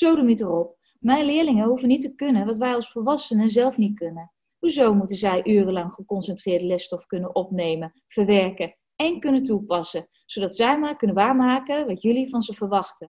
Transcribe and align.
Het 0.00 0.40
erop. 0.40 0.76
Mijn 0.98 1.24
leerlingen 1.24 1.66
hoeven 1.66 1.88
niet 1.88 2.00
te 2.00 2.14
kunnen 2.14 2.46
wat 2.46 2.58
wij 2.58 2.74
als 2.74 2.90
volwassenen 2.90 3.48
zelf 3.48 3.76
niet 3.76 3.98
kunnen. 3.98 4.32
Hoezo 4.58 4.94
moeten 4.94 5.16
zij 5.16 5.46
urenlang 5.46 5.92
geconcentreerd 5.92 6.62
lesstof 6.62 7.06
kunnen 7.06 7.34
opnemen, 7.34 8.02
verwerken 8.08 8.76
en 8.96 9.20
kunnen 9.20 9.42
toepassen, 9.42 10.08
zodat 10.26 10.56
zij 10.56 10.78
maar 10.78 10.96
kunnen 10.96 11.16
waarmaken 11.16 11.86
wat 11.86 12.02
jullie 12.02 12.28
van 12.28 12.40
ze 12.40 12.54
verwachten? 12.54 13.10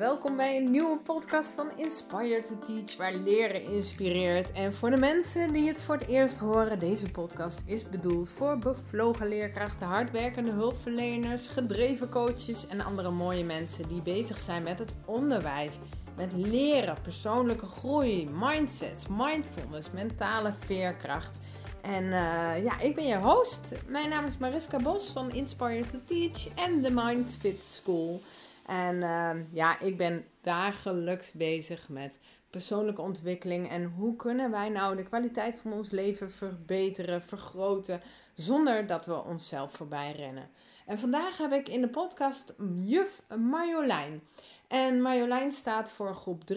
Welkom 0.00 0.36
bij 0.36 0.56
een 0.56 0.70
nieuwe 0.70 0.98
podcast 0.98 1.50
van 1.50 1.70
Inspire 1.76 2.42
to 2.42 2.58
Teach, 2.58 2.96
waar 2.96 3.14
leren 3.14 3.62
inspireert. 3.62 4.52
En 4.52 4.74
voor 4.74 4.90
de 4.90 4.96
mensen 4.96 5.52
die 5.52 5.68
het 5.68 5.82
voor 5.82 5.94
het 5.94 6.06
eerst 6.06 6.38
horen, 6.38 6.78
deze 6.78 7.10
podcast 7.10 7.62
is 7.66 7.88
bedoeld 7.88 8.28
voor 8.28 8.58
bevlogen 8.58 9.28
leerkrachten, 9.28 9.86
hardwerkende 9.86 10.50
hulpverleners, 10.50 11.46
gedreven 11.46 12.08
coaches 12.08 12.66
en 12.66 12.80
andere 12.80 13.10
mooie 13.10 13.44
mensen 13.44 13.88
die 13.88 14.02
bezig 14.02 14.40
zijn 14.40 14.62
met 14.62 14.78
het 14.78 14.94
onderwijs. 15.04 15.78
Met 16.16 16.32
leren, 16.32 16.96
persoonlijke 17.02 17.66
groei, 17.66 18.28
mindsets, 18.28 19.06
mindfulness, 19.08 19.90
mentale 19.90 20.52
veerkracht. 20.64 21.38
En 21.82 22.04
uh, 22.04 22.62
ja, 22.62 22.80
ik 22.80 22.94
ben 22.94 23.06
je 23.06 23.16
host. 23.16 23.60
Mijn 23.86 24.08
naam 24.08 24.24
is 24.24 24.38
Mariska 24.38 24.78
Bos 24.78 25.06
van 25.06 25.32
Inspire 25.32 25.86
to 25.86 25.98
Teach 26.04 26.48
en 26.54 26.82
de 26.82 26.90
Mindfit 26.90 27.64
School. 27.64 28.20
En 28.70 28.96
uh, 28.96 29.30
ja, 29.52 29.80
ik 29.80 29.96
ben 29.96 30.24
dagelijks 30.40 31.32
bezig 31.32 31.88
met 31.88 32.20
persoonlijke 32.50 33.00
ontwikkeling 33.00 33.70
en 33.70 33.84
hoe 33.84 34.16
kunnen 34.16 34.50
wij 34.50 34.68
nou 34.68 34.96
de 34.96 35.02
kwaliteit 35.02 35.60
van 35.60 35.72
ons 35.72 35.90
leven 35.90 36.30
verbeteren, 36.30 37.22
vergroten, 37.22 38.00
zonder 38.34 38.86
dat 38.86 39.06
we 39.06 39.24
onszelf 39.24 39.72
voorbij 39.72 40.12
rennen. 40.12 40.50
En 40.86 40.98
vandaag 40.98 41.38
heb 41.38 41.52
ik 41.52 41.68
in 41.68 41.80
de 41.80 41.88
podcast 41.88 42.54
juf 42.80 43.22
Marjolein. 43.38 44.22
En 44.68 45.02
Marjolein 45.02 45.52
staat 45.52 45.90
voor 45.90 46.14
groep 46.14 46.42
3-4 46.52 46.56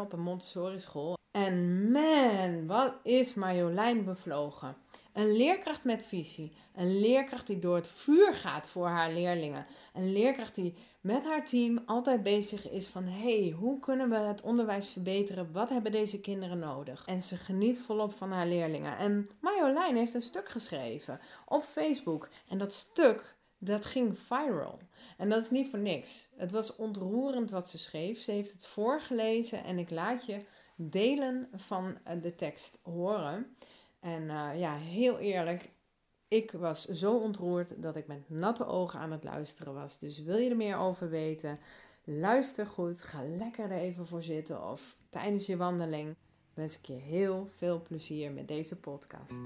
op 0.00 0.12
een 0.12 0.20
Montessori 0.20 0.78
school. 0.78 1.16
En 1.30 1.90
man, 1.90 2.66
wat 2.66 2.92
is 3.02 3.34
Marjolein 3.34 4.04
bevlogen. 4.04 4.76
Een 5.14 5.36
leerkracht 5.36 5.84
met 5.84 6.06
visie. 6.06 6.52
Een 6.74 7.00
leerkracht 7.00 7.46
die 7.46 7.58
door 7.58 7.74
het 7.74 7.88
vuur 7.88 8.34
gaat 8.34 8.68
voor 8.68 8.86
haar 8.86 9.12
leerlingen. 9.12 9.66
Een 9.92 10.12
leerkracht 10.12 10.54
die 10.54 10.74
met 11.00 11.24
haar 11.24 11.46
team 11.46 11.82
altijd 11.86 12.22
bezig 12.22 12.70
is 12.70 12.86
van 12.86 13.04
hey, 13.04 13.54
hoe 13.58 13.80
kunnen 13.80 14.10
we 14.10 14.16
het 14.16 14.40
onderwijs 14.40 14.90
verbeteren? 14.90 15.52
Wat 15.52 15.68
hebben 15.68 15.92
deze 15.92 16.20
kinderen 16.20 16.58
nodig? 16.58 17.04
En 17.06 17.20
ze 17.20 17.36
geniet 17.36 17.80
volop 17.80 18.12
van 18.12 18.32
haar 18.32 18.46
leerlingen. 18.46 18.96
En 18.96 19.28
Marjolein 19.40 19.96
heeft 19.96 20.14
een 20.14 20.22
stuk 20.22 20.48
geschreven 20.48 21.20
op 21.46 21.62
Facebook. 21.62 22.28
En 22.48 22.58
dat 22.58 22.72
stuk, 22.72 23.34
dat 23.58 23.84
ging 23.84 24.18
viral. 24.18 24.78
En 25.18 25.28
dat 25.28 25.42
is 25.42 25.50
niet 25.50 25.70
voor 25.70 25.78
niks. 25.78 26.28
Het 26.36 26.50
was 26.50 26.76
ontroerend 26.76 27.50
wat 27.50 27.68
ze 27.68 27.78
schreef. 27.78 28.20
Ze 28.20 28.30
heeft 28.30 28.52
het 28.52 28.66
voorgelezen 28.66 29.64
en 29.64 29.78
ik 29.78 29.90
laat 29.90 30.26
je 30.26 30.44
delen 30.76 31.48
van 31.52 31.98
de 32.20 32.34
tekst 32.34 32.78
horen. 32.82 33.56
En 34.04 34.22
uh, 34.22 34.50
ja, 34.58 34.76
heel 34.76 35.18
eerlijk, 35.18 35.70
ik 36.28 36.52
was 36.52 36.84
zo 36.84 37.16
ontroerd 37.16 37.82
dat 37.82 37.96
ik 37.96 38.06
met 38.06 38.30
natte 38.30 38.66
ogen 38.66 38.98
aan 38.98 39.12
het 39.12 39.24
luisteren 39.24 39.74
was. 39.74 39.98
Dus 39.98 40.22
wil 40.22 40.36
je 40.36 40.50
er 40.50 40.56
meer 40.56 40.76
over 40.76 41.08
weten? 41.08 41.58
Luister 42.04 42.66
goed, 42.66 43.02
ga 43.02 43.22
lekker 43.22 43.70
er 43.70 43.78
even 43.78 44.06
voor 44.06 44.22
zitten 44.22 44.70
of 44.70 44.98
tijdens 45.08 45.46
je 45.46 45.56
wandeling. 45.56 46.16
Wens 46.54 46.78
ik 46.78 46.84
je 46.84 46.92
heel 46.92 47.48
veel 47.56 47.82
plezier 47.82 48.32
met 48.32 48.48
deze 48.48 48.76
podcast. 48.76 49.40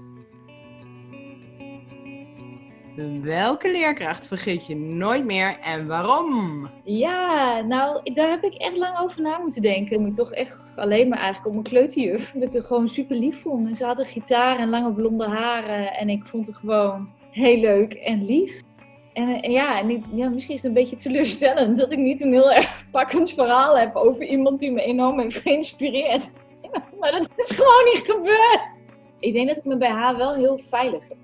Welke 3.21 3.71
leerkracht 3.71 4.27
vergeet 4.27 4.65
je 4.65 4.75
nooit 4.75 5.25
meer 5.25 5.57
en 5.59 5.87
waarom? 5.87 6.69
Ja, 6.83 7.61
nou, 7.61 8.13
daar 8.13 8.29
heb 8.29 8.43
ik 8.43 8.53
echt 8.53 8.77
lang 8.77 8.99
over 8.99 9.21
na 9.21 9.37
moeten 9.37 9.61
denken. 9.61 10.05
Ik 10.05 10.15
toch 10.15 10.31
echt 10.31 10.73
alleen 10.75 11.07
maar 11.07 11.17
eigenlijk 11.17 11.47
op 11.47 11.53
mijn 11.53 11.63
kleuterjuf. 11.63 12.31
Dat 12.33 12.43
ik 12.43 12.53
er 12.53 12.63
gewoon 12.63 12.89
super 12.89 13.15
lief 13.15 13.41
vond. 13.41 13.67
En 13.67 13.75
ze 13.75 13.85
had 13.85 13.99
een 13.99 14.05
gitaar 14.05 14.59
en 14.59 14.69
lange 14.69 14.93
blonde 14.93 15.27
haren. 15.27 15.93
En 15.93 16.09
ik 16.09 16.25
vond 16.25 16.47
het 16.47 16.57
gewoon 16.57 17.09
heel 17.31 17.59
leuk 17.59 17.93
en 17.93 18.25
lief. 18.25 18.61
En, 19.13 19.41
en 19.41 19.51
ja, 19.51 19.79
en 19.79 20.03
ja, 20.13 20.29
misschien 20.29 20.55
is 20.55 20.61
het 20.61 20.69
een 20.69 20.81
beetje 20.81 20.95
teleurstellend 20.95 21.77
dat 21.77 21.91
ik 21.91 21.97
niet 21.97 22.21
een 22.21 22.33
heel 22.33 22.51
erg 22.51 22.85
pakkend 22.91 23.31
verhaal 23.31 23.77
heb 23.77 23.95
over 23.95 24.23
iemand 24.23 24.59
die 24.59 24.71
me 24.71 24.81
enorm 24.81 25.19
heeft 25.19 25.37
geïnspireerd. 25.37 26.29
maar 26.99 27.11
dat 27.11 27.29
is 27.35 27.51
gewoon 27.51 27.93
niet 27.93 28.03
gebeurd. 28.05 28.87
Ik 29.19 29.33
denk 29.33 29.47
dat 29.47 29.57
ik 29.57 29.65
me 29.65 29.77
bij 29.77 29.89
haar 29.89 30.17
wel 30.17 30.35
heel 30.35 30.57
veilig 30.57 31.07
heb 31.07 31.17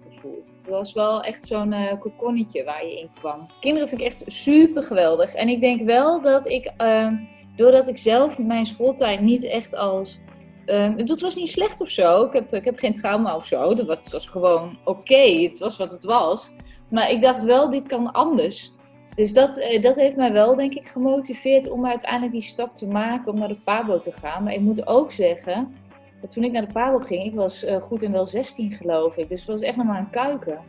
het 0.66 0.70
was 0.70 0.94
wel 0.94 1.24
echt 1.24 1.48
zo'n 1.48 1.72
uh, 1.72 2.00
kokonnetje 2.00 2.64
waar 2.64 2.86
je 2.86 3.00
in 3.00 3.10
kwam. 3.20 3.48
Kinderen 3.60 3.90
vind 3.90 4.02
ik 4.02 4.08
echt 4.08 4.24
super 4.26 4.84
geweldig. 4.84 5.34
En 5.34 5.48
ik 5.48 5.62
denk 5.62 5.82
wel 5.82 6.22
dat 6.22 6.48
ik, 6.48 6.72
uh, 6.82 7.12
doordat 7.56 7.88
ik 7.88 7.98
zelf 7.98 8.38
mijn 8.38 8.66
schooltijd 8.66 9.22
niet 9.22 9.44
echt 9.44 9.76
als. 9.76 10.20
Uh, 10.66 10.92
dat 11.06 11.20
was 11.20 11.36
niet 11.36 11.50
slecht 11.50 11.82
of 11.82 11.90
zo. 11.90 12.26
Ik 12.26 12.34
heb, 12.34 12.54
ik 12.54 12.66
heb 12.66 12.78
geen 12.78 12.94
trauma 12.94 13.36
of 13.36 13.46
zo. 13.46 13.76
Dat 13.76 13.86
was, 13.86 13.98
het 13.98 14.12
was 14.12 14.28
gewoon 14.28 14.78
oké. 14.84 15.42
Het 15.42 15.58
was 15.58 15.78
wat 15.78 15.92
het 15.92 16.04
was. 16.04 16.52
Maar 16.90 17.12
ik 17.12 17.22
dacht 17.22 17.44
wel, 17.44 17.70
dit 17.70 17.88
kan 17.88 18.12
anders. 18.12 18.72
Dus 19.16 19.34
dat, 19.34 19.58
eh, 19.58 19.82
dat 19.82 19.96
heeft 19.96 20.16
mij 20.16 20.32
wel, 20.32 20.56
denk 20.56 20.74
ik, 20.74 20.88
gemotiveerd 20.88 21.70
om 21.70 21.86
uiteindelijk 21.86 22.32
die 22.32 22.42
stap 22.42 22.76
te 22.76 22.88
maken 22.88 23.32
om 23.32 23.40
naar 23.40 23.48
de 23.48 23.60
Pabo 23.64 24.00
te 24.00 24.12
gaan. 24.12 24.44
Maar 24.44 24.54
ik 24.54 24.60
moet 24.60 24.88
ook 24.88 25.12
zeggen, 25.12 25.76
toen 26.30 26.44
ik 26.44 26.52
naar 26.52 26.66
de 26.66 26.74
Pabo 26.74 27.00
ging, 27.00 27.24
ik 27.24 27.34
was 27.34 27.64
uh, 27.64 27.82
goed 27.82 28.04
en 28.04 28.12
wel 28.12 28.26
16 28.26 28.72
geloof 28.72 29.18
ik. 29.18 29.28
Dus 29.28 29.40
het 29.40 29.50
was 29.50 29.62
echt 29.62 29.78
nog 29.78 29.86
maar 29.86 30.00
een 30.00 30.10
kuiken. 30.10 30.60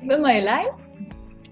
Ik 0.00 0.06
ben 0.06 0.20
Marjolein 0.20 0.72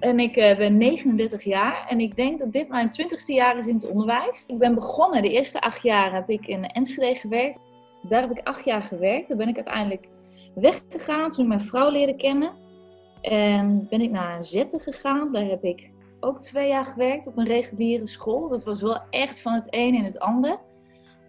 en 0.01 0.19
ik 0.19 0.37
uh, 0.37 0.57
ben 0.57 0.77
39 0.77 1.45
jaar. 1.45 1.87
En 1.89 2.01
ik 2.01 2.17
denk 2.17 2.39
dat 2.39 2.53
dit 2.53 2.69
mijn 2.69 2.89
20ste 2.89 3.34
jaar 3.34 3.59
is 3.59 3.67
in 3.67 3.75
het 3.75 3.89
onderwijs. 3.89 4.45
Ik 4.47 4.59
ben 4.59 4.75
begonnen, 4.75 5.23
de 5.23 5.31
eerste 5.31 5.61
acht 5.61 5.83
jaar 5.83 6.15
heb 6.15 6.31
ik 6.31 6.47
in 6.47 6.65
Enschede 6.65 7.19
gewerkt. 7.19 7.59
Daar 8.03 8.21
heb 8.21 8.31
ik 8.31 8.47
acht 8.47 8.65
jaar 8.65 8.83
gewerkt. 8.83 9.28
Daar 9.28 9.37
ben 9.37 9.49
ik 9.49 9.57
uiteindelijk 9.57 10.09
weggegaan 10.55 11.31
toen 11.31 11.43
ik 11.43 11.49
mijn 11.49 11.63
vrouw 11.63 11.91
leerde 11.91 12.17
kennen. 12.17 12.53
En 13.21 13.87
ben 13.89 14.01
ik 14.01 14.11
naar 14.11 14.45
Zetten 14.45 14.81
gegaan. 14.81 15.33
Daar 15.33 15.45
heb 15.45 15.65
ik 15.65 15.91
ook 16.21 16.41
twee 16.41 16.69
jaar 16.69 16.84
gewerkt 16.84 17.27
op 17.27 17.37
een 17.37 17.47
reguliere 17.47 18.07
school. 18.07 18.49
Dat 18.49 18.65
was 18.65 18.83
wel 18.83 19.01
echt 19.11 19.41
van 19.41 19.53
het 19.53 19.67
een 19.71 19.95
in 19.95 20.05
het 20.05 20.19
ander. 20.19 20.59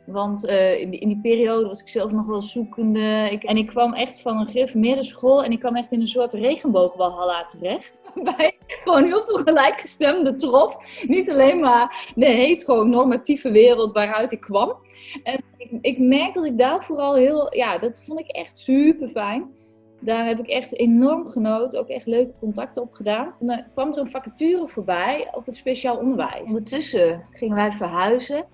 Want 0.08 0.46
uh, 0.46 0.80
in, 0.80 0.90
die, 0.90 1.00
in, 1.00 1.08
die, 1.08 1.20
periode 1.22 1.68
was 1.68 1.82
ik 1.82 1.88
zelf 1.88 2.12
nog 2.12 2.26
wel 2.26 2.42
zoekende. 2.42 3.28
Ik, 3.32 3.44
en 3.44 3.58
ik 3.58 3.68
kwam 3.68 3.94
echt 3.94 4.22
van 4.22 4.38
een 4.38 4.46
gereformeerde 4.48 5.04
school 5.04 5.44
en 5.44 5.52
ik 5.52 5.60
kwam 5.60 5.76
echt 5.76 5.92
in 5.92 6.00
een 6.00 6.08
soort 6.08 6.34
regenboogwalhalla 6.34 7.46
terecht. 7.46 8.02
Bij 8.24 8.58
gewoon 8.68 9.06
heel 9.06 9.24
veel 9.24 9.38
gelijkgestemde 9.38 10.34
trop. 10.34 10.84
Niet 11.08 11.30
alleen 11.30 11.60
maar 11.60 12.12
de 12.16 12.26
hetero-normatieve 12.26 13.52
wereld 13.52 13.92
waaruit 13.92 14.32
ik 14.32 14.40
kwam. 14.40 14.76
En 15.24 15.44
ik, 15.58 15.72
ik 15.82 16.00
merkte 16.00 16.40
dat 16.40 16.48
ik 16.48 16.58
daar 16.58 16.86
vooral 16.86 17.16
heel, 17.16 17.56
ja, 17.56 17.78
dat 17.78 18.04
vond 18.04 18.20
ik 18.20 18.28
echt 18.28 18.58
super 18.58 19.08
fijn. 19.08 19.56
Daar 20.02 20.26
heb 20.26 20.40
ik 20.40 20.48
echt 20.48 20.74
enorm 20.74 21.26
genoten, 21.26 21.80
ook 21.80 21.88
echt 21.88 22.06
leuke 22.06 22.34
contacten 22.40 22.82
op 22.82 22.92
gedaan. 22.92 23.34
Dan 23.40 23.64
kwam 23.74 23.92
er 23.92 24.00
een 24.00 24.10
vacature 24.10 24.68
voorbij 24.68 25.30
op 25.34 25.46
het 25.46 25.56
speciaal 25.56 25.98
onderwijs. 25.98 26.48
Ondertussen 26.48 27.26
gingen 27.32 27.56
wij 27.56 27.72
verhuizen. 27.72 28.46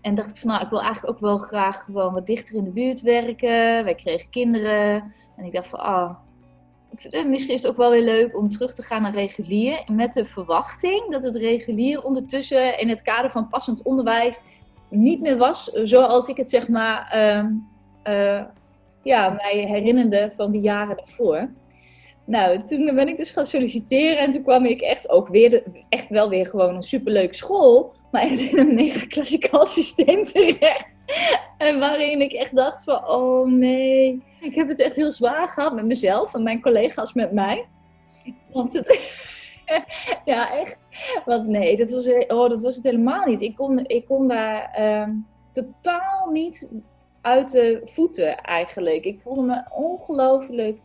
En 0.00 0.14
dacht 0.14 0.30
ik 0.30 0.36
van 0.36 0.50
nou, 0.50 0.62
ik 0.62 0.70
wil 0.70 0.82
eigenlijk 0.82 1.14
ook 1.14 1.20
wel 1.20 1.38
graag 1.38 1.84
gewoon 1.84 2.12
wat 2.12 2.26
dichter 2.26 2.54
in 2.54 2.64
de 2.64 2.70
buurt 2.70 3.00
werken. 3.00 3.84
Wij 3.84 3.94
kregen 3.94 4.30
kinderen. 4.30 5.12
En 5.36 5.44
ik 5.44 5.52
dacht 5.52 5.68
van 5.68 5.78
ah, 5.78 6.10
oh, 7.10 7.26
misschien 7.26 7.54
is 7.54 7.62
het 7.62 7.70
ook 7.70 7.76
wel 7.76 7.90
weer 7.90 8.04
leuk 8.04 8.36
om 8.36 8.48
terug 8.48 8.74
te 8.74 8.82
gaan 8.82 9.02
naar 9.02 9.14
regulier. 9.14 9.84
Met 9.92 10.12
de 10.12 10.24
verwachting 10.24 11.10
dat 11.10 11.22
het 11.22 11.36
regulier 11.36 12.04
ondertussen 12.04 12.78
in 12.78 12.88
het 12.88 13.02
kader 13.02 13.30
van 13.30 13.48
passend 13.48 13.82
onderwijs 13.82 14.40
niet 14.88 15.20
meer 15.20 15.36
was 15.36 15.64
zoals 15.64 16.28
ik 16.28 16.36
het 16.36 16.50
zeg 16.50 16.68
maar 16.68 17.12
uh, 18.08 18.42
ja, 19.02 19.28
mij 19.28 19.66
herinnerde 19.68 20.32
van 20.36 20.50
de 20.52 20.60
jaren 20.60 20.96
daarvoor. 20.96 21.48
Nou, 22.24 22.62
toen 22.62 22.94
ben 22.94 23.08
ik 23.08 23.16
dus 23.16 23.30
gaan 23.30 23.46
solliciteren 23.46 24.18
en 24.18 24.30
toen 24.30 24.42
kwam 24.42 24.64
ik 24.64 24.80
echt 24.80 25.08
ook 25.08 25.28
weer, 25.28 25.62
echt 25.88 26.08
wel 26.08 26.28
weer 26.28 26.46
gewoon 26.46 26.74
een 26.74 26.82
superleuke 26.82 27.34
school 27.34 27.94
maar 28.10 28.22
echt 28.22 28.40
in 28.40 28.58
een 28.58 28.74
mega 28.74 29.06
klassikaal 29.06 29.66
systeem 29.78 30.24
terecht. 30.24 30.94
En 31.58 31.78
waarin 31.78 32.20
ik 32.20 32.32
echt 32.32 32.56
dacht 32.56 32.84
van, 32.84 33.08
oh 33.08 33.48
nee, 33.48 34.22
ik 34.40 34.54
heb 34.54 34.68
het 34.68 34.80
echt 34.80 34.96
heel 34.96 35.10
zwaar 35.10 35.48
gehad 35.48 35.74
met 35.74 35.84
mezelf 35.84 36.34
en 36.34 36.42
mijn 36.42 36.62
collega's 36.62 37.12
met 37.12 37.32
mij. 37.32 37.66
Want 38.52 38.72
het, 38.72 39.00
ja, 40.24 40.58
echt. 40.58 40.86
Want 41.24 41.46
nee, 41.46 41.76
dat 41.76 41.90
was, 41.90 42.08
oh, 42.08 42.48
dat 42.48 42.62
was 42.62 42.76
het 42.76 42.84
helemaal 42.84 43.26
niet. 43.26 43.40
Ik 43.40 43.54
kon, 43.54 43.86
ik 43.86 44.06
kon 44.06 44.28
daar 44.28 44.70
ehm, 44.72 45.10
totaal 45.52 46.30
niet 46.30 46.68
uit 47.20 47.50
de 47.50 47.80
voeten 47.84 48.40
eigenlijk. 48.40 49.04
Ik 49.04 49.20
voelde 49.20 49.42
me 49.42 49.62
ongelooflijk 49.70 50.78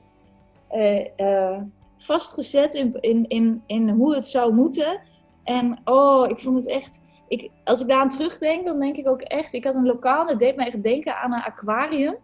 uh, 0.71 1.05
uh, 1.17 1.57
vastgezet 1.97 2.73
in, 2.73 2.97
in, 2.99 3.25
in, 3.27 3.63
in 3.65 3.89
hoe 3.89 4.15
het 4.15 4.27
zou 4.27 4.53
moeten. 4.53 4.99
En 5.43 5.79
oh, 5.83 6.29
ik 6.29 6.39
vond 6.39 6.55
het 6.57 6.67
echt 6.67 7.01
ik, 7.31 7.49
als 7.63 7.81
ik 7.81 7.87
daar 7.87 7.99
aan 7.99 8.09
terugdenk, 8.09 8.65
dan 8.65 8.79
denk 8.79 8.95
ik 8.95 9.07
ook 9.07 9.21
echt, 9.21 9.53
ik 9.53 9.63
had 9.63 9.75
een 9.75 9.85
lokaal, 9.85 10.27
dat 10.27 10.39
deed 10.39 10.55
me 10.55 10.65
echt 10.65 10.83
denken 10.83 11.17
aan 11.17 11.33
een 11.33 11.41
aquarium. 11.41 12.17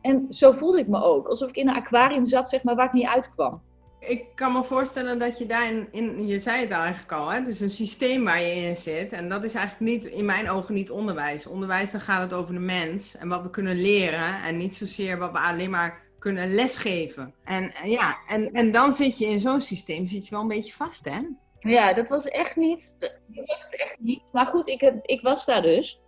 En 0.00 0.26
zo 0.28 0.52
voelde 0.52 0.78
ik 0.78 0.88
me 0.88 1.02
ook, 1.02 1.26
alsof 1.26 1.48
ik 1.48 1.56
in 1.56 1.68
een 1.68 1.74
aquarium 1.74 2.26
zat, 2.26 2.48
zeg 2.48 2.62
maar, 2.62 2.74
waar 2.74 2.86
ik 2.86 2.92
niet 2.92 3.06
uitkwam. 3.06 3.62
Ik 4.00 4.24
kan 4.34 4.52
me 4.52 4.64
voorstellen 4.64 5.18
dat 5.18 5.38
je 5.38 5.46
daarin, 5.46 5.88
in, 5.90 6.26
je 6.26 6.38
zei 6.38 6.60
het 6.60 6.70
eigenlijk 6.70 7.12
al, 7.12 7.28
hè? 7.28 7.38
het 7.38 7.48
is 7.48 7.60
een 7.60 7.70
systeem 7.70 8.24
waar 8.24 8.40
je 8.40 8.54
in 8.54 8.76
zit. 8.76 9.12
En 9.12 9.28
dat 9.28 9.44
is 9.44 9.54
eigenlijk 9.54 9.92
niet, 9.92 10.04
in 10.04 10.24
mijn 10.24 10.50
ogen 10.50 10.74
niet 10.74 10.90
onderwijs. 10.90 11.46
Onderwijs, 11.46 11.90
dan 11.90 12.00
gaat 12.00 12.22
het 12.22 12.32
over 12.32 12.54
de 12.54 12.60
mens 12.60 13.16
en 13.16 13.28
wat 13.28 13.42
we 13.42 13.50
kunnen 13.50 13.80
leren. 13.80 14.42
En 14.42 14.56
niet 14.56 14.76
zozeer 14.76 15.18
wat 15.18 15.32
we 15.32 15.38
alleen 15.38 15.70
maar 15.70 16.02
kunnen 16.18 16.54
lesgeven. 16.54 17.34
En 17.44 17.72
ja, 17.84 18.16
en, 18.28 18.52
en 18.52 18.72
dan 18.72 18.92
zit 18.92 19.18
je 19.18 19.26
in 19.26 19.40
zo'n 19.40 19.60
systeem, 19.60 20.06
zit 20.06 20.24
je 20.24 20.30
wel 20.30 20.40
een 20.40 20.48
beetje 20.48 20.72
vast, 20.72 21.04
hè? 21.04 21.20
Ja, 21.60 21.92
dat 21.92 22.08
was 22.08 22.28
echt 22.28 22.56
niet, 22.56 22.96
dat 23.26 23.46
was 23.46 23.64
het 23.64 23.76
echt 23.76 23.96
niet. 24.00 24.22
Maar 24.32 24.46
goed, 24.46 24.68
ik, 24.68 24.92
ik 25.02 25.20
was 25.20 25.44
daar 25.44 25.62
dus. 25.62 26.00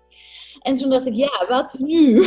En 0.60 0.74
toen 0.74 0.90
dacht 0.90 1.06
ik, 1.06 1.14
ja, 1.14 1.46
wat 1.48 1.78
nu? 1.78 2.20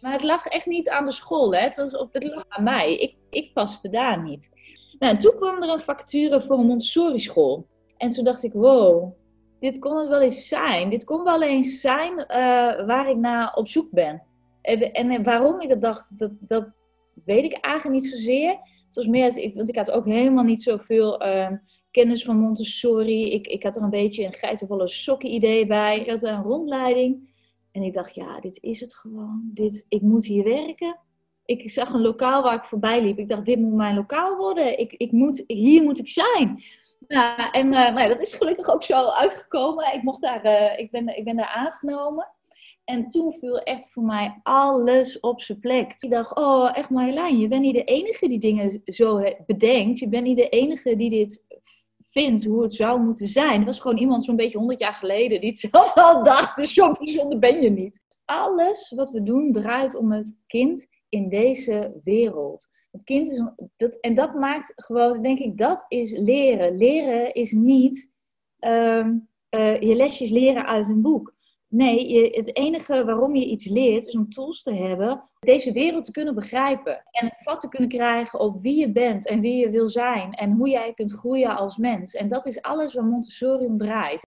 Maar 0.00 0.12
het 0.12 0.22
lag 0.22 0.46
echt 0.46 0.66
niet 0.66 0.88
aan 0.88 1.04
de 1.04 1.12
school, 1.12 1.54
hè? 1.54 1.60
Het, 1.60 1.76
was 1.76 1.96
op, 1.96 2.12
het 2.12 2.24
lag 2.24 2.44
aan 2.48 2.64
mij. 2.64 2.96
Ik, 2.96 3.16
ik 3.30 3.52
paste 3.52 3.88
daar 3.88 4.22
niet. 4.22 4.50
Nou, 4.98 5.12
en 5.12 5.18
toen 5.18 5.36
kwam 5.36 5.62
er 5.62 5.68
een 5.68 5.80
vacature 5.80 6.40
voor 6.40 6.58
een 6.58 6.66
Montessori 6.66 7.18
school. 7.18 7.66
En 7.96 8.08
toen 8.08 8.24
dacht 8.24 8.42
ik, 8.42 8.52
wow, 8.52 9.12
dit 9.60 9.78
kon 9.78 9.96
het 9.96 10.08
wel 10.08 10.20
eens 10.20 10.48
zijn. 10.48 10.88
Dit 10.88 11.04
kon 11.04 11.24
wel 11.24 11.42
eens 11.42 11.80
zijn 11.80 12.18
eh, 12.18 12.86
waar 12.86 13.10
ik 13.10 13.16
naar 13.16 13.54
op 13.54 13.68
zoek 13.68 13.90
ben. 13.90 14.22
En, 14.62 14.92
en 14.92 15.22
waarom 15.22 15.60
ik 15.60 15.68
dat 15.68 15.80
dacht, 15.80 16.18
dat, 16.18 16.30
dat 16.38 16.68
weet 17.24 17.44
ik 17.44 17.52
eigenlijk 17.52 18.02
niet 18.02 18.12
zozeer. 18.12 18.50
Het 18.86 18.96
was 18.96 19.06
meer, 19.06 19.52
want 19.54 19.68
ik 19.68 19.76
had 19.76 19.90
ook 19.90 20.04
helemaal 20.04 20.44
niet 20.44 20.62
zoveel 20.62 21.26
uh, 21.26 21.50
kennis 21.98 22.24
van 22.24 22.36
Montessori. 22.36 23.32
Ik, 23.32 23.46
ik 23.46 23.62
had 23.62 23.76
er 23.76 23.82
een 23.82 23.90
beetje 23.90 24.24
een 24.24 24.32
geitenvolle 24.32 24.88
sokken 24.88 25.32
idee 25.32 25.66
bij. 25.66 26.00
Ik 26.00 26.10
had 26.10 26.22
een 26.22 26.42
rondleiding. 26.42 27.28
En 27.72 27.82
ik 27.82 27.94
dacht, 27.94 28.14
ja, 28.14 28.40
dit 28.40 28.58
is 28.62 28.80
het 28.80 28.94
gewoon. 28.94 29.50
Dit, 29.54 29.86
ik 29.88 30.02
moet 30.02 30.24
hier 30.24 30.44
werken. 30.44 30.98
Ik 31.44 31.70
zag 31.70 31.92
een 31.92 32.00
lokaal 32.00 32.42
waar 32.42 32.54
ik 32.54 32.64
voorbij 32.64 33.02
liep. 33.02 33.18
Ik 33.18 33.28
dacht, 33.28 33.44
dit 33.44 33.58
moet 33.58 33.74
mijn 33.74 33.94
lokaal 33.94 34.36
worden. 34.36 34.78
Ik, 34.78 34.92
ik 34.92 35.12
moet, 35.12 35.44
hier 35.46 35.82
moet 35.82 35.98
ik 35.98 36.08
zijn. 36.08 36.62
Ja, 37.08 37.50
en 37.50 37.66
uh, 37.66 37.94
nou 37.94 38.08
dat 38.08 38.20
is 38.20 38.34
gelukkig 38.34 38.72
ook 38.72 38.82
zo 38.82 39.08
uitgekomen. 39.08 39.94
Ik, 39.94 40.02
mocht 40.02 40.20
daar, 40.20 40.44
uh, 40.44 40.78
ik, 40.78 40.90
ben, 40.90 41.16
ik 41.16 41.24
ben 41.24 41.36
daar 41.36 41.52
aangenomen. 41.54 42.28
En 42.84 43.08
toen 43.08 43.32
viel 43.32 43.58
echt 43.58 43.92
voor 43.92 44.02
mij 44.02 44.40
alles 44.42 45.20
op 45.20 45.42
zijn 45.42 45.58
plek. 45.58 45.94
Ik 45.98 46.10
dacht, 46.10 46.36
oh, 46.36 46.76
echt 46.76 46.90
Marjolein, 46.90 47.38
je 47.38 47.48
bent 47.48 47.62
niet 47.62 47.74
de 47.74 47.84
enige 47.84 48.28
die 48.28 48.38
dingen 48.38 48.82
zo 48.84 49.22
bedenkt. 49.46 49.98
Je 49.98 50.08
bent 50.08 50.24
niet 50.24 50.36
de 50.36 50.48
enige 50.48 50.96
die 50.96 51.10
dit 51.10 51.44
vindt, 52.10 52.44
hoe 52.44 52.62
het 52.62 52.72
zou 52.72 53.00
moeten 53.00 53.26
zijn. 53.26 53.60
Er 53.60 53.66
was 53.66 53.80
gewoon 53.80 53.96
iemand 53.96 54.24
zo'n 54.24 54.36
beetje 54.36 54.58
honderd 54.58 54.78
jaar 54.80 54.94
geleden 54.94 55.40
die 55.40 55.50
het 55.50 55.58
zelf 55.70 55.94
al 55.94 56.24
dacht. 56.24 56.56
Dus 56.56 56.74
zo 56.74 56.92
bijzonder 56.92 57.38
ben 57.38 57.60
je 57.62 57.70
niet. 57.70 58.00
Alles 58.24 58.92
wat 58.96 59.10
we 59.10 59.22
doen 59.22 59.52
draait 59.52 59.94
om 59.94 60.12
het 60.12 60.36
kind 60.46 60.86
in 61.08 61.28
deze 61.28 62.00
wereld. 62.04 62.68
Het 62.90 63.04
kind 63.04 63.30
is, 63.30 63.42
dat, 63.76 63.96
en 64.00 64.14
dat 64.14 64.34
maakt 64.34 64.72
gewoon, 64.76 65.22
denk 65.22 65.38
ik, 65.38 65.58
dat 65.58 65.84
is 65.88 66.18
leren. 66.18 66.76
Leren 66.76 67.34
is 67.34 67.52
niet 67.52 68.10
uh, 68.60 69.06
uh, 69.50 69.80
je 69.80 69.94
lesjes 69.94 70.30
leren 70.30 70.66
uit 70.66 70.88
een 70.88 71.02
boek. 71.02 71.34
Nee, 71.70 72.30
het 72.30 72.56
enige 72.56 73.04
waarom 73.04 73.34
je 73.34 73.46
iets 73.46 73.68
leert 73.68 74.06
is 74.06 74.16
om 74.16 74.30
tools 74.30 74.62
te 74.62 74.74
hebben, 74.74 75.22
deze 75.38 75.72
wereld 75.72 76.04
te 76.04 76.12
kunnen 76.12 76.34
begrijpen. 76.34 77.02
En 77.10 77.32
vat 77.36 77.60
te 77.60 77.68
kunnen 77.68 77.88
krijgen 77.88 78.40
op 78.40 78.60
wie 78.60 78.78
je 78.78 78.92
bent 78.92 79.26
en 79.26 79.40
wie 79.40 79.56
je 79.56 79.70
wil 79.70 79.88
zijn 79.88 80.32
en 80.32 80.52
hoe 80.52 80.68
jij 80.68 80.92
kunt 80.94 81.12
groeien 81.12 81.56
als 81.56 81.76
mens. 81.76 82.14
En 82.14 82.28
dat 82.28 82.46
is 82.46 82.62
alles 82.62 82.94
waar 82.94 83.04
Montessori 83.04 83.64
om 83.64 83.76
draait. 83.76 84.26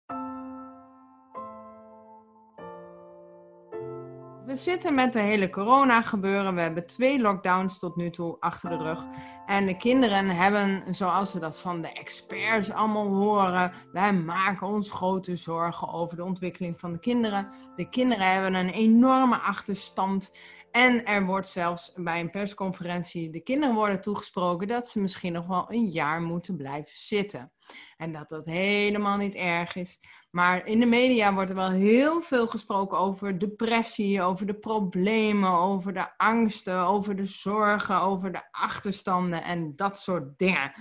We 4.50 4.56
zitten 4.56 4.94
met 4.94 5.12
de 5.12 5.20
hele 5.20 5.50
corona 5.50 6.02
gebeuren. 6.02 6.54
We 6.54 6.60
hebben 6.60 6.86
twee 6.86 7.20
lockdowns 7.20 7.78
tot 7.78 7.96
nu 7.96 8.10
toe 8.10 8.36
achter 8.40 8.70
de 8.70 8.76
rug. 8.76 9.06
En 9.46 9.66
de 9.66 9.76
kinderen 9.76 10.28
hebben, 10.28 10.94
zoals 10.94 11.30
ze 11.30 11.38
dat 11.38 11.60
van 11.60 11.82
de 11.82 11.92
experts 11.92 12.70
allemaal 12.70 13.06
horen, 13.06 13.72
wij 13.92 14.12
maken 14.12 14.66
ons 14.66 14.92
grote 14.92 15.36
zorgen 15.36 15.92
over 15.92 16.16
de 16.16 16.24
ontwikkeling 16.24 16.80
van 16.80 16.92
de 16.92 16.98
kinderen. 16.98 17.48
De 17.76 17.88
kinderen 17.88 18.32
hebben 18.32 18.54
een 18.54 18.70
enorme 18.70 19.36
achterstand. 19.36 20.32
En 20.70 21.04
er 21.04 21.24
wordt 21.24 21.48
zelfs 21.48 21.92
bij 21.96 22.20
een 22.20 22.30
persconferentie 22.30 23.30
de 23.30 23.40
kinderen 23.40 23.74
worden 23.74 24.00
toegesproken 24.00 24.68
dat 24.68 24.88
ze 24.88 25.00
misschien 25.00 25.32
nog 25.32 25.46
wel 25.46 25.64
een 25.68 25.86
jaar 25.86 26.22
moeten 26.22 26.56
blijven 26.56 26.92
zitten. 26.94 27.52
En 27.96 28.12
dat 28.12 28.28
dat 28.28 28.46
helemaal 28.46 29.16
niet 29.16 29.34
erg 29.34 29.76
is. 29.76 30.00
Maar 30.30 30.66
in 30.66 30.80
de 30.80 30.86
media 30.86 31.34
wordt 31.34 31.50
er 31.50 31.56
wel 31.56 31.70
heel 31.70 32.20
veel 32.20 32.46
gesproken 32.46 32.98
over 32.98 33.38
depressie, 33.38 34.22
over 34.22 34.46
de 34.46 34.54
problemen, 34.54 35.50
over 35.50 35.92
de 35.92 36.16
angsten, 36.16 36.80
over 36.80 37.16
de 37.16 37.24
zorgen, 37.24 38.00
over 38.00 38.32
de 38.32 38.42
achterstanden 38.50 39.42
en 39.42 39.76
dat 39.76 39.98
soort 39.98 40.38
dingen. 40.38 40.72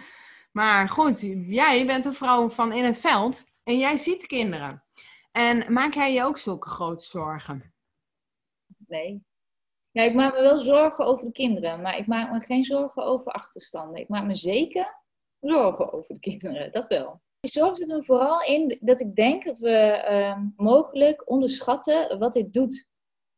Maar 0.51 0.89
goed, 0.89 1.19
jij 1.47 1.85
bent 1.85 2.05
een 2.05 2.13
vrouw 2.13 2.49
van 2.49 2.73
in 2.73 2.83
het 2.83 2.99
veld 2.99 3.45
en 3.63 3.77
jij 3.77 3.97
ziet 3.97 4.25
kinderen. 4.27 4.83
En 5.31 5.73
maak 5.73 5.93
jij 5.93 6.13
je 6.13 6.23
ook 6.23 6.37
zulke 6.37 6.69
grote 6.69 7.03
zorgen? 7.03 7.73
Nee. 8.87 9.23
Ja, 9.91 10.03
ik 10.03 10.13
maak 10.13 10.33
me 10.33 10.41
wel 10.41 10.59
zorgen 10.59 11.05
over 11.05 11.25
de 11.25 11.31
kinderen, 11.31 11.81
maar 11.81 11.97
ik 11.97 12.07
maak 12.07 12.31
me 12.31 12.41
geen 12.41 12.63
zorgen 12.63 13.03
over 13.03 13.31
achterstanden. 13.31 14.01
Ik 14.01 14.09
maak 14.09 14.25
me 14.25 14.35
zeker 14.35 15.03
zorgen 15.39 15.93
over 15.93 16.13
de 16.13 16.19
kinderen, 16.19 16.71
dat 16.71 16.87
wel. 16.87 17.21
Die 17.39 17.51
zorg 17.51 17.77
zit 17.77 17.89
er 17.89 18.03
vooral 18.03 18.41
in 18.41 18.77
dat 18.81 19.01
ik 19.01 19.15
denk 19.15 19.43
dat 19.45 19.57
we 19.57 20.05
uh, 20.09 20.37
mogelijk 20.55 21.29
onderschatten 21.29 22.19
wat 22.19 22.33
dit 22.33 22.53
doet 22.53 22.87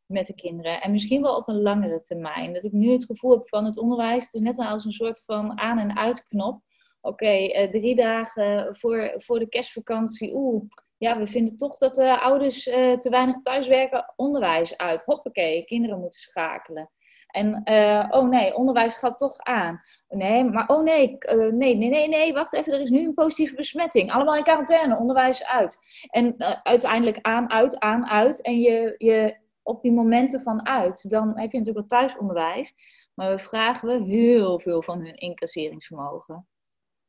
met 0.06 0.26
de 0.26 0.34
kinderen. 0.34 0.80
En 0.80 0.90
misschien 0.90 1.22
wel 1.22 1.36
op 1.36 1.48
een 1.48 1.62
langere 1.62 2.02
termijn. 2.02 2.52
Dat 2.52 2.64
ik 2.64 2.72
nu 2.72 2.90
het 2.90 3.04
gevoel 3.04 3.30
heb 3.30 3.48
van 3.48 3.64
het 3.64 3.78
onderwijs, 3.78 4.24
het 4.24 4.34
is 4.34 4.40
net 4.40 4.58
als 4.58 4.84
een 4.84 4.92
soort 4.92 5.24
van 5.24 5.58
aan- 5.58 5.78
en 5.78 5.96
uitknop. 5.96 6.60
Oké, 7.00 7.32
uh, 7.32 7.70
drie 7.70 7.94
dagen 7.94 8.76
voor, 8.76 9.14
voor 9.16 9.38
de 9.38 9.48
kerstvakantie. 9.48 10.34
Oeh, 10.34 10.64
ja, 10.96 11.18
we 11.18 11.26
vinden 11.26 11.56
toch 11.56 11.78
dat 11.78 11.94
de 11.94 12.20
ouders 12.20 12.66
uh, 12.66 12.96
te 12.96 13.10
weinig 13.10 13.36
thuiswerken. 13.42 14.12
Onderwijs 14.16 14.76
uit. 14.76 15.04
Hoppakee, 15.04 15.64
kinderen 15.64 16.00
moeten 16.00 16.20
schakelen. 16.20 16.90
En 17.32 17.62
uh, 17.64 18.06
oh 18.10 18.28
nee, 18.28 18.54
onderwijs 18.54 18.94
gaat 18.94 19.18
toch 19.18 19.38
aan. 19.38 19.80
Nee, 20.08 20.44
maar 20.44 20.68
oh 20.68 20.82
nee, 20.82 21.16
uh, 21.18 21.52
nee, 21.52 21.76
nee, 21.76 21.88
nee, 21.88 22.08
nee, 22.08 22.32
wacht 22.32 22.52
even, 22.52 22.72
er 22.72 22.80
is 22.80 22.90
nu 22.90 23.04
een 23.04 23.14
positieve 23.14 23.54
besmetting. 23.54 24.12
Allemaal 24.12 24.36
in 24.36 24.42
quarantaine, 24.42 24.98
onderwijs 24.98 25.44
uit. 25.44 25.78
En 26.10 26.34
uh, 26.38 26.52
uiteindelijk 26.62 27.18
aan, 27.20 27.50
uit, 27.50 27.78
aan, 27.78 28.06
uit. 28.06 28.40
En 28.40 28.60
je, 28.60 28.94
je 28.98 29.36
op 29.62 29.82
die 29.82 29.92
momenten 29.92 30.42
van 30.42 30.66
uit, 30.66 31.10
dan 31.10 31.26
heb 31.38 31.52
je 31.52 31.58
natuurlijk 31.58 31.88
wel 31.88 32.00
thuisonderwijs. 32.00 32.74
Maar 33.14 33.30
we 33.30 33.38
vragen 33.38 33.88
we 33.88 34.04
heel 34.04 34.60
veel 34.60 34.82
van 34.82 34.98
hun 35.00 35.14
incasseringsvermogen. 35.14 36.46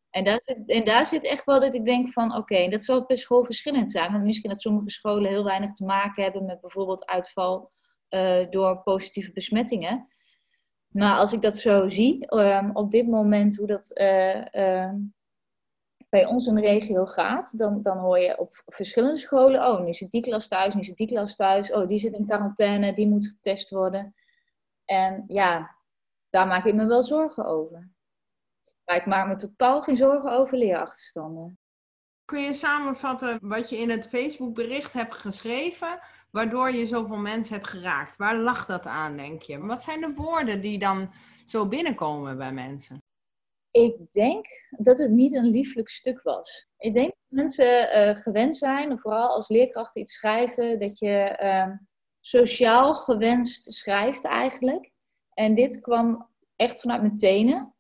En 0.10 0.24
daar, 0.24 0.40
zit, 0.44 0.58
en 0.66 0.84
daar 0.84 1.06
zit 1.06 1.26
echt 1.26 1.46
wel 1.46 1.60
dat 1.60 1.74
ik 1.74 1.86
denk 1.86 2.12
van, 2.12 2.36
oké, 2.36 2.70
dat 2.70 2.84
zal 2.84 3.06
per 3.06 3.18
school 3.18 3.46
verschillend 3.46 3.92
zijn. 3.92 4.12
Want 4.12 4.24
misschien 4.24 4.50
dat 4.50 4.62
sommige 4.62 4.90
scholen 4.90 5.32
heel 5.32 5.44
weinig 5.44 5.72
te 5.72 5.86
maken 5.86 6.24
hebben 6.24 6.46
met 6.46 6.62
bijvoorbeeld 6.62 7.06
uitval 7.06 7.72
door 8.50 8.82
positieve 8.84 9.32
besmettingen. 9.32 10.13
Nou, 10.94 11.18
als 11.18 11.34
ik 11.34 11.42
dat 11.42 11.58
zo 11.58 11.88
zie, 11.88 12.36
um, 12.36 12.76
op 12.76 12.92
dit 12.92 13.08
moment 13.08 13.58
hoe 13.58 13.68
dat 13.68 13.92
uh, 13.94 14.46
uh, 14.54 14.94
bij 16.10 16.26
ons 16.26 16.48
in 16.48 16.56
de 16.56 16.62
regio 16.62 17.06
gaat, 17.06 17.58
dan, 17.58 17.82
dan 17.82 17.98
hoor 17.98 18.20
je 18.20 18.40
op 18.40 18.64
verschillende 18.66 19.18
scholen, 19.18 19.68
oh, 19.68 19.84
nu 19.84 19.94
zit 19.94 20.12
die 20.12 20.22
klas 20.22 20.48
thuis, 20.48 20.74
nu 20.74 20.84
zit 20.84 20.98
die 20.98 21.08
klas 21.08 21.36
thuis, 21.36 21.72
oh, 21.72 21.88
die 21.88 22.00
zit 22.00 22.14
in 22.14 22.26
quarantaine, 22.26 22.94
die 22.94 23.08
moet 23.08 23.28
getest 23.28 23.70
worden. 23.70 24.16
En 24.86 25.24
ja, 25.28 25.76
daar 26.30 26.48
maak 26.48 26.66
ik 26.66 26.74
me 26.74 26.86
wel 26.86 27.04
zorgen 27.04 27.46
over. 27.46 27.90
Maar 28.86 28.96
ik 28.96 29.06
maak 29.06 29.28
me 29.28 29.36
totaal 29.36 29.82
geen 29.82 29.98
zorgen 29.98 30.32
over 30.32 30.58
leerachterstanden. 30.58 31.60
Kun 32.26 32.42
je 32.42 32.54
samenvatten 32.54 33.38
wat 33.42 33.70
je 33.70 33.78
in 33.78 33.90
het 33.90 34.08
Facebook-bericht 34.08 34.94
hebt 34.94 35.16
geschreven, 35.16 36.00
waardoor 36.32 36.72
je 36.72 36.86
zoveel 36.86 37.18
mensen 37.18 37.56
hebt 37.56 37.68
geraakt? 37.68 38.18
Waar 38.18 38.38
lag 38.38 38.66
dat 38.66 38.86
aan, 38.86 39.18
denk 39.18 39.42
je? 39.42 39.66
Wat 39.66 39.84
zijn 39.84 40.02
de 40.02 40.14
woorden 40.14 40.62
die 40.62 40.80
dan 40.80 41.12
zo 41.46 41.68
binnenkomen 41.68 42.38
bij 42.38 42.54
mensen? 42.54 43.02
Ik 43.72 44.12
denk 44.12 44.46
dat 44.70 44.98
het 44.98 45.12
niet 45.12 45.34
een 45.34 45.50
lieflijk 45.50 45.90
stuk 45.90 46.22
was. 46.22 46.68
Ik 46.78 46.94
denk 46.94 47.08
dat 47.08 47.40
mensen 47.40 47.98
uh, 47.98 48.16
gewend 48.16 48.56
zijn, 48.56 49.00
vooral 49.00 49.30
als 49.30 49.48
leerkracht 49.48 49.96
iets 49.96 50.14
schrijven, 50.14 50.80
dat 50.80 50.98
je 50.98 51.40
uh, 51.42 51.76
sociaal 52.20 52.96
gewenst 52.96 53.74
schrijft 53.74 54.26
eigenlijk. 54.26 54.92
En 55.34 55.56
dit 55.56 55.82
kwam 55.82 56.30
echt 56.56 56.80
vanuit 56.80 57.02
mijn 57.02 57.18
tenen. 57.18 57.73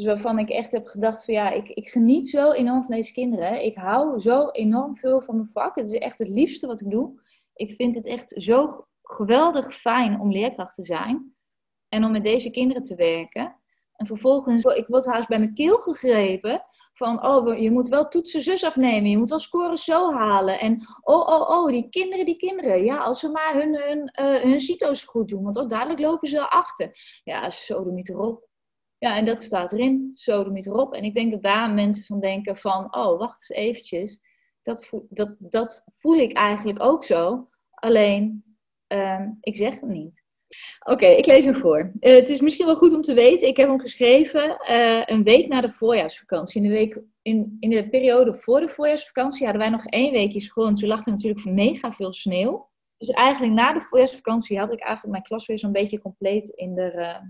Dus 0.00 0.08
waarvan 0.08 0.38
ik 0.38 0.48
echt 0.48 0.70
heb 0.70 0.86
gedacht 0.86 1.24
van 1.24 1.34
ja, 1.34 1.50
ik, 1.50 1.68
ik 1.68 1.88
geniet 1.88 2.28
zo 2.28 2.52
enorm 2.52 2.84
van 2.84 2.94
deze 2.94 3.12
kinderen. 3.12 3.64
Ik 3.64 3.76
hou 3.76 4.20
zo 4.20 4.48
enorm 4.48 4.96
veel 4.96 5.20
van 5.20 5.36
mijn 5.36 5.48
vak. 5.48 5.76
Het 5.76 5.90
is 5.90 5.98
echt 5.98 6.18
het 6.18 6.28
liefste 6.28 6.66
wat 6.66 6.80
ik 6.80 6.90
doe. 6.90 7.20
Ik 7.54 7.74
vind 7.74 7.94
het 7.94 8.06
echt 8.06 8.34
zo 8.36 8.86
geweldig 9.02 9.76
fijn 9.76 10.20
om 10.20 10.32
leerkracht 10.32 10.74
te 10.74 10.84
zijn. 10.84 11.34
En 11.88 12.04
om 12.04 12.12
met 12.12 12.24
deze 12.24 12.50
kinderen 12.50 12.82
te 12.82 12.94
werken. 12.94 13.56
En 13.92 14.06
vervolgens, 14.06 14.64
ik 14.64 14.86
word 14.86 15.06
haast 15.06 15.28
bij 15.28 15.38
mijn 15.38 15.54
keel 15.54 15.76
gegrepen. 15.78 16.62
Van, 16.92 17.26
oh, 17.26 17.58
je 17.58 17.70
moet 17.70 17.88
wel 17.88 18.08
toetsen 18.08 18.42
zus 18.42 18.64
afnemen. 18.64 19.10
Je 19.10 19.18
moet 19.18 19.28
wel 19.28 19.38
scoren 19.38 19.78
zo 19.78 20.12
halen. 20.12 20.60
En, 20.60 20.86
oh, 21.00 21.26
oh, 21.26 21.50
oh, 21.50 21.66
die 21.66 21.88
kinderen, 21.88 22.24
die 22.24 22.36
kinderen. 22.36 22.84
Ja, 22.84 22.98
als 22.98 23.20
ze 23.20 23.28
maar 23.28 23.54
hun, 23.54 23.74
hun, 23.74 24.12
uh, 24.20 24.42
hun 24.42 24.60
CITO's 24.60 25.02
goed 25.02 25.28
doen. 25.28 25.42
Want 25.42 25.56
oh, 25.56 25.68
dadelijk 25.68 26.00
lopen 26.00 26.28
ze 26.28 26.50
achter. 26.50 27.20
Ja, 27.24 27.50
zo 27.50 27.84
doe 27.84 27.92
niet 27.92 28.08
erop 28.08 28.48
Ja, 29.00 29.16
en 29.16 29.24
dat 29.24 29.42
staat 29.42 29.72
erin, 29.72 30.10
sodomiet 30.14 30.66
erop. 30.66 30.94
En 30.94 31.04
ik 31.04 31.14
denk 31.14 31.32
dat 31.32 31.42
daar 31.42 31.70
mensen 31.70 32.04
van 32.04 32.20
denken 32.20 32.56
van, 32.56 32.96
oh, 32.96 33.18
wacht 33.18 33.50
eens 33.50 33.58
eventjes. 33.58 34.20
Dat, 34.62 34.86
voel, 34.86 35.06
dat, 35.10 35.36
dat 35.38 35.84
voel 35.86 36.16
ik 36.16 36.32
eigenlijk 36.32 36.82
ook 36.82 37.04
zo, 37.04 37.48
alleen 37.70 38.44
ehm, 38.86 39.30
ik 39.40 39.56
zeg 39.56 39.80
het 39.80 39.88
niet. 39.88 40.22
Oké, 40.86 41.06
ik 41.06 41.26
lees 41.26 41.44
hem 41.44 41.54
voor. 41.54 41.92
Uh, 42.00 42.14
het 42.14 42.28
is 42.28 42.40
misschien 42.40 42.66
wel 42.66 42.76
goed 42.76 42.92
om 42.92 43.00
te 43.00 43.14
weten, 43.14 43.48
ik 43.48 43.56
heb 43.56 43.68
hem 43.68 43.80
geschreven 43.80 44.58
uh, 44.70 45.02
een 45.04 45.22
week 45.22 45.48
na 45.48 45.60
de 45.60 45.70
voorjaarsvakantie. 45.70 46.62
In 46.62 46.68
de, 46.68 46.74
week, 46.74 47.00
in, 47.22 47.56
in 47.60 47.70
de 47.70 47.88
periode 47.88 48.34
voor 48.34 48.60
de 48.60 48.68
voorjaarsvakantie 48.68 49.46
hadden 49.46 49.62
wij 49.62 49.70
nog 49.70 49.86
één 49.86 50.12
weekje 50.12 50.40
school 50.40 50.66
en 50.66 50.74
toen 50.74 50.88
lag 50.88 51.06
er 51.06 51.12
natuurlijk 51.12 51.44
mega 51.44 51.92
veel 51.92 52.12
sneeuw. 52.12 52.68
Dus 52.96 53.08
eigenlijk 53.08 53.54
na 53.54 53.72
de 53.72 53.80
voorjaarsvakantie 53.80 54.58
had 54.58 54.72
ik 54.72 54.80
eigenlijk 54.80 55.12
mijn 55.12 55.22
klas 55.22 55.46
weer 55.46 55.58
zo'n 55.58 55.72
beetje 55.72 56.00
compleet 56.00 56.48
in, 56.48 56.74
de, 56.74 56.92
uh, 56.94 57.28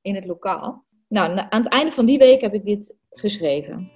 in 0.00 0.14
het 0.14 0.26
lokaal. 0.26 0.86
Nou, 1.08 1.38
aan 1.38 1.62
het 1.62 1.68
einde 1.68 1.92
van 1.92 2.06
die 2.06 2.18
week 2.18 2.40
heb 2.40 2.54
ik 2.54 2.64
dit 2.64 2.96
geschreven. 3.10 3.90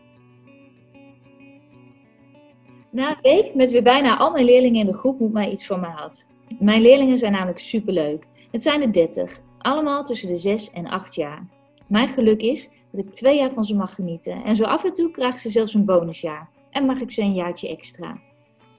Na 2.91 3.11
een 3.11 3.23
week 3.23 3.55
met 3.55 3.71
weer 3.71 3.83
bijna 3.83 4.19
al 4.19 4.31
mijn 4.31 4.45
leerlingen 4.45 4.81
in 4.81 4.87
de 4.87 4.95
groep 4.95 5.19
moet 5.19 5.33
mij 5.33 5.51
iets 5.51 5.67
van 5.67 5.81
me 5.81 5.87
had. 5.87 6.27
Mijn 6.59 6.81
leerlingen 6.81 7.17
zijn 7.17 7.33
namelijk 7.33 7.59
superleuk. 7.59 8.27
Het 8.51 8.63
zijn 8.63 8.83
er 8.83 8.93
30, 8.93 9.41
allemaal 9.59 10.05
tussen 10.05 10.29
de 10.29 10.37
6 10.37 10.71
en 10.71 10.87
8 10.87 11.15
jaar. 11.15 11.49
Mijn 11.87 12.09
geluk 12.09 12.43
is 12.43 12.71
dat 12.91 13.01
ik 13.01 13.13
twee 13.13 13.39
jaar 13.39 13.53
van 13.53 13.65
ze 13.65 13.75
mag 13.75 13.95
genieten 13.95 14.45
en 14.45 14.57
zo 14.57 14.65
af 14.65 14.85
en 14.85 14.93
toe 14.93 15.11
krijgen 15.11 15.41
ze 15.41 15.49
zelfs 15.49 15.75
een 15.75 15.85
bonusjaar 15.85 16.49
en 16.71 16.87
mag 16.87 17.01
ik 17.01 17.11
ze 17.11 17.23
een 17.23 17.35
jaartje 17.35 17.69
extra. 17.69 18.21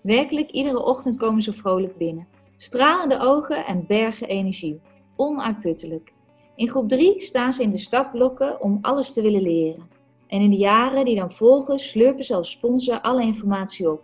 Werkelijk, 0.02 0.52
iedere 0.52 0.86
ochtend 0.86 1.18
komen 1.18 1.42
ze 1.42 1.54
vrolijk 1.54 1.98
binnen. 1.98 2.28
Stralende 2.58 3.20
ogen 3.20 3.66
en 3.66 3.86
bergen 3.88 4.28
energie. 4.28 4.82
Onuitputtelijk. 5.16 6.13
In 6.56 6.70
groep 6.70 6.90
3 6.90 7.20
staan 7.20 7.54
ze 7.54 7.64
in 7.64 7.70
de 7.70 7.78
startblokken 7.78 8.62
om 8.62 8.78
alles 8.82 9.14
te 9.14 9.22
willen 9.22 9.42
leren. 9.42 9.90
En 10.28 10.42
in 10.42 10.50
de 10.50 10.58
jaren 10.58 11.06
die 11.06 11.16
dan 11.16 11.32
volgen 11.32 11.80
slurpen 11.80 12.24
ze 12.24 12.36
als 12.36 12.52
sponsor 12.52 13.02
alle 13.02 13.24
informatie 13.24 13.92
op. 13.92 14.02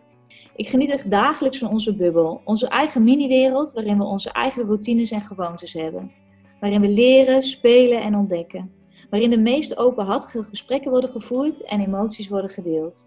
Ik 0.55 0.67
geniet 0.67 0.89
echt 0.89 1.11
dagelijks 1.11 1.57
van 1.57 1.69
onze 1.69 1.95
bubbel, 1.95 2.41
onze 2.45 2.67
eigen 2.67 3.03
mini-wereld 3.03 3.71
waarin 3.71 3.97
we 3.97 4.03
onze 4.03 4.31
eigen 4.31 4.65
routines 4.65 5.11
en 5.11 5.21
gewoontes 5.21 5.73
hebben. 5.73 6.11
Waarin 6.59 6.81
we 6.81 6.89
leren, 6.89 7.41
spelen 7.41 8.01
en 8.01 8.15
ontdekken. 8.15 8.71
Waarin 9.09 9.29
de 9.29 9.37
meest 9.37 9.77
openhartige 9.77 10.43
gesprekken 10.43 10.91
worden 10.91 11.09
gevoerd 11.09 11.63
en 11.63 11.79
emoties 11.79 12.29
worden 12.29 12.49
gedeeld. 12.49 13.05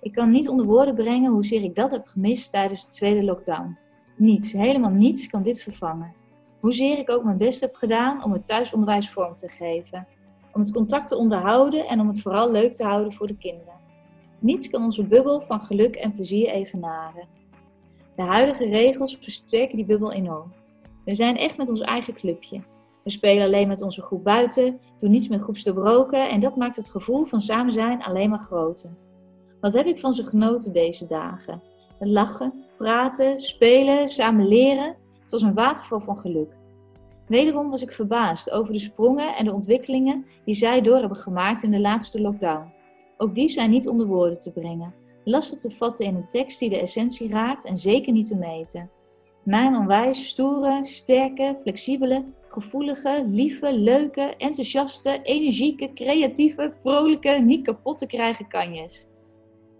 Ik 0.00 0.12
kan 0.12 0.30
niet 0.30 0.48
onder 0.48 0.66
woorden 0.66 0.94
brengen 0.94 1.32
hoezeer 1.32 1.62
ik 1.62 1.74
dat 1.74 1.90
heb 1.90 2.06
gemist 2.06 2.50
tijdens 2.50 2.84
de 2.84 2.90
tweede 2.90 3.24
lockdown. 3.24 3.78
Niets, 4.16 4.52
helemaal 4.52 4.90
niets 4.90 5.26
kan 5.26 5.42
dit 5.42 5.62
vervangen. 5.62 6.17
Hoezeer 6.60 6.98
ik 6.98 7.10
ook 7.10 7.24
mijn 7.24 7.36
best 7.36 7.60
heb 7.60 7.74
gedaan 7.74 8.24
om 8.24 8.32
het 8.32 8.46
thuisonderwijs 8.46 9.10
vorm 9.10 9.36
te 9.36 9.48
geven. 9.48 10.06
Om 10.52 10.60
het 10.60 10.72
contact 10.72 11.08
te 11.08 11.16
onderhouden 11.16 11.86
en 11.86 12.00
om 12.00 12.08
het 12.08 12.22
vooral 12.22 12.50
leuk 12.50 12.72
te 12.72 12.84
houden 12.84 13.12
voor 13.12 13.26
de 13.26 13.36
kinderen. 13.36 13.74
Niets 14.38 14.70
kan 14.70 14.84
onze 14.84 15.04
bubbel 15.06 15.40
van 15.40 15.60
geluk 15.60 15.96
en 15.96 16.14
plezier 16.14 16.48
evenaren. 16.48 17.28
De 18.16 18.22
huidige 18.22 18.68
regels 18.68 19.16
versterken 19.20 19.76
die 19.76 19.84
bubbel 19.84 20.12
enorm. 20.12 20.52
We 21.04 21.14
zijn 21.14 21.36
echt 21.36 21.56
met 21.56 21.68
ons 21.68 21.80
eigen 21.80 22.14
clubje. 22.14 22.62
We 23.04 23.10
spelen 23.10 23.44
alleen 23.44 23.68
met 23.68 23.82
onze 23.82 24.02
groep 24.02 24.24
buiten, 24.24 24.80
doen 24.98 25.10
niets 25.10 25.28
met 25.28 25.40
groepsdoorbroken 25.40 26.28
en 26.28 26.40
dat 26.40 26.56
maakt 26.56 26.76
het 26.76 26.90
gevoel 26.90 27.24
van 27.24 27.40
samen 27.40 27.72
zijn 27.72 28.02
alleen 28.02 28.30
maar 28.30 28.38
groter. 28.38 28.90
Wat 29.60 29.74
heb 29.74 29.86
ik 29.86 30.00
van 30.00 30.12
ze 30.12 30.24
genoten 30.24 30.72
deze 30.72 31.06
dagen? 31.06 31.62
Het 31.98 32.08
lachen, 32.08 32.64
praten, 32.76 33.40
spelen, 33.40 34.08
samen 34.08 34.48
leren. 34.48 34.96
Het 35.28 35.40
was 35.40 35.48
een 35.48 35.54
waterval 35.54 36.00
van 36.00 36.18
geluk. 36.18 36.56
Wederom 37.26 37.70
was 37.70 37.82
ik 37.82 37.92
verbaasd 37.92 38.50
over 38.50 38.72
de 38.72 38.78
sprongen 38.78 39.36
en 39.36 39.44
de 39.44 39.52
ontwikkelingen 39.52 40.26
die 40.44 40.54
zij 40.54 40.80
door 40.80 40.98
hebben 40.98 41.16
gemaakt 41.16 41.62
in 41.62 41.70
de 41.70 41.80
laatste 41.80 42.20
lockdown. 42.20 42.72
Ook 43.16 43.34
die 43.34 43.48
zijn 43.48 43.70
niet 43.70 43.88
onder 43.88 44.06
woorden 44.06 44.40
te 44.40 44.52
brengen, 44.52 44.94
lastig 45.24 45.60
te 45.60 45.70
vatten 45.70 46.06
in 46.06 46.14
een 46.14 46.28
tekst 46.28 46.58
die 46.58 46.70
de 46.70 46.80
essentie 46.80 47.28
raakt 47.28 47.64
en 47.64 47.76
zeker 47.76 48.12
niet 48.12 48.26
te 48.28 48.36
meten. 48.36 48.90
Mijn 49.42 49.76
onwijs 49.76 50.28
stoere, 50.28 50.84
sterke, 50.84 51.58
flexibele, 51.62 52.24
gevoelige, 52.48 53.24
lieve, 53.26 53.78
leuke, 53.78 54.34
enthousiaste, 54.36 55.22
energieke, 55.22 55.92
creatieve, 55.92 56.72
vrolijke, 56.80 57.30
niet 57.30 57.64
kapot 57.64 57.98
te 57.98 58.06
krijgen 58.06 58.48
kanjes. 58.48 59.06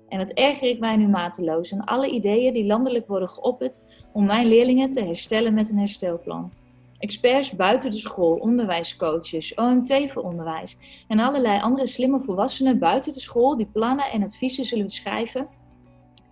En 0.08 0.18
wat 0.18 0.30
erger 0.30 0.68
ik 0.68 0.78
mij 0.78 0.96
nu 0.96 1.08
mateloos 1.08 1.72
aan 1.72 1.84
alle 1.84 2.10
ideeën 2.10 2.52
die 2.52 2.66
landelijk 2.66 3.06
worden 3.06 3.28
geopperd 3.28 3.82
om 4.12 4.24
mijn 4.24 4.46
leerlingen 4.46 4.90
te 4.90 5.04
herstellen 5.04 5.54
met 5.54 5.70
een 5.70 5.78
herstelplan. 5.78 6.52
Experts 6.98 7.50
buiten 7.50 7.90
de 7.90 7.98
school, 7.98 8.36
onderwijscoaches, 8.36 9.54
OMT 9.54 10.10
voor 10.12 10.22
onderwijs 10.22 11.04
en 11.08 11.18
allerlei 11.18 11.60
andere 11.60 11.86
slimme 11.86 12.20
volwassenen 12.20 12.78
buiten 12.78 13.12
de 13.12 13.20
school 13.20 13.56
die 13.56 13.68
plannen 13.72 14.10
en 14.10 14.22
adviezen 14.22 14.64
zullen 14.64 14.90
schrijven 14.90 15.48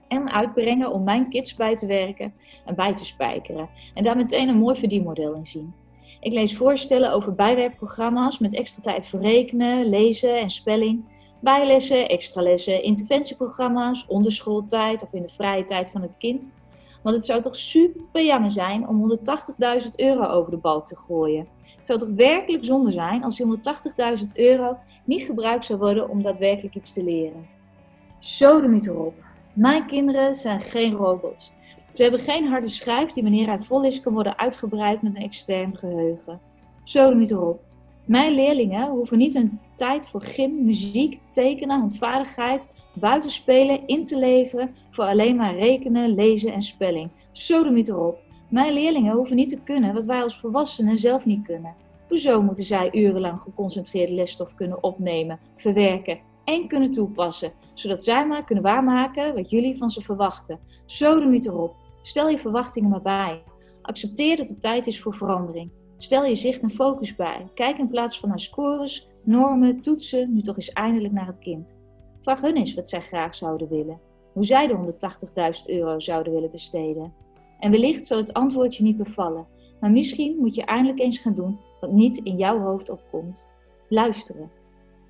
en 0.08 0.32
uitbrengen 0.32 0.92
om 0.92 1.04
mijn 1.04 1.28
kids 1.28 1.54
bij 1.54 1.76
te 1.76 1.86
werken 1.86 2.34
en 2.64 2.74
bij 2.74 2.94
te 2.94 3.04
spijkeren. 3.04 3.68
En 3.94 4.02
daar 4.02 4.16
meteen 4.16 4.48
een 4.48 4.58
mooi 4.58 4.76
verdienmodel 4.76 5.34
in 5.34 5.46
zien. 5.46 5.74
Ik 6.20 6.32
lees 6.32 6.56
voorstellen 6.56 7.12
over 7.12 7.34
bijwerkprogramma's 7.34 8.38
met 8.38 8.54
extra 8.54 8.82
tijd 8.82 9.08
voor 9.08 9.20
rekenen, 9.20 9.88
lezen 9.88 10.40
en 10.40 10.50
spelling, 10.50 11.04
bijlessen, 11.46 12.08
extralessen, 12.08 12.82
interventieprogramma's, 12.82 14.04
onderschooltijd 14.08 15.02
of 15.02 15.12
in 15.12 15.22
de 15.22 15.28
vrije 15.28 15.64
tijd 15.64 15.90
van 15.90 16.02
het 16.02 16.16
kind 16.18 16.48
want 17.06 17.18
het 17.18 17.26
zou 17.26 17.42
toch 17.42 17.56
super 17.56 18.24
jammer 18.24 18.50
zijn 18.50 18.88
om 18.88 19.18
180.000 19.82 19.88
euro 19.96 20.24
over 20.24 20.50
de 20.50 20.56
balk 20.56 20.86
te 20.86 20.96
gooien. 20.96 21.48
Het 21.76 21.86
zou 21.86 21.98
toch 21.98 22.08
werkelijk 22.16 22.64
zonde 22.64 22.92
zijn 22.92 23.24
als 23.24 23.36
die 23.36 23.46
180.000 23.46 24.24
euro 24.34 24.78
niet 25.04 25.24
gebruikt 25.24 25.64
zou 25.64 25.78
worden 25.78 26.08
om 26.08 26.22
daadwerkelijk 26.22 26.74
iets 26.74 26.92
te 26.92 27.02
leren. 27.02 27.46
Zo 28.18 28.60
de 28.60 28.68
niet 28.68 28.86
erop. 28.86 29.14
Mijn 29.52 29.86
kinderen 29.86 30.34
zijn 30.34 30.60
geen 30.60 30.92
robots. 30.92 31.52
Ze 31.90 32.02
hebben 32.02 32.20
geen 32.20 32.46
harde 32.46 32.68
schijf 32.68 33.10
die 33.10 33.22
wanneer 33.22 33.46
hij 33.46 33.62
vol 33.62 33.84
is 33.84 34.00
kan 34.00 34.12
worden 34.12 34.38
uitgebreid 34.38 35.02
met 35.02 35.14
een 35.16 35.22
extern 35.22 35.76
geheugen. 35.76 36.40
Zo 36.84 37.10
de 37.10 37.16
niet 37.16 37.30
erop. 37.30 37.65
Mijn 38.06 38.34
leerlingen 38.34 38.90
hoeven 38.90 39.18
niet 39.18 39.34
een 39.34 39.58
tijd 39.76 40.08
voor 40.08 40.20
gym, 40.20 40.64
muziek, 40.64 41.20
tekenen, 41.30 41.78
handvaardigheid, 41.78 42.68
buitenspelen 42.94 43.86
in 43.86 44.04
te 44.04 44.18
leveren 44.18 44.74
voor 44.90 45.04
alleen 45.04 45.36
maar 45.36 45.56
rekenen, 45.56 46.14
lezen 46.14 46.52
en 46.52 46.62
spelling. 46.62 47.10
Sodemiet 47.32 47.88
erop. 47.88 48.18
Mijn 48.48 48.72
leerlingen 48.72 49.14
hoeven 49.14 49.36
niet 49.36 49.48
te 49.48 49.60
kunnen 49.64 49.94
wat 49.94 50.04
wij 50.04 50.22
als 50.22 50.38
volwassenen 50.38 50.96
zelf 50.96 51.24
niet 51.24 51.42
kunnen. 51.42 51.74
Hoezo 52.08 52.42
moeten 52.42 52.64
zij 52.64 52.88
urenlang 52.92 53.40
geconcentreerd 53.40 54.10
lesstof 54.10 54.54
kunnen 54.54 54.82
opnemen, 54.82 55.38
verwerken 55.56 56.18
en 56.44 56.68
kunnen 56.68 56.90
toepassen, 56.90 57.52
zodat 57.74 58.04
zij 58.04 58.26
maar 58.26 58.44
kunnen 58.44 58.64
waarmaken 58.64 59.34
wat 59.34 59.50
jullie 59.50 59.76
van 59.76 59.90
ze 59.90 60.00
verwachten? 60.00 60.58
Sodemiet 60.86 61.46
erop. 61.46 61.74
Stel 62.02 62.28
je 62.28 62.38
verwachtingen 62.38 62.90
maar 62.90 63.02
bij. 63.02 63.42
Accepteer 63.82 64.36
dat 64.36 64.48
het 64.48 64.60
tijd 64.60 64.86
is 64.86 65.00
voor 65.00 65.14
verandering. 65.14 65.70
Stel 65.96 66.24
je 66.24 66.34
zicht 66.34 66.62
en 66.62 66.70
focus 66.70 67.16
bij. 67.16 67.46
Kijk 67.54 67.78
in 67.78 67.88
plaats 67.88 68.20
van 68.20 68.28
naar 68.28 68.40
scores, 68.40 69.08
normen, 69.22 69.80
toetsen, 69.80 70.32
nu 70.32 70.42
toch 70.42 70.56
eens 70.56 70.72
eindelijk 70.72 71.12
naar 71.12 71.26
het 71.26 71.38
kind. 71.38 71.76
Vraag 72.20 72.40
hun 72.40 72.56
eens 72.56 72.74
wat 72.74 72.88
zij 72.88 73.00
graag 73.00 73.34
zouden 73.34 73.68
willen. 73.68 74.00
Hoe 74.32 74.44
zij 74.44 74.66
de 74.66 74.74
180.000 74.74 75.74
euro 75.74 76.00
zouden 76.00 76.32
willen 76.32 76.50
besteden. 76.50 77.12
En 77.58 77.70
wellicht 77.70 78.06
zal 78.06 78.18
het 78.18 78.32
antwoord 78.32 78.76
je 78.76 78.82
niet 78.82 78.96
bevallen. 78.96 79.46
Maar 79.80 79.90
misschien 79.90 80.36
moet 80.38 80.54
je 80.54 80.64
eindelijk 80.64 81.00
eens 81.00 81.18
gaan 81.18 81.34
doen 81.34 81.58
wat 81.80 81.92
niet 81.92 82.16
in 82.16 82.36
jouw 82.36 82.58
hoofd 82.58 82.90
opkomt. 82.90 83.48
Luisteren. 83.88 84.50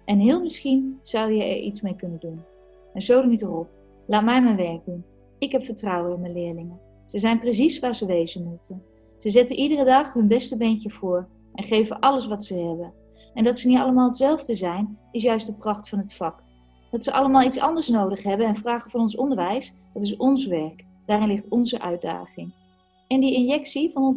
En 0.05 0.19
heel 0.19 0.40
misschien 0.40 1.00
zou 1.02 1.33
je 1.33 1.45
er 1.45 1.59
iets 1.59 1.81
mee 1.81 1.97
kunnen 1.97 2.21
doen. 2.21 2.43
En 2.95 3.02
zo 3.02 3.25
niet 3.25 3.43
erop. 3.43 3.69
Laat 4.07 4.25
mij 4.25 4.43
mijn 4.43 4.57
werk 4.57 4.85
doen. 4.85 5.05
Ik 5.38 5.52
heb 5.52 5.64
vertrouwen 5.64 6.14
in 6.14 6.21
mijn 6.21 6.33
leerlingen. 6.33 6.81
Ze 7.07 7.19
zijn 7.19 7.40
precies 7.40 7.78
waar 7.78 7.95
ze 7.95 8.07
wezen 8.07 8.45
moeten. 8.45 8.83
Ze 9.18 9.30
zetten 9.30 9.56
iedere 9.56 9.85
dag 9.85 10.12
hun 10.12 10.28
beste 10.28 10.56
beentje 10.56 10.90
voor 10.90 11.28
en 11.54 11.64
geven 11.64 12.00
alles 12.00 12.26
wat 12.26 12.44
ze 12.44 12.54
hebben. 12.54 12.92
En 13.35 13.44
dat 13.44 13.58
ze 13.58 13.68
niet 13.68 13.78
allemaal 13.78 14.06
hetzelfde 14.06 14.54
zijn, 14.54 14.99
is 15.12 15.23
juist 15.23 15.46
de 15.46 15.54
pracht 15.54 15.88
van 15.88 15.99
het 15.99 16.14
vak. 16.14 16.42
Dat 16.90 17.04
ze 17.04 17.12
allemaal 17.12 17.42
iets 17.42 17.58
anders 17.58 17.88
nodig 17.88 18.23
hebben 18.23 18.46
en 18.46 18.56
vragen 18.56 18.90
van 18.90 19.00
ons 19.00 19.16
onderwijs, 19.16 19.75
dat 19.92 20.02
is 20.02 20.16
ons 20.16 20.46
werk. 20.46 20.85
Daarin 21.06 21.28
ligt 21.28 21.49
onze 21.49 21.80
uitdaging. 21.80 22.52
En 23.08 23.20
die 23.20 23.35
injectie 23.35 23.90
van 23.92 24.16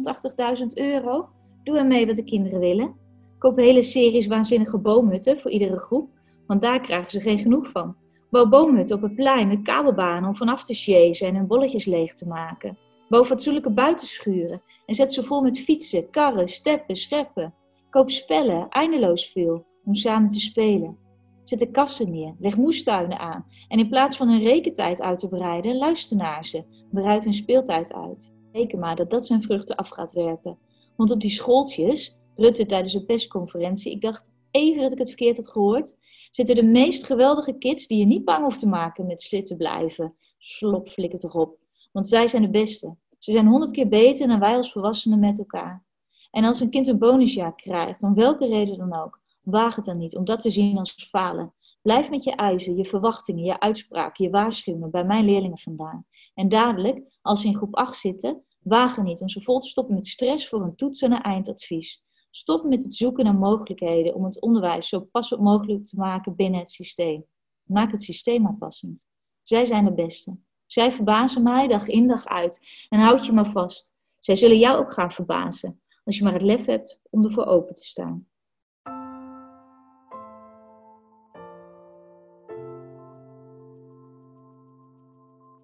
180.000 0.58 0.66
euro, 0.74 1.28
doe 1.64 1.78
er 1.78 1.86
mee 1.86 2.06
wat 2.06 2.16
de 2.16 2.24
kinderen 2.24 2.60
willen. 2.60 2.94
Koop 3.38 3.56
hele 3.56 3.82
series 3.82 4.26
waanzinnige 4.26 4.78
boomhutten 4.78 5.38
voor 5.38 5.50
iedere 5.50 5.78
groep, 5.78 6.08
want 6.46 6.60
daar 6.60 6.80
krijgen 6.80 7.10
ze 7.10 7.20
geen 7.20 7.38
genoeg 7.38 7.68
van. 7.68 7.96
Bouw 8.30 8.48
boomhutten 8.48 8.96
op 8.96 9.02
het 9.02 9.14
plein 9.14 9.48
met 9.48 9.62
kabelbanen 9.62 10.28
om 10.28 10.36
vanaf 10.36 10.64
te 10.64 10.74
chasen 10.74 11.26
en 11.28 11.34
hun 11.34 11.46
bolletjes 11.46 11.84
leeg 11.84 12.12
te 12.12 12.26
maken. 12.26 12.78
Bouw 13.10 13.24
fatsoenlijke 13.24 13.70
buitenschuren 13.70 14.62
en 14.86 14.94
zet 14.94 15.12
ze 15.12 15.24
vol 15.24 15.40
met 15.40 15.58
fietsen, 15.58 16.10
karren, 16.10 16.48
steppen, 16.48 16.96
scheppen. 16.96 17.54
Koop 17.88 18.10
spellen, 18.10 18.68
eindeloos 18.68 19.26
veel, 19.26 19.66
om 19.84 19.94
samen 19.94 20.28
te 20.28 20.40
spelen. 20.40 20.98
Zet 21.44 21.58
de 21.58 21.70
kassen 21.70 22.10
neer, 22.10 22.34
leg 22.38 22.56
moestuinen 22.56 23.18
aan 23.18 23.46
en 23.68 23.78
in 23.78 23.88
plaats 23.88 24.16
van 24.16 24.28
hun 24.28 24.42
rekentijd 24.42 25.00
uit 25.00 25.18
te 25.18 25.28
breiden, 25.28 25.76
luister 25.76 26.16
naar 26.16 26.44
ze, 26.44 26.64
bereid 26.90 27.24
hun 27.24 27.34
speeltijd 27.34 27.92
uit. 27.92 28.32
Reken 28.52 28.78
maar 28.78 28.96
dat 28.96 29.10
dat 29.10 29.26
zijn 29.26 29.42
vruchten 29.42 29.76
af 29.76 29.88
gaat 29.88 30.12
werpen. 30.12 30.58
Want 30.96 31.10
op 31.10 31.20
die 31.20 31.30
schooltjes, 31.30 32.18
Rutte 32.36 32.66
tijdens 32.66 32.94
een 32.94 33.06
persconferentie, 33.06 33.92
ik 33.92 34.00
dacht, 34.00 34.30
even 34.50 34.82
dat 34.82 34.92
ik 34.92 34.98
het 34.98 35.08
verkeerd 35.08 35.36
had 35.36 35.48
gehoord. 35.48 35.96
Zitten 36.30 36.54
de 36.54 36.64
meest 36.64 37.04
geweldige 37.04 37.58
kids 37.58 37.86
die 37.86 37.98
je 37.98 38.06
niet 38.06 38.24
bang 38.24 38.44
hoeft 38.44 38.58
te 38.58 38.66
maken 38.66 39.06
met 39.06 39.22
zitten 39.22 39.56
blijven. 39.56 40.14
Slop, 40.38 40.88
flikker 40.88 41.18
toch 41.18 41.34
op. 41.34 41.59
Want 41.90 42.08
zij 42.08 42.26
zijn 42.26 42.42
de 42.42 42.50
beste. 42.50 42.96
Ze 43.18 43.32
zijn 43.32 43.46
honderd 43.46 43.72
keer 43.72 43.88
beter 43.88 44.28
dan 44.28 44.38
wij 44.38 44.56
als 44.56 44.72
volwassenen 44.72 45.18
met 45.18 45.38
elkaar. 45.38 45.84
En 46.30 46.44
als 46.44 46.60
een 46.60 46.70
kind 46.70 46.88
een 46.88 46.98
bonusjaar 46.98 47.54
krijgt, 47.54 48.02
om 48.02 48.14
welke 48.14 48.46
reden 48.46 48.78
dan 48.78 48.94
ook, 48.94 49.20
waag 49.42 49.76
het 49.76 49.84
dan 49.84 49.98
niet 49.98 50.16
om 50.16 50.24
dat 50.24 50.40
te 50.40 50.50
zien 50.50 50.78
als 50.78 51.08
falen. 51.08 51.54
Blijf 51.82 52.10
met 52.10 52.24
je 52.24 52.34
eisen, 52.34 52.76
je 52.76 52.84
verwachtingen, 52.84 53.44
je 53.44 53.60
uitspraken, 53.60 54.24
je 54.24 54.30
waarschuwingen 54.30 54.90
bij 54.90 55.04
mijn 55.04 55.24
leerlingen 55.24 55.58
vandaan. 55.58 56.06
En 56.34 56.48
dadelijk, 56.48 57.18
als 57.22 57.40
ze 57.40 57.46
in 57.46 57.56
groep 57.56 57.76
8 57.76 57.96
zitten, 57.96 58.44
wagen 58.60 59.04
niet 59.04 59.20
om 59.20 59.28
ze 59.28 59.40
vol 59.40 59.58
te 59.58 59.68
stoppen 59.68 59.94
met 59.94 60.06
stress 60.06 60.48
voor 60.48 60.62
een 60.62 60.76
toets 60.76 61.02
en 61.02 61.12
een 61.12 61.22
eindadvies. 61.22 62.04
Stop 62.30 62.64
met 62.64 62.82
het 62.82 62.94
zoeken 62.94 63.24
naar 63.24 63.34
mogelijkheden 63.34 64.14
om 64.14 64.24
het 64.24 64.40
onderwijs 64.40 64.88
zo 64.88 65.00
passend 65.00 65.40
mogelijk 65.40 65.84
te 65.84 65.96
maken 65.96 66.34
binnen 66.34 66.60
het 66.60 66.70
systeem. 66.70 67.24
Maak 67.62 67.90
het 67.90 68.02
systeem 68.02 68.46
aanpassend. 68.46 69.06
Zij 69.42 69.64
zijn 69.64 69.84
de 69.84 69.92
beste. 69.92 70.38
Zij 70.72 70.92
verbazen 70.92 71.42
mij 71.42 71.68
dag 71.68 71.88
in 71.88 72.08
dag 72.08 72.26
uit. 72.26 72.86
En 72.88 73.00
houd 73.00 73.26
je 73.26 73.32
maar 73.32 73.50
vast. 73.50 73.94
Zij 74.18 74.36
zullen 74.36 74.58
jou 74.58 74.78
ook 74.78 74.92
gaan 74.92 75.12
verbazen, 75.12 75.80
als 76.04 76.18
je 76.18 76.24
maar 76.24 76.32
het 76.32 76.42
lef 76.42 76.66
hebt 76.66 77.00
om 77.10 77.24
ervoor 77.24 77.46
open 77.46 77.74
te 77.74 77.84
staan. 77.84 78.26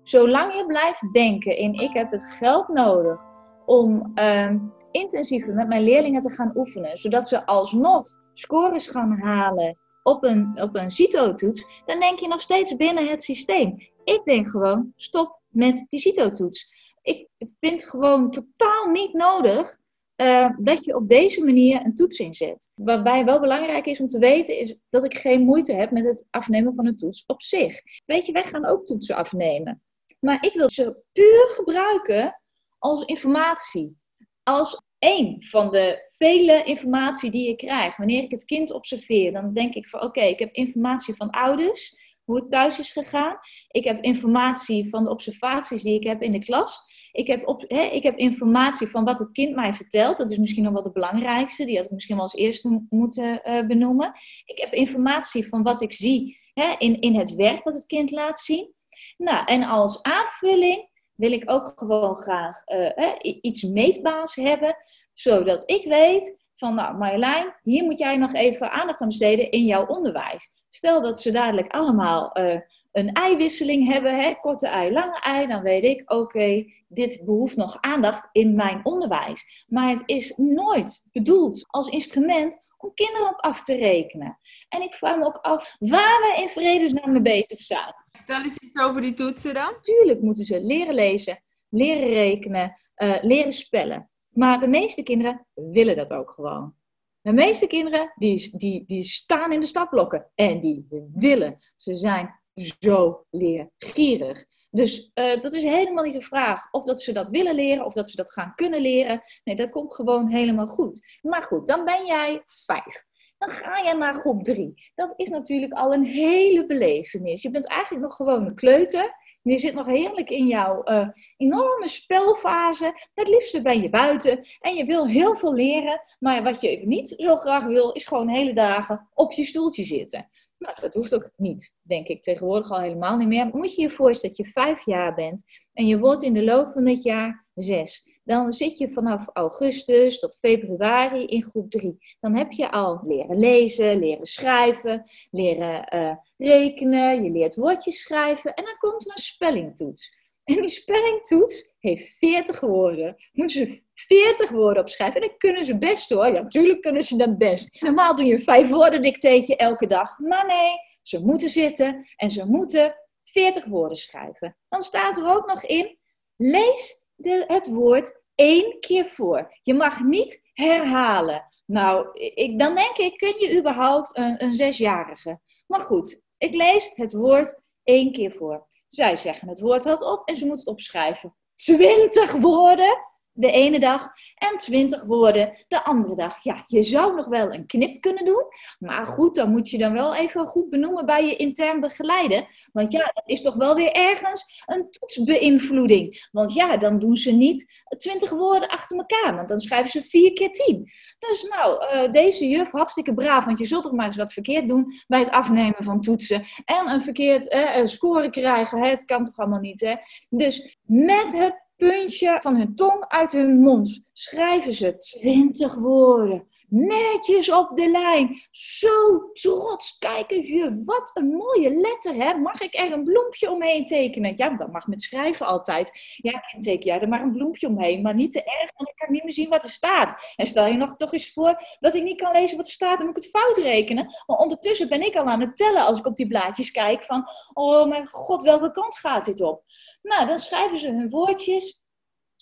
Zolang 0.02 0.54
je 0.54 0.64
blijft 0.66 1.12
denken 1.12 1.56
in 1.56 1.74
ik 1.74 1.92
heb 1.92 2.10
het 2.10 2.24
geld 2.24 2.68
nodig 2.68 3.20
om 3.66 4.12
uh, 4.14 4.54
intensiever 4.90 5.54
met 5.54 5.68
mijn 5.68 5.82
leerlingen 5.82 6.20
te 6.20 6.30
gaan 6.30 6.52
oefenen, 6.54 6.98
zodat 6.98 7.28
ze 7.28 7.46
alsnog 7.46 8.06
scores 8.34 8.88
gaan 8.88 9.20
halen 9.20 9.78
op 10.02 10.24
een, 10.24 10.62
op 10.62 10.76
een 10.76 10.90
CITO-toets, 10.90 11.82
dan 11.84 12.00
denk 12.00 12.18
je 12.18 12.28
nog 12.28 12.42
steeds 12.42 12.76
binnen 12.76 13.08
het 13.08 13.22
systeem. 13.22 13.94
Ik 14.06 14.24
denk 14.24 14.48
gewoon, 14.48 14.92
stop 14.96 15.40
met 15.48 15.84
die 15.88 16.00
CITO-toets. 16.00 16.68
Ik 17.02 17.28
vind 17.60 17.84
gewoon 17.84 18.30
totaal 18.30 18.90
niet 18.90 19.12
nodig 19.12 19.78
uh, 20.16 20.50
dat 20.58 20.84
je 20.84 20.96
op 20.96 21.08
deze 21.08 21.44
manier 21.44 21.84
een 21.84 21.94
toets 21.94 22.18
inzet. 22.18 22.68
Waarbij 22.74 23.24
wel 23.24 23.40
belangrijk 23.40 23.86
is 23.86 24.00
om 24.00 24.06
te 24.06 24.18
weten, 24.18 24.58
is 24.58 24.80
dat 24.90 25.04
ik 25.04 25.16
geen 25.16 25.40
moeite 25.40 25.72
heb 25.72 25.90
met 25.90 26.04
het 26.04 26.26
afnemen 26.30 26.74
van 26.74 26.86
een 26.86 26.96
toets 26.96 27.24
op 27.26 27.42
zich. 27.42 27.80
Weet 28.04 28.26
je, 28.26 28.32
wij 28.32 28.44
gaan 28.44 28.66
ook 28.66 28.86
toetsen 28.86 29.16
afnemen. 29.16 29.82
Maar 30.20 30.44
ik 30.44 30.52
wil 30.52 30.70
ze 30.70 30.96
puur 31.12 31.48
gebruiken 31.48 32.40
als 32.78 33.04
informatie. 33.04 33.96
Als 34.42 34.82
één 34.98 35.44
van 35.44 35.70
de 35.70 36.04
vele 36.16 36.64
informatie 36.64 37.30
die 37.30 37.48
je 37.48 37.56
krijgt. 37.56 37.96
Wanneer 37.96 38.22
ik 38.22 38.30
het 38.30 38.44
kind 38.44 38.72
observeer, 38.72 39.32
dan 39.32 39.52
denk 39.52 39.74
ik 39.74 39.88
van 39.88 40.02
oké, 40.02 40.20
ik 40.20 40.38
heb 40.38 40.54
informatie 40.54 41.14
van 41.14 41.30
ouders, 41.30 42.05
hoe 42.26 42.36
het 42.36 42.50
thuis 42.50 42.78
is 42.78 42.90
gegaan. 42.90 43.38
Ik 43.68 43.84
heb 43.84 44.02
informatie 44.02 44.88
van 44.88 45.04
de 45.04 45.10
observaties 45.10 45.82
die 45.82 45.94
ik 45.94 46.04
heb 46.04 46.22
in 46.22 46.32
de 46.32 46.38
klas. 46.38 46.78
Ik 47.12 47.26
heb, 47.26 47.48
op, 47.48 47.64
hè, 47.68 47.82
ik 47.82 48.02
heb 48.02 48.16
informatie 48.16 48.86
van 48.86 49.04
wat 49.04 49.18
het 49.18 49.32
kind 49.32 49.54
mij 49.54 49.74
vertelt. 49.74 50.18
Dat 50.18 50.30
is 50.30 50.38
misschien 50.38 50.62
nog 50.62 50.72
wel 50.72 50.82
de 50.82 50.92
belangrijkste. 50.92 51.64
Die 51.64 51.76
had 51.76 51.84
ik 51.84 51.90
misschien 51.90 52.16
wel 52.16 52.24
als 52.24 52.34
eerste 52.34 52.86
moeten 52.88 53.40
uh, 53.44 53.66
benoemen. 53.66 54.12
Ik 54.44 54.58
heb 54.58 54.72
informatie 54.72 55.48
van 55.48 55.62
wat 55.62 55.82
ik 55.82 55.92
zie 55.92 56.38
hè, 56.54 56.74
in, 56.78 57.00
in 57.00 57.14
het 57.14 57.34
werk 57.34 57.64
wat 57.64 57.74
het 57.74 57.86
kind 57.86 58.10
laat 58.10 58.38
zien. 58.38 58.74
Nou, 59.16 59.44
en 59.46 59.62
als 59.62 60.02
aanvulling 60.02 60.88
wil 61.14 61.32
ik 61.32 61.50
ook 61.50 61.72
gewoon 61.76 62.14
graag 62.14 62.62
uh, 62.66 63.12
iets 63.40 63.62
meetbaars 63.62 64.34
hebben, 64.34 64.76
zodat 65.14 65.70
ik 65.70 65.84
weet 65.84 66.45
van, 66.56 66.74
nou 66.74 66.96
Marjolein, 66.96 67.54
hier 67.62 67.84
moet 67.84 67.98
jij 67.98 68.16
nog 68.16 68.34
even 68.34 68.70
aandacht 68.70 69.00
aan 69.00 69.08
besteden 69.08 69.50
in 69.50 69.64
jouw 69.64 69.86
onderwijs. 69.86 70.48
Stel 70.68 71.02
dat 71.02 71.20
ze 71.20 71.30
dadelijk 71.30 71.72
allemaal 71.72 72.38
uh, 72.38 72.60
een 72.92 73.12
eiwisseling 73.12 73.92
hebben, 73.92 74.20
hè, 74.20 74.34
korte 74.34 74.66
ei, 74.66 74.92
lange 74.92 75.20
ei, 75.20 75.46
dan 75.46 75.62
weet 75.62 75.82
ik, 75.82 76.12
oké, 76.12 76.64
dit 76.88 77.22
behoeft 77.24 77.56
nog 77.56 77.76
aandacht 77.80 78.28
in 78.32 78.54
mijn 78.54 78.80
onderwijs. 78.82 79.64
Maar 79.68 79.90
het 79.90 80.02
is 80.04 80.34
nooit 80.36 81.04
bedoeld 81.12 81.64
als 81.66 81.88
instrument 81.88 82.56
om 82.76 82.94
kinderen 82.94 83.28
op 83.28 83.40
af 83.40 83.62
te 83.62 83.74
rekenen. 83.74 84.38
En 84.68 84.82
ik 84.82 84.94
vraag 84.94 85.16
me 85.16 85.24
ook 85.24 85.36
af 85.36 85.76
waar 85.78 86.20
we 86.20 86.40
in 86.42 86.48
vredesnaam 86.48 87.12
mee 87.12 87.22
bezig 87.22 87.60
zijn. 87.60 87.94
Vertel 88.12 88.42
eens 88.42 88.58
iets 88.58 88.80
over 88.80 89.00
die 89.00 89.14
toetsen 89.14 89.54
dan. 89.54 89.80
Tuurlijk 89.80 90.20
moeten 90.20 90.44
ze 90.44 90.60
leren 90.60 90.94
lezen, 90.94 91.42
leren 91.70 92.08
rekenen, 92.08 92.72
uh, 92.96 93.16
leren 93.20 93.52
spellen. 93.52 94.10
Maar 94.36 94.60
de 94.60 94.68
meeste 94.68 95.02
kinderen 95.02 95.46
willen 95.54 95.96
dat 95.96 96.12
ook 96.12 96.30
gewoon. 96.30 96.74
De 97.20 97.32
meeste 97.32 97.66
kinderen 97.66 98.12
die, 98.14 98.56
die, 98.56 98.84
die 98.84 99.02
staan 99.02 99.52
in 99.52 99.60
de 99.60 99.66
stapblokken 99.66 100.30
en 100.34 100.60
die 100.60 100.86
willen. 101.14 101.56
Ze 101.76 101.94
zijn 101.94 102.40
zo 102.54 103.24
leergierig. 103.30 104.44
Dus 104.70 105.10
uh, 105.14 105.42
dat 105.42 105.54
is 105.54 105.62
helemaal 105.62 106.04
niet 106.04 106.12
de 106.12 106.20
vraag 106.20 106.72
of 106.72 106.84
dat 106.84 107.00
ze 107.00 107.12
dat 107.12 107.28
willen 107.28 107.54
leren 107.54 107.84
of 107.84 107.92
dat 107.92 108.08
ze 108.08 108.16
dat 108.16 108.32
gaan 108.32 108.54
kunnen 108.54 108.80
leren. 108.80 109.20
Nee, 109.44 109.56
dat 109.56 109.70
komt 109.70 109.94
gewoon 109.94 110.28
helemaal 110.28 110.66
goed. 110.66 111.18
Maar 111.22 111.42
goed, 111.42 111.66
dan 111.66 111.84
ben 111.84 112.06
jij 112.06 112.42
vijf. 112.46 113.04
Dan 113.38 113.50
ga 113.50 113.78
je 113.78 113.94
naar 113.94 114.14
groep 114.14 114.44
3. 114.44 114.90
Dat 114.94 115.12
is 115.16 115.28
natuurlijk 115.28 115.72
al 115.72 115.92
een 115.92 116.04
hele 116.04 116.66
belevenis. 116.66 117.42
Je 117.42 117.50
bent 117.50 117.66
eigenlijk 117.66 118.04
nog 118.04 118.16
gewoon 118.16 118.46
een 118.46 118.54
kleuter. 118.54 119.14
Je 119.52 119.58
zit 119.58 119.74
nog 119.74 119.86
heerlijk 119.86 120.30
in 120.30 120.46
jouw 120.46 120.82
uh, 120.84 121.08
enorme 121.36 121.88
spelfase. 121.88 122.92
Het 123.14 123.28
liefste 123.28 123.62
ben 123.62 123.82
je 123.82 123.88
buiten. 123.88 124.46
En 124.60 124.74
je 124.74 124.84
wil 124.84 125.06
heel 125.06 125.34
veel 125.34 125.54
leren. 125.54 126.00
Maar 126.18 126.42
wat 126.42 126.60
je 126.60 126.80
niet 126.84 127.14
zo 127.16 127.36
graag 127.36 127.64
wil, 127.64 127.92
is 127.92 128.04
gewoon 128.04 128.28
hele 128.28 128.54
dagen 128.54 129.08
op 129.14 129.32
je 129.32 129.44
stoeltje 129.44 129.84
zitten. 129.84 130.28
Nou, 130.58 130.80
dat 130.80 130.94
hoeft 130.94 131.14
ook 131.14 131.30
niet, 131.36 131.74
denk 131.82 132.06
ik 132.06 132.22
tegenwoordig 132.22 132.70
al 132.70 132.80
helemaal 132.80 133.16
niet 133.16 133.28
meer. 133.28 133.46
Moet 133.46 133.74
je 133.74 133.82
je 133.82 133.90
voorstellen 133.90 134.36
dat 134.36 134.46
je 134.46 134.52
vijf 134.52 134.84
jaar 134.84 135.14
bent 135.14 135.42
en 135.72 135.86
je 135.86 135.98
wordt 135.98 136.22
in 136.22 136.32
de 136.32 136.44
loop 136.44 136.70
van 136.70 136.86
het 136.86 137.02
jaar 137.02 137.46
zes. 137.54 138.20
Dan 138.24 138.52
zit 138.52 138.78
je 138.78 138.92
vanaf 138.92 139.26
augustus 139.32 140.18
tot 140.18 140.38
februari 140.38 141.24
in 141.24 141.42
groep 141.42 141.70
3. 141.70 141.96
Dan 142.20 142.34
heb 142.34 142.52
je 142.52 142.70
al 142.70 143.00
leren 143.06 143.38
lezen, 143.38 143.98
leren 143.98 144.26
schrijven, 144.26 145.04
leren 145.30 145.94
uh, 145.94 146.16
rekenen, 146.36 147.24
je 147.24 147.30
leert 147.30 147.54
woordjes 147.54 148.00
schrijven 148.00 148.54
en 148.54 148.64
dan 148.64 148.76
komt 148.76 149.06
er 149.06 149.12
een 149.12 149.22
spellingtoets. 149.22 150.24
En 150.44 150.54
die 150.54 150.68
spellingtoets 150.68 151.68
heeft 151.88 152.16
40 152.18 152.60
woorden. 152.60 153.16
Moeten 153.32 153.66
ze 153.66 153.82
40 153.94 154.50
woorden 154.50 154.82
opschrijven. 154.82 155.20
En 155.20 155.28
dat 155.28 155.36
kunnen 155.36 155.64
ze 155.64 155.78
best 155.78 156.10
hoor. 156.10 156.26
Ja, 156.26 156.42
natuurlijk 156.42 156.80
kunnen 156.80 157.02
ze 157.02 157.16
dat 157.16 157.38
best. 157.38 157.80
Normaal 157.82 158.16
doe 158.16 158.26
je 158.26 158.32
een 158.32 158.40
vijf 158.40 158.68
woorden 158.68 159.02
dicteetje 159.02 159.56
elke 159.56 159.86
dag. 159.86 160.18
Maar 160.18 160.46
nee, 160.46 160.70
ze 161.02 161.20
moeten 161.20 161.48
zitten 161.48 162.06
en 162.16 162.30
ze 162.30 162.46
moeten 162.46 162.94
40 163.24 163.64
woorden 163.64 163.96
schrijven. 163.96 164.56
Dan 164.68 164.80
staat 164.80 165.18
er 165.18 165.26
ook 165.34 165.46
nog 165.46 165.64
in, 165.64 165.98
lees 166.36 167.06
de, 167.14 167.44
het 167.46 167.66
woord 167.66 168.20
één 168.34 168.80
keer 168.80 169.04
voor. 169.04 169.58
Je 169.62 169.74
mag 169.74 170.00
niet 170.00 170.40
herhalen. 170.52 171.44
Nou, 171.66 172.08
ik, 172.12 172.58
dan 172.58 172.74
denk 172.74 172.96
ik, 172.96 173.16
kun 173.16 173.38
je 173.38 173.58
überhaupt 173.58 174.16
een, 174.16 174.42
een 174.42 174.54
zesjarige? 174.54 175.40
Maar 175.66 175.80
goed, 175.80 176.20
ik 176.38 176.54
lees 176.54 176.90
het 176.94 177.12
woord 177.12 177.60
één 177.82 178.12
keer 178.12 178.32
voor. 178.32 178.66
Zij 178.86 179.16
zeggen 179.16 179.48
het 179.48 179.60
woord 179.60 179.84
wat 179.84 180.02
op 180.02 180.28
en 180.28 180.36
ze 180.36 180.46
moeten 180.46 180.64
het 180.64 180.74
opschrijven. 180.74 181.36
20 181.56 182.40
woorden 182.40 182.98
de 183.36 183.50
ene 183.50 183.80
dag 183.80 184.08
en 184.34 184.56
20 184.56 185.04
woorden 185.04 185.64
de 185.68 185.84
andere 185.84 186.14
dag. 186.14 186.42
Ja, 186.42 186.64
je 186.66 186.82
zou 186.82 187.14
nog 187.14 187.26
wel 187.26 187.54
een 187.54 187.66
knip 187.66 188.00
kunnen 188.00 188.24
doen, 188.24 188.44
maar 188.78 189.06
goed, 189.06 189.34
dan 189.34 189.50
moet 189.50 189.70
je 189.70 189.78
dan 189.78 189.92
wel 189.92 190.14
even 190.14 190.46
goed 190.46 190.70
benoemen 190.70 191.06
bij 191.06 191.26
je 191.26 191.36
intern 191.36 191.80
begeleiden. 191.80 192.46
Want 192.72 192.92
ja, 192.92 193.10
dat 193.14 193.28
is 193.28 193.42
toch 193.42 193.54
wel 193.54 193.74
weer 193.74 193.92
ergens 193.92 194.62
een 194.66 194.90
toetsbeïnvloeding. 194.90 196.28
Want 196.32 196.54
ja, 196.54 196.76
dan 196.76 196.98
doen 196.98 197.16
ze 197.16 197.32
niet 197.32 197.84
20 197.98 198.30
woorden 198.30 198.68
achter 198.68 198.96
elkaar, 198.96 199.34
want 199.36 199.48
dan 199.48 199.58
schrijven 199.58 199.90
ze 199.90 200.02
4 200.02 200.32
keer 200.32 200.50
10. 200.50 200.90
Dus 201.18 201.42
nou, 201.42 201.94
uh, 201.94 202.12
deze 202.12 202.48
juf, 202.48 202.70
hartstikke 202.70 203.14
braaf, 203.14 203.44
want 203.44 203.58
je 203.58 203.66
zult 203.66 203.82
toch 203.82 203.92
maar 203.92 204.06
eens 204.06 204.16
wat 204.16 204.32
verkeerd 204.32 204.68
doen 204.68 204.92
bij 205.06 205.18
het 205.18 205.30
afnemen 205.30 205.84
van 205.84 206.00
toetsen. 206.00 206.44
En 206.64 206.90
een 206.90 207.02
verkeerd 207.02 207.54
uh, 207.54 207.84
score 207.84 208.30
krijgen, 208.30 208.82
het 208.82 209.04
kan 209.04 209.24
toch 209.24 209.36
allemaal 209.36 209.60
niet, 209.60 209.80
hè? 209.80 209.94
Dus 210.28 210.78
met 210.82 211.32
het 211.32 211.65
puntje 211.76 212.38
van 212.40 212.56
hun 212.56 212.74
tong 212.74 213.04
uit 213.08 213.32
hun 213.32 213.60
mond 213.60 214.06
schrijven 214.18 214.74
ze 214.74 214.96
twintig 214.96 215.74
woorden. 215.74 216.48
Netjes 216.68 217.50
op 217.50 217.76
de 217.76 217.90
lijn. 217.90 218.36
Zo 218.50 219.30
trots. 219.32 219.98
Kijk 219.98 220.30
eens, 220.30 220.48
je, 220.48 220.82
wat 220.84 221.10
een 221.14 221.26
mooie 221.26 221.70
letter, 221.70 222.14
hè? 222.14 222.34
Mag 222.34 222.60
ik 222.60 222.74
er 222.74 222.92
een 222.92 223.04
bloempje 223.04 223.50
omheen 223.50 223.86
tekenen? 223.86 224.32
Ja, 224.36 224.48
dat 224.48 224.72
mag 224.72 224.86
met 224.86 225.02
schrijven 225.02 225.46
altijd. 225.46 226.16
Ja, 226.16 226.38
kind, 226.38 226.62
teken 226.62 226.86
jij 226.86 227.00
er 227.00 227.08
maar 227.08 227.22
een 227.22 227.32
bloempje 227.32 227.66
omheen, 227.66 228.02
maar 228.02 228.14
niet 228.14 228.32
te 228.32 228.42
erg, 228.42 228.70
want 228.76 228.88
ik 228.88 228.96
kan 228.96 229.12
niet 229.12 229.24
meer 229.24 229.32
zien 229.32 229.48
wat 229.48 229.64
er 229.64 229.70
staat. 229.70 230.32
En 230.36 230.46
stel 230.46 230.66
je 230.66 230.76
nog 230.76 230.94
toch 230.94 231.12
eens 231.12 231.32
voor 231.32 231.76
dat 231.78 231.94
ik 231.94 232.02
niet 232.02 232.20
kan 232.20 232.32
lezen 232.32 232.56
wat 232.56 232.66
er 232.66 232.72
staat, 232.72 232.96
dan 232.96 233.06
moet 233.06 233.16
ik 233.16 233.22
het 233.22 233.42
fout 233.42 233.56
rekenen. 233.56 234.04
Maar 234.26 234.38
ondertussen 234.38 234.88
ben 234.88 235.06
ik 235.06 235.16
al 235.16 235.24
aan 235.24 235.40
het 235.40 235.56
tellen 235.56 235.86
als 235.86 235.98
ik 235.98 236.06
op 236.06 236.16
die 236.16 236.26
blaadjes 236.26 236.70
kijk 236.70 237.02
van, 237.02 237.28
oh 237.52 237.88
mijn 237.88 238.06
god, 238.06 238.42
welke 238.42 238.70
kant 238.70 238.98
gaat 238.98 239.24
dit 239.24 239.40
op? 239.40 239.62
Nou, 240.06 240.26
dan 240.26 240.38
schrijven 240.38 240.78
ze 240.78 240.88
hun 240.88 241.08
woordjes. 241.08 241.80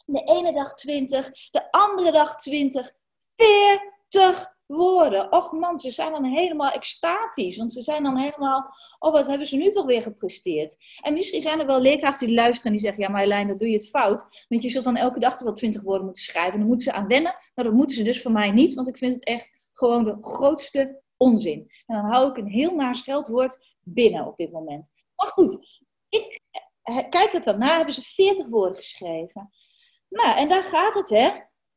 De 0.06 0.22
ene 0.22 0.52
dag 0.52 0.74
20, 0.74 1.30
de 1.50 1.70
andere 1.70 2.12
dag 2.12 2.36
20. 2.36 2.92
40 3.36 4.52
woorden. 4.66 5.32
Och 5.32 5.52
man, 5.52 5.78
ze 5.78 5.90
zijn 5.90 6.12
dan 6.12 6.24
helemaal 6.24 6.70
extatisch. 6.70 7.56
Want 7.56 7.72
ze 7.72 7.82
zijn 7.82 8.02
dan 8.02 8.16
helemaal, 8.16 8.74
oh 8.98 9.12
wat 9.12 9.26
hebben 9.26 9.46
ze 9.46 9.56
nu 9.56 9.68
toch 9.68 9.86
weer 9.86 10.02
gepresteerd. 10.02 10.76
En 11.00 11.12
misschien 11.12 11.40
zijn 11.40 11.60
er 11.60 11.66
wel 11.66 11.80
leerkrachten 11.80 12.26
die 12.26 12.36
luisteren 12.36 12.64
en 12.64 12.72
die 12.72 12.80
zeggen, 12.80 13.02
ja 13.02 13.08
Marjolein, 13.08 13.48
dat 13.48 13.58
doe 13.58 13.68
je 13.68 13.74
het 13.74 13.88
fout. 13.88 14.46
Want 14.48 14.62
je 14.62 14.68
zult 14.68 14.84
dan 14.84 14.96
elke 14.96 15.18
dag 15.18 15.40
wel 15.40 15.52
twintig 15.52 15.82
woorden 15.82 16.04
moeten 16.04 16.22
schrijven. 16.22 16.52
En 16.52 16.58
dan 16.58 16.68
moeten 16.68 16.86
ze 16.86 16.92
aan 16.92 17.06
wennen. 17.06 17.36
Nou, 17.54 17.68
dat 17.68 17.76
moeten 17.76 17.96
ze 17.96 18.02
dus 18.02 18.22
voor 18.22 18.32
mij 18.32 18.50
niet, 18.50 18.74
want 18.74 18.88
ik 18.88 18.96
vind 18.96 19.14
het 19.14 19.24
echt 19.24 19.50
gewoon 19.72 20.04
de 20.04 20.16
grootste 20.20 21.02
onzin. 21.16 21.70
En 21.86 21.96
dan 21.96 22.04
hou 22.04 22.30
ik 22.30 22.36
een 22.36 22.48
heel 22.48 22.74
naar 22.74 22.94
scheldwoord 22.94 23.76
binnen 23.80 24.26
op 24.26 24.36
dit 24.36 24.52
moment. 24.52 24.90
Maar 25.16 25.28
goed, 25.28 25.82
ik 26.08 26.42
kijk 27.08 27.32
het 27.32 27.44
dan 27.44 27.58
na, 27.58 27.76
hebben 27.76 27.94
ze 27.94 28.02
40 28.02 28.46
woorden 28.46 28.76
geschreven. 28.76 29.50
Nou, 30.08 30.36
en 30.38 30.48
daar 30.48 30.62
gaat 30.62 30.94
het, 30.94 31.08
hè. 31.08 31.30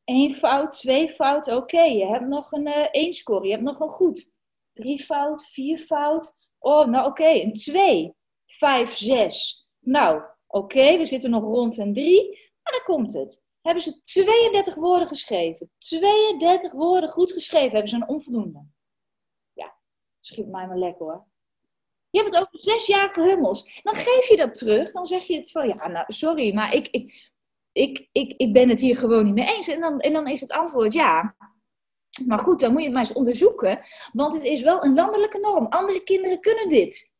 Eén 0.04 0.34
fout, 0.34 0.72
twee 0.72 1.08
fout, 1.08 1.48
oké. 1.48 1.82
Je 1.82 2.06
hebt 2.06 2.26
nog 2.26 2.52
een 2.52 2.66
uh, 2.66 2.86
één 2.90 3.12
score, 3.12 3.46
je 3.46 3.52
hebt 3.52 3.64
nog 3.64 3.80
een 3.80 3.88
goed. 3.88 4.30
Drie 4.72 5.02
fout, 5.02 5.46
vier 5.46 5.78
fout. 5.78 6.34
Oh, 6.58 6.86
nou 6.86 7.06
oké, 7.06 7.28
een 7.28 7.52
twee. 7.52 8.14
Vijf, 8.46 8.94
zes. 8.94 9.66
Nou, 9.78 10.22
oké, 10.46 10.96
we 10.96 11.06
zitten 11.06 11.30
nog 11.30 11.42
rond 11.42 11.78
een 11.78 11.92
drie. 11.92 12.28
Maar 12.62 12.72
dan 12.72 12.96
komt 12.96 13.12
het. 13.12 13.42
Hebben 13.60 13.82
ze 13.82 14.00
32 14.00 14.74
woorden 14.74 15.08
geschreven. 15.08 15.70
32 15.78 16.72
woorden 16.72 17.10
goed 17.10 17.32
geschreven. 17.32 17.70
Hebben 17.70 17.88
ze 17.88 17.96
een 17.96 18.08
onvoldoende. 18.08 18.66
Ja, 19.52 19.76
schiet 20.20 20.46
mij 20.46 20.66
maar 20.66 20.78
lekker 20.78 21.06
hoor. 21.06 21.26
Je 22.10 22.18
hebt 22.20 22.34
het 22.34 22.42
over 22.42 22.62
zesjarige 22.62 23.22
hummels. 23.22 23.80
Dan 23.82 23.96
geef 23.96 24.28
je 24.28 24.36
dat 24.36 24.54
terug. 24.54 24.92
Dan 24.92 25.06
zeg 25.06 25.24
je 25.24 25.36
het 25.36 25.50
van, 25.50 25.68
ja, 25.68 25.88
nou, 25.88 26.04
sorry, 26.08 26.54
maar 26.54 26.74
ik, 26.74 26.88
ik, 26.88 27.30
ik, 27.72 28.08
ik, 28.12 28.34
ik 28.36 28.52
ben 28.52 28.68
het 28.68 28.80
hier 28.80 28.96
gewoon 28.96 29.24
niet 29.24 29.34
mee 29.34 29.56
eens. 29.56 29.68
En 29.68 29.80
dan, 29.80 30.00
en 30.00 30.12
dan 30.12 30.26
is 30.26 30.40
het 30.40 30.52
antwoord 30.52 30.92
ja. 30.92 31.36
Maar 32.26 32.38
goed, 32.38 32.60
dan 32.60 32.70
moet 32.70 32.80
je 32.80 32.86
het 32.86 32.96
maar 32.96 33.04
eens 33.04 33.16
onderzoeken. 33.16 33.80
Want 34.12 34.34
het 34.34 34.42
is 34.42 34.62
wel 34.62 34.84
een 34.84 34.94
landelijke 34.94 35.38
norm. 35.38 35.66
Andere 35.66 36.02
kinderen 36.02 36.40
kunnen 36.40 36.68
dit 36.68 37.16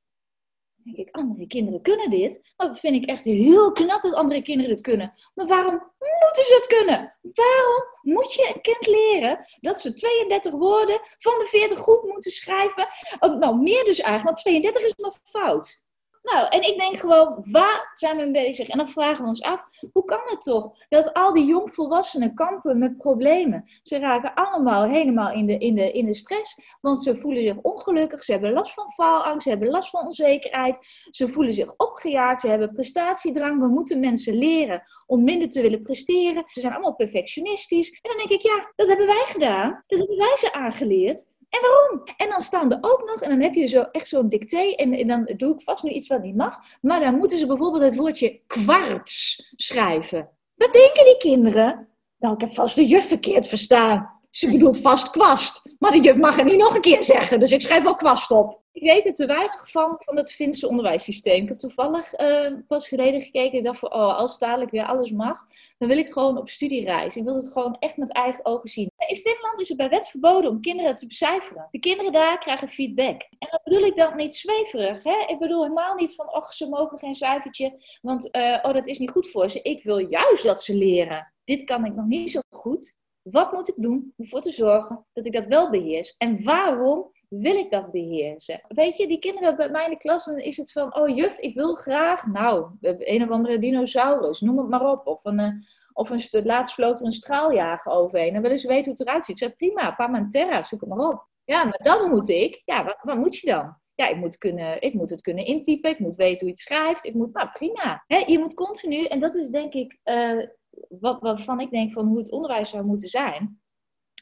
denk 0.94 1.08
ik, 1.08 1.16
andere 1.16 1.46
kinderen 1.46 1.82
kunnen 1.82 2.10
dit. 2.10 2.52
Nou, 2.56 2.70
dat 2.70 2.80
vind 2.80 2.94
ik 2.94 3.08
echt 3.08 3.24
heel 3.24 3.72
knap 3.72 4.02
dat 4.02 4.14
andere 4.14 4.42
kinderen 4.42 4.70
dit 4.70 4.80
kunnen. 4.80 5.14
Maar 5.34 5.46
waarom 5.46 5.74
moeten 5.98 6.44
ze 6.44 6.54
het 6.54 6.66
kunnen? 6.66 7.16
Waarom 7.20 7.84
moet 8.02 8.34
je 8.34 8.52
een 8.54 8.60
kind 8.60 8.86
leren 8.86 9.46
dat 9.60 9.80
ze 9.80 9.92
32 9.92 10.52
woorden 10.52 11.00
van 11.18 11.38
de 11.38 11.46
40 11.46 11.78
goed 11.78 12.02
moeten 12.02 12.30
schrijven? 12.30 12.88
Nou, 13.20 13.56
meer 13.56 13.84
dus 13.84 14.00
eigenlijk, 14.00 14.24
want 14.24 14.36
32 14.36 14.84
is 14.84 14.94
nog 14.96 15.18
fout. 15.22 15.86
Nou, 16.32 16.48
en 16.48 16.62
ik 16.62 16.78
denk 16.78 16.96
gewoon, 16.96 17.44
waar 17.50 17.90
zijn 17.94 18.16
we 18.16 18.22
mee 18.22 18.46
bezig? 18.46 18.68
En 18.68 18.78
dan 18.78 18.88
vragen 18.88 19.22
we 19.22 19.28
ons 19.28 19.42
af, 19.42 19.66
hoe 19.92 20.04
kan 20.04 20.20
het 20.24 20.40
toch 20.40 20.72
dat 20.88 21.14
al 21.14 21.32
die 21.32 21.46
jongvolwassenen 21.46 22.34
kampen 22.34 22.78
met 22.78 22.96
problemen? 22.96 23.64
Ze 23.82 23.98
raken 23.98 24.34
allemaal 24.34 24.84
helemaal 24.84 25.30
in 25.32 25.46
de, 25.46 25.58
in, 25.58 25.74
de, 25.74 25.92
in 25.92 26.04
de 26.04 26.14
stress, 26.14 26.76
want 26.80 27.02
ze 27.02 27.16
voelen 27.16 27.42
zich 27.42 27.56
ongelukkig, 27.56 28.24
ze 28.24 28.32
hebben 28.32 28.52
last 28.52 28.74
van 28.74 28.90
faalangst, 28.90 29.42
ze 29.42 29.48
hebben 29.48 29.68
last 29.68 29.90
van 29.90 30.04
onzekerheid, 30.04 30.78
ze 31.10 31.28
voelen 31.28 31.52
zich 31.52 31.74
opgejaagd, 31.76 32.40
ze 32.40 32.48
hebben 32.48 32.72
prestatiedrang. 32.72 33.60
We 33.60 33.68
moeten 33.68 34.00
mensen 34.00 34.34
leren 34.34 34.82
om 35.06 35.24
minder 35.24 35.48
te 35.48 35.62
willen 35.62 35.82
presteren. 35.82 36.44
Ze 36.46 36.60
zijn 36.60 36.72
allemaal 36.72 36.94
perfectionistisch. 36.94 37.90
En 37.90 38.10
dan 38.10 38.16
denk 38.16 38.30
ik, 38.30 38.42
ja, 38.42 38.72
dat 38.76 38.88
hebben 38.88 39.06
wij 39.06 39.24
gedaan. 39.26 39.84
Dat 39.86 39.98
hebben 39.98 40.16
wij 40.16 40.36
ze 40.36 40.52
aangeleerd. 40.52 41.26
En 41.48 41.60
waarom? 41.60 42.02
En 42.16 42.30
dan 42.30 42.40
staan 42.40 42.72
er 42.72 42.78
ook 42.80 43.04
nog, 43.06 43.20
en 43.20 43.30
dan 43.30 43.40
heb 43.40 43.54
je 43.54 43.66
zo, 43.66 43.80
echt 43.80 44.08
zo'n 44.08 44.28
dicté, 44.28 44.72
en, 44.74 45.06
dan 45.06 45.32
doe 45.36 45.54
ik 45.54 45.62
vast 45.62 45.82
nu 45.82 45.90
iets 45.90 46.08
wat 46.08 46.22
niet 46.22 46.36
mag, 46.36 46.58
maar 46.80 47.00
dan 47.00 47.14
moeten 47.14 47.38
ze 47.38 47.46
bijvoorbeeld 47.46 47.82
het 47.82 47.96
woordje 47.96 48.40
kwarts 48.46 49.48
schrijven. 49.56 50.28
Wat 50.54 50.72
denken 50.72 51.04
die 51.04 51.16
kinderen? 51.16 51.88
Nou, 52.18 52.34
ik 52.34 52.40
heb 52.40 52.54
vast 52.54 52.74
de 52.74 52.86
juf 52.86 53.08
verkeerd 53.08 53.46
verstaan. 53.46 54.17
Ze 54.30 54.50
bedoelt 54.50 54.80
vast 54.80 55.10
kwast. 55.10 55.62
Maar 55.78 55.90
de 55.90 56.00
juf 56.00 56.16
mag 56.16 56.36
het 56.36 56.44
niet 56.44 56.56
nog 56.56 56.74
een 56.74 56.80
keer 56.80 57.02
zeggen, 57.02 57.40
dus 57.40 57.52
ik 57.52 57.62
schrijf 57.62 57.82
wel 57.82 57.94
kwast 57.94 58.30
op. 58.30 58.62
Ik 58.72 58.82
weet 58.82 59.06
er 59.06 59.12
te 59.12 59.26
weinig 59.26 59.70
van, 59.70 59.96
van 59.98 60.16
het 60.16 60.32
Finse 60.32 60.68
onderwijssysteem. 60.68 61.42
Ik 61.42 61.48
heb 61.48 61.58
toevallig 61.58 62.20
uh, 62.20 62.52
pas 62.66 62.88
geleden 62.88 63.20
gekeken 63.20 63.58
en 63.58 63.64
dacht 63.64 63.78
van, 63.78 63.92
oh, 63.92 64.16
als 64.16 64.38
dadelijk 64.38 64.70
weer 64.70 64.84
alles 64.84 65.10
mag, 65.10 65.46
dan 65.78 65.88
wil 65.88 65.98
ik 65.98 66.12
gewoon 66.12 66.38
op 66.38 66.48
studiereis. 66.48 67.16
Ik 67.16 67.24
wil 67.24 67.34
het 67.34 67.52
gewoon 67.52 67.76
echt 67.78 67.96
met 67.96 68.12
eigen 68.12 68.44
ogen 68.44 68.68
zien. 68.68 68.90
In 69.06 69.16
Finland 69.16 69.60
is 69.60 69.68
het 69.68 69.76
bij 69.76 69.88
wet 69.88 70.08
verboden 70.08 70.50
om 70.50 70.60
kinderen 70.60 70.96
te 70.96 71.06
becijferen. 71.06 71.68
De 71.70 71.78
kinderen 71.78 72.12
daar 72.12 72.38
krijgen 72.38 72.68
feedback. 72.68 73.22
En 73.38 73.48
dat 73.50 73.62
bedoel 73.64 73.84
ik 73.84 73.96
dan 73.96 74.16
niet 74.16 74.34
zweverig. 74.34 75.02
Hè? 75.02 75.24
Ik 75.26 75.38
bedoel 75.38 75.62
helemaal 75.62 75.94
niet 75.94 76.14
van, 76.14 76.34
oh, 76.34 76.50
ze 76.50 76.68
mogen 76.68 76.98
geen 76.98 77.14
cijfertje, 77.14 77.98
want 78.02 78.36
uh, 78.36 78.58
oh, 78.62 78.72
dat 78.74 78.86
is 78.86 78.98
niet 78.98 79.10
goed 79.10 79.30
voor 79.30 79.50
ze. 79.50 79.62
Ik 79.62 79.82
wil 79.82 79.98
juist 79.98 80.42
dat 80.42 80.62
ze 80.62 80.74
leren. 80.74 81.32
Dit 81.44 81.64
kan 81.64 81.84
ik 81.84 81.94
nog 81.94 82.06
niet 82.06 82.30
zo 82.30 82.40
goed. 82.50 82.96
Wat 83.30 83.52
moet 83.52 83.68
ik 83.68 83.74
doen 83.76 83.92
om 83.92 84.12
ervoor 84.16 84.40
te 84.40 84.50
zorgen 84.50 85.06
dat 85.12 85.26
ik 85.26 85.32
dat 85.32 85.46
wel 85.46 85.70
beheers? 85.70 86.16
En 86.16 86.44
waarom 86.44 87.10
wil 87.28 87.56
ik 87.56 87.70
dat 87.70 87.90
beheersen? 87.90 88.60
Weet 88.68 88.96
je, 88.96 89.06
die 89.06 89.18
kinderen 89.18 89.56
bij 89.56 89.70
mij 89.70 89.84
in 89.84 89.90
de 89.90 89.96
klas, 89.96 90.24
dan 90.24 90.38
is 90.38 90.56
het 90.56 90.72
van, 90.72 90.96
oh 90.96 91.16
juf, 91.16 91.38
ik 91.38 91.54
wil 91.54 91.74
graag, 91.74 92.26
nou, 92.26 92.70
een 92.80 93.22
of 93.22 93.30
andere 93.30 93.58
dinosaurus, 93.58 94.40
noem 94.40 94.58
het 94.58 94.68
maar 94.68 94.90
op. 94.90 95.06
Of 95.06 95.24
een, 95.24 95.38
uh, 95.38 95.52
of 95.92 96.10
een, 96.10 96.44
laatst 96.44 96.74
vloot 96.74 97.00
er 97.00 97.06
een 97.06 97.12
straaljager 97.12 97.92
overheen. 97.92 98.32
Dan 98.32 98.42
willen 98.42 98.58
ze 98.58 98.68
weten 98.68 98.84
hoe 98.84 98.92
het 98.92 99.00
eruit 99.00 99.24
ziet. 99.24 99.40
Ik 99.40 99.48
zeg, 99.48 99.56
prima, 99.56 99.90
Pamantera, 99.90 100.62
zoek 100.62 100.80
het 100.80 100.88
maar 100.88 101.08
op. 101.08 101.26
Ja, 101.44 101.64
maar 101.64 101.80
dan 101.82 102.08
moet 102.08 102.28
ik, 102.28 102.62
ja, 102.64 102.84
wat, 102.84 102.98
wat 103.02 103.16
moet 103.16 103.36
je 103.36 103.50
dan? 103.50 103.76
Ja, 103.94 104.08
ik 104.08 104.16
moet, 104.16 104.38
kunnen, 104.38 104.82
ik 104.82 104.94
moet 104.94 105.10
het 105.10 105.20
kunnen 105.20 105.44
intypen, 105.44 105.90
ik 105.90 105.98
moet 105.98 106.16
weten 106.16 106.38
hoe 106.38 106.46
je 106.46 106.52
het 106.52 106.60
schrijft. 106.60 107.04
Ik 107.04 107.14
moet, 107.14 107.32
nou 107.32 107.48
prima. 107.48 108.04
Je 108.26 108.38
moet 108.38 108.54
continu, 108.54 109.04
en 109.04 109.20
dat 109.20 109.34
is 109.34 109.48
denk 109.48 109.72
ik 109.72 109.98
uh, 110.04 110.46
wat, 110.88 111.20
waarvan 111.20 111.60
ik 111.60 111.70
denk 111.70 111.92
van 111.92 112.06
hoe 112.06 112.18
het 112.18 112.30
onderwijs 112.30 112.70
zou 112.70 112.84
moeten 112.84 113.08
zijn. 113.08 113.62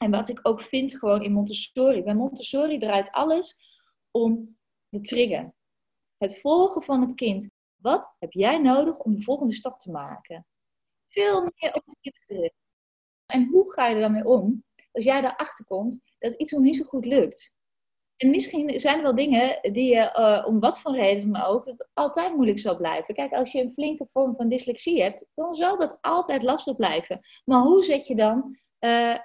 En 0.01 0.11
wat 0.11 0.29
ik 0.29 0.41
ook 0.43 0.61
vind 0.61 0.99
gewoon 0.99 1.23
in 1.23 1.33
Montessori. 1.33 2.03
Bij 2.03 2.15
Montessori 2.15 2.79
draait 2.79 3.11
alles 3.11 3.59
om 4.11 4.59
de 4.89 5.01
trigger. 5.01 5.55
Het 6.17 6.41
volgen 6.41 6.83
van 6.83 7.01
het 7.01 7.15
kind. 7.15 7.49
Wat 7.77 8.15
heb 8.19 8.33
jij 8.33 8.59
nodig 8.59 8.99
om 8.99 9.15
de 9.15 9.23
volgende 9.23 9.53
stap 9.53 9.81
te 9.81 9.91
maken? 9.91 10.47
Veel 11.09 11.41
meer 11.43 11.75
op 11.75 11.83
het 11.85 11.99
kind. 12.01 12.53
En 13.27 13.49
hoe 13.49 13.73
ga 13.73 13.87
je 13.87 13.95
er 13.95 14.01
dan 14.01 14.13
mee 14.13 14.25
om 14.25 14.65
als 14.97 15.05
jij 15.05 15.19
erachter 15.19 15.65
komt 15.65 16.01
dat 16.19 16.33
iets 16.33 16.53
nog 16.53 16.61
niet 16.61 16.77
zo 16.77 16.85
goed 16.85 17.05
lukt? 17.05 17.56
En 18.17 18.31
misschien 18.31 18.81
zijn 18.81 18.97
er 18.97 19.03
wel 19.03 19.15
dingen 19.15 19.59
die 19.73 19.95
je, 19.95 20.15
uh, 20.19 20.47
om 20.47 20.59
wat 20.59 20.81
voor 20.81 20.95
reden 20.95 21.33
dan 21.33 21.43
ook, 21.43 21.67
het 21.67 21.89
altijd 21.95 22.35
moeilijk 22.35 22.59
zal 22.59 22.77
blijven. 22.77 23.15
Kijk, 23.15 23.33
als 23.33 23.53
je 23.53 23.63
een 23.63 23.73
flinke 23.73 24.07
vorm 24.13 24.37
van 24.37 24.49
dyslexie 24.49 25.03
hebt, 25.03 25.27
dan 25.35 25.53
zal 25.53 25.79
dat 25.79 25.99
altijd 26.01 26.43
lastig 26.43 26.77
blijven. 26.77 27.21
Maar 27.45 27.61
hoe 27.61 27.83
zet 27.83 28.07
je 28.07 28.15
dan 28.15 28.59
uh, 28.81 29.11
uh, 29.11 29.17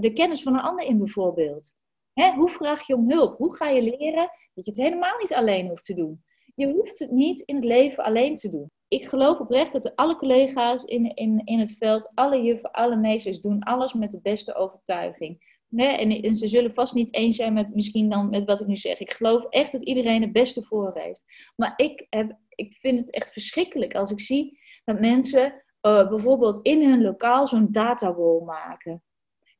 de 0.00 0.12
kennis 0.14 0.42
van 0.42 0.54
een 0.54 0.60
ander 0.60 0.84
in 0.84 0.98
bijvoorbeeld? 0.98 1.72
Hè? 2.12 2.32
Hoe 2.32 2.48
vraag 2.48 2.86
je 2.86 2.94
om 2.94 3.10
hulp? 3.10 3.36
Hoe 3.38 3.54
ga 3.56 3.68
je 3.68 3.82
leren 3.82 4.30
dat 4.54 4.64
je 4.64 4.70
het 4.70 4.80
helemaal 4.80 5.18
niet 5.18 5.34
alleen 5.34 5.68
hoeft 5.68 5.84
te 5.84 5.94
doen? 5.94 6.24
Je 6.54 6.72
hoeft 6.72 6.98
het 6.98 7.10
niet 7.10 7.40
in 7.40 7.54
het 7.54 7.64
leven 7.64 8.04
alleen 8.04 8.36
te 8.36 8.50
doen. 8.50 8.70
Ik 8.88 9.06
geloof 9.06 9.38
oprecht 9.38 9.72
dat 9.72 9.96
alle 9.96 10.16
collega's 10.16 10.84
in, 10.84 11.14
in, 11.14 11.42
in 11.44 11.58
het 11.58 11.76
veld, 11.76 12.10
alle 12.14 12.42
juffen, 12.42 12.70
alle 12.70 12.96
meesters 12.96 13.40
doen 13.40 13.62
alles 13.62 13.94
met 13.94 14.10
de 14.10 14.20
beste 14.20 14.54
overtuiging. 14.54 15.55
Nee, 15.68 16.22
en, 16.22 16.34
ze 16.34 16.46
zullen 16.46 16.74
vast 16.74 16.94
niet 16.94 17.14
eens 17.14 17.36
zijn 17.36 17.52
met 17.52 17.74
misschien 17.74 18.10
dan 18.10 18.30
met 18.30 18.44
wat 18.44 18.60
ik 18.60 18.66
nu 18.66 18.76
zeg. 18.76 18.98
Ik 18.98 19.10
geloof 19.10 19.44
echt 19.44 19.72
dat 19.72 19.82
iedereen 19.82 20.22
het 20.22 20.32
beste 20.32 20.62
voor 20.62 20.90
heeft. 20.94 21.24
Maar 21.56 21.72
ik, 21.76 22.06
heb, 22.10 22.38
ik 22.48 22.76
vind 22.80 23.00
het 23.00 23.10
echt 23.10 23.32
verschrikkelijk 23.32 23.94
als 23.94 24.10
ik 24.10 24.20
zie 24.20 24.58
dat 24.84 25.00
mensen 25.00 25.64
uh, 25.82 26.08
bijvoorbeeld 26.08 26.58
in 26.62 26.90
hun 26.90 27.02
lokaal 27.02 27.46
zo'n 27.46 27.68
datawall 27.70 28.44
maken. 28.44 29.02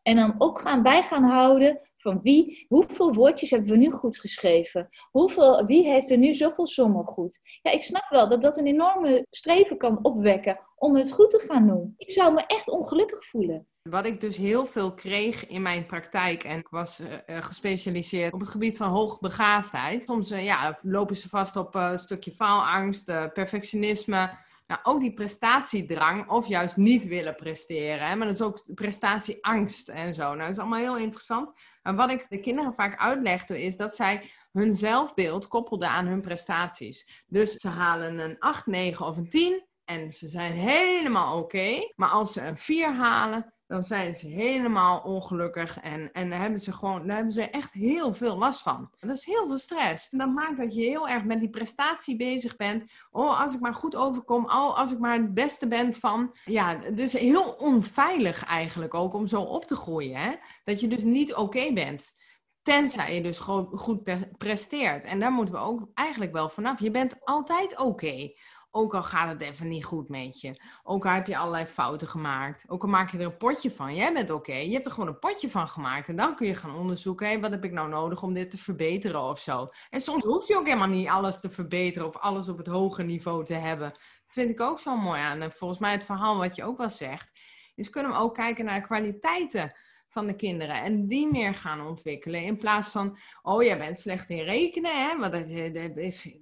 En 0.06 0.16
dan 0.16 0.34
ook 0.38 0.60
gaan 0.60 0.82
bij 0.82 1.02
gaan 1.02 1.22
houden 1.22 1.78
van 1.96 2.20
wie, 2.22 2.66
hoeveel 2.68 3.14
woordjes 3.14 3.50
hebben 3.50 3.70
we 3.70 3.76
nu 3.76 3.90
goed 3.90 4.20
geschreven? 4.20 4.88
Hoeveel, 5.10 5.64
wie 5.64 5.88
heeft 5.88 6.10
er 6.10 6.18
nu 6.18 6.34
zoveel 6.34 6.66
sommen 6.66 7.04
goed? 7.04 7.40
Ja, 7.62 7.70
ik 7.70 7.82
snap 7.82 8.06
wel 8.08 8.28
dat 8.28 8.42
dat 8.42 8.58
een 8.58 8.66
enorme 8.66 9.26
streven 9.30 9.78
kan 9.78 9.98
opwekken 10.04 10.58
om 10.76 10.96
het 10.96 11.12
goed 11.12 11.30
te 11.30 11.44
gaan 11.48 11.66
doen. 11.66 11.94
Ik 11.96 12.10
zou 12.10 12.34
me 12.34 12.46
echt 12.46 12.68
ongelukkig 12.68 13.26
voelen. 13.26 13.66
Wat 13.82 14.06
ik 14.06 14.20
dus 14.20 14.36
heel 14.36 14.66
veel 14.66 14.94
kreeg 14.94 15.46
in 15.46 15.62
mijn 15.62 15.86
praktijk, 15.86 16.44
en 16.44 16.58
ik 16.58 16.68
was 16.68 17.00
uh, 17.00 17.06
gespecialiseerd 17.26 18.32
op 18.32 18.40
het 18.40 18.48
gebied 18.48 18.76
van 18.76 18.88
hoogbegaafdheid. 18.88 20.02
Soms 20.02 20.30
uh, 20.30 20.44
ja, 20.44 20.78
lopen 20.82 21.16
ze 21.16 21.28
vast 21.28 21.56
op 21.56 21.74
een 21.74 21.98
stukje 21.98 22.32
faalangst, 22.32 23.04
perfectionisme, 23.32 24.30
nou, 24.66 24.80
ook 24.82 25.00
die 25.00 25.14
prestatiedrang 25.14 26.30
of 26.30 26.46
juist 26.46 26.76
niet 26.76 27.06
willen 27.06 27.36
presteren. 27.36 28.06
Hè? 28.06 28.16
Maar 28.16 28.26
dat 28.26 28.36
is 28.36 28.42
ook 28.42 28.64
prestatieangst 28.74 29.88
en 29.88 30.14
zo. 30.14 30.22
Nou, 30.22 30.38
dat 30.38 30.48
is 30.48 30.58
allemaal 30.58 30.78
heel 30.78 30.98
interessant. 30.98 31.58
Maar 31.82 31.94
wat 31.94 32.10
ik 32.10 32.26
de 32.28 32.40
kinderen 32.40 32.74
vaak 32.74 32.98
uitlegde 32.98 33.62
is 33.62 33.76
dat 33.76 33.94
zij 33.94 34.30
hun 34.52 34.76
zelfbeeld 34.76 35.48
koppelden 35.48 35.88
aan 35.88 36.06
hun 36.06 36.20
prestaties. 36.20 37.24
Dus 37.26 37.52
ze 37.52 37.68
halen 37.68 38.18
een 38.18 38.36
8, 38.38 38.66
9 38.66 39.06
of 39.06 39.16
een 39.16 39.28
10 39.28 39.66
en 39.84 40.12
ze 40.12 40.28
zijn 40.28 40.52
helemaal 40.52 41.38
oké. 41.38 41.92
Maar 41.96 42.08
als 42.08 42.32
ze 42.32 42.40
een 42.40 42.58
4 42.58 42.92
halen, 42.92 43.54
dan 43.66 43.82
zijn 43.82 44.14
ze 44.14 44.28
helemaal 44.28 45.00
ongelukkig 45.00 45.78
en, 45.80 46.12
en 46.12 46.32
hebben 46.32 46.60
ze 46.60 46.72
gewoon, 46.72 47.06
daar 47.06 47.16
hebben 47.16 47.34
ze 47.34 47.50
echt 47.50 47.72
heel 47.72 48.14
veel 48.14 48.36
last 48.36 48.62
van. 48.62 48.90
Dat 49.00 49.16
is 49.16 49.24
heel 49.24 49.46
veel 49.46 49.58
stress. 49.58 50.08
En 50.08 50.18
dat 50.18 50.28
maakt 50.28 50.56
dat 50.56 50.74
je 50.74 50.82
heel 50.82 51.08
erg 51.08 51.24
met 51.24 51.40
die 51.40 51.50
prestatie 51.50 52.16
bezig 52.16 52.56
bent. 52.56 52.92
Oh, 53.10 53.40
als 53.40 53.54
ik 53.54 53.60
maar 53.60 53.74
goed 53.74 53.96
overkom, 53.96 54.44
oh, 54.44 54.78
als 54.78 54.92
ik 54.92 54.98
maar 54.98 55.12
het 55.12 55.34
beste 55.34 55.66
ben 55.66 55.94
van. 55.94 56.36
Ja, 56.44 56.74
dus 56.74 57.12
heel 57.12 57.50
onveilig 57.50 58.44
eigenlijk 58.44 58.94
ook 58.94 59.14
om 59.14 59.26
zo 59.26 59.42
op 59.42 59.64
te 59.64 59.76
groeien. 59.76 60.16
Hè? 60.16 60.32
Dat 60.64 60.80
je 60.80 60.88
dus 60.88 61.02
niet 61.02 61.34
oké 61.34 61.72
bent. 61.72 62.14
Tenzij 62.62 63.14
je 63.14 63.22
dus 63.22 63.38
gewoon 63.38 63.78
goed 63.78 64.02
presteert. 64.36 65.04
En 65.04 65.20
daar 65.20 65.32
moeten 65.32 65.54
we 65.54 65.60
ook 65.60 65.88
eigenlijk 65.94 66.32
wel 66.32 66.48
vanaf. 66.48 66.80
Je 66.80 66.90
bent 66.90 67.16
altijd 67.24 67.78
oké. 67.78 68.32
Ook 68.76 68.94
al 68.94 69.02
gaat 69.02 69.28
het 69.28 69.42
even 69.42 69.68
niet 69.68 69.84
goed 69.84 70.08
met 70.08 70.40
je. 70.40 70.60
Ook 70.82 71.06
al 71.06 71.12
heb 71.12 71.26
je 71.26 71.36
allerlei 71.36 71.66
fouten 71.66 72.08
gemaakt. 72.08 72.64
Ook 72.68 72.82
al 72.82 72.88
maak 72.88 73.10
je 73.10 73.18
er 73.18 73.24
een 73.24 73.36
potje 73.36 73.70
van. 73.70 73.94
Jij 73.94 74.12
bent 74.12 74.30
oké. 74.30 74.54
Je 74.54 74.72
hebt 74.72 74.86
er 74.86 74.92
gewoon 74.92 75.08
een 75.08 75.18
potje 75.18 75.50
van 75.50 75.68
gemaakt. 75.68 76.08
En 76.08 76.16
dan 76.16 76.36
kun 76.36 76.46
je 76.46 76.54
gaan 76.54 76.76
onderzoeken. 76.76 77.26
Hey, 77.26 77.40
wat 77.40 77.50
heb 77.50 77.64
ik 77.64 77.72
nou 77.72 77.88
nodig 77.88 78.22
om 78.22 78.34
dit 78.34 78.50
te 78.50 78.58
verbeteren 78.58 79.22
of 79.22 79.38
zo. 79.38 79.68
En 79.90 80.00
soms 80.00 80.24
hoef 80.24 80.48
je 80.48 80.56
ook 80.56 80.66
helemaal 80.66 80.88
niet 80.88 81.08
alles 81.08 81.40
te 81.40 81.50
verbeteren. 81.50 82.08
Of 82.08 82.16
alles 82.16 82.48
op 82.48 82.58
het 82.58 82.66
hoge 82.66 83.02
niveau 83.02 83.44
te 83.44 83.54
hebben. 83.54 83.90
Dat 83.90 84.32
vind 84.32 84.50
ik 84.50 84.60
ook 84.60 84.78
zo 84.78 84.96
mooi 84.96 85.20
aan. 85.20 85.40
En 85.40 85.52
volgens 85.52 85.80
mij 85.80 85.92
het 85.92 86.04
verhaal 86.04 86.36
wat 86.36 86.56
je 86.56 86.64
ook 86.64 86.78
wel 86.78 86.90
zegt. 86.90 87.40
Is 87.74 87.90
kunnen 87.90 88.12
we 88.12 88.18
ook 88.18 88.34
kijken 88.34 88.64
naar 88.64 88.80
kwaliteiten 88.80 89.72
van 90.08 90.26
de 90.26 90.36
kinderen. 90.36 90.82
En 90.82 91.06
die 91.06 91.32
meer 91.32 91.54
gaan 91.54 91.86
ontwikkelen. 91.86 92.42
In 92.42 92.58
plaats 92.58 92.88
van, 92.88 93.18
oh, 93.42 93.62
jij 93.62 93.78
bent 93.78 93.98
slecht 93.98 94.30
in 94.30 94.44
rekenen, 94.44 95.08
hè? 95.08 95.18
Want 95.18 95.32
dat, 95.32 95.74
dat 95.74 95.96
is, 95.96 96.36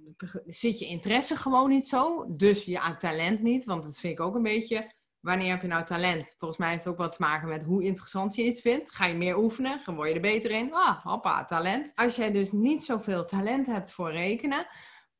zit 0.45 0.79
je 0.79 0.85
interesse 0.85 1.35
gewoon 1.35 1.69
niet 1.69 1.87
zo. 1.87 2.25
Dus 2.29 2.65
je 2.65 2.95
talent 2.97 3.41
niet. 3.41 3.65
Want 3.65 3.83
dat 3.83 3.99
vind 3.99 4.13
ik 4.13 4.25
ook 4.25 4.35
een 4.35 4.43
beetje. 4.43 4.93
Wanneer 5.19 5.51
heb 5.51 5.61
je 5.61 5.67
nou 5.67 5.85
talent? 5.85 6.35
Volgens 6.37 6.59
mij 6.59 6.69
heeft 6.69 6.83
het 6.83 6.93
ook 6.93 6.99
wat 6.99 7.11
te 7.11 7.21
maken 7.21 7.47
met 7.47 7.63
hoe 7.63 7.83
interessant 7.83 8.35
je 8.35 8.43
iets 8.43 8.61
vindt. 8.61 8.91
Ga 8.91 9.05
je 9.05 9.13
meer 9.13 9.37
oefenen, 9.37 9.81
dan 9.85 9.95
word 9.95 10.09
je 10.09 10.15
er 10.15 10.21
beter 10.21 10.51
in. 10.51 10.73
Ah, 10.73 11.03
hoppa, 11.05 11.43
talent. 11.43 11.91
Als 11.95 12.15
jij 12.15 12.31
dus 12.31 12.51
niet 12.51 12.83
zoveel 12.83 13.25
talent 13.25 13.65
hebt 13.65 13.91
voor 13.91 14.11
rekenen, 14.11 14.67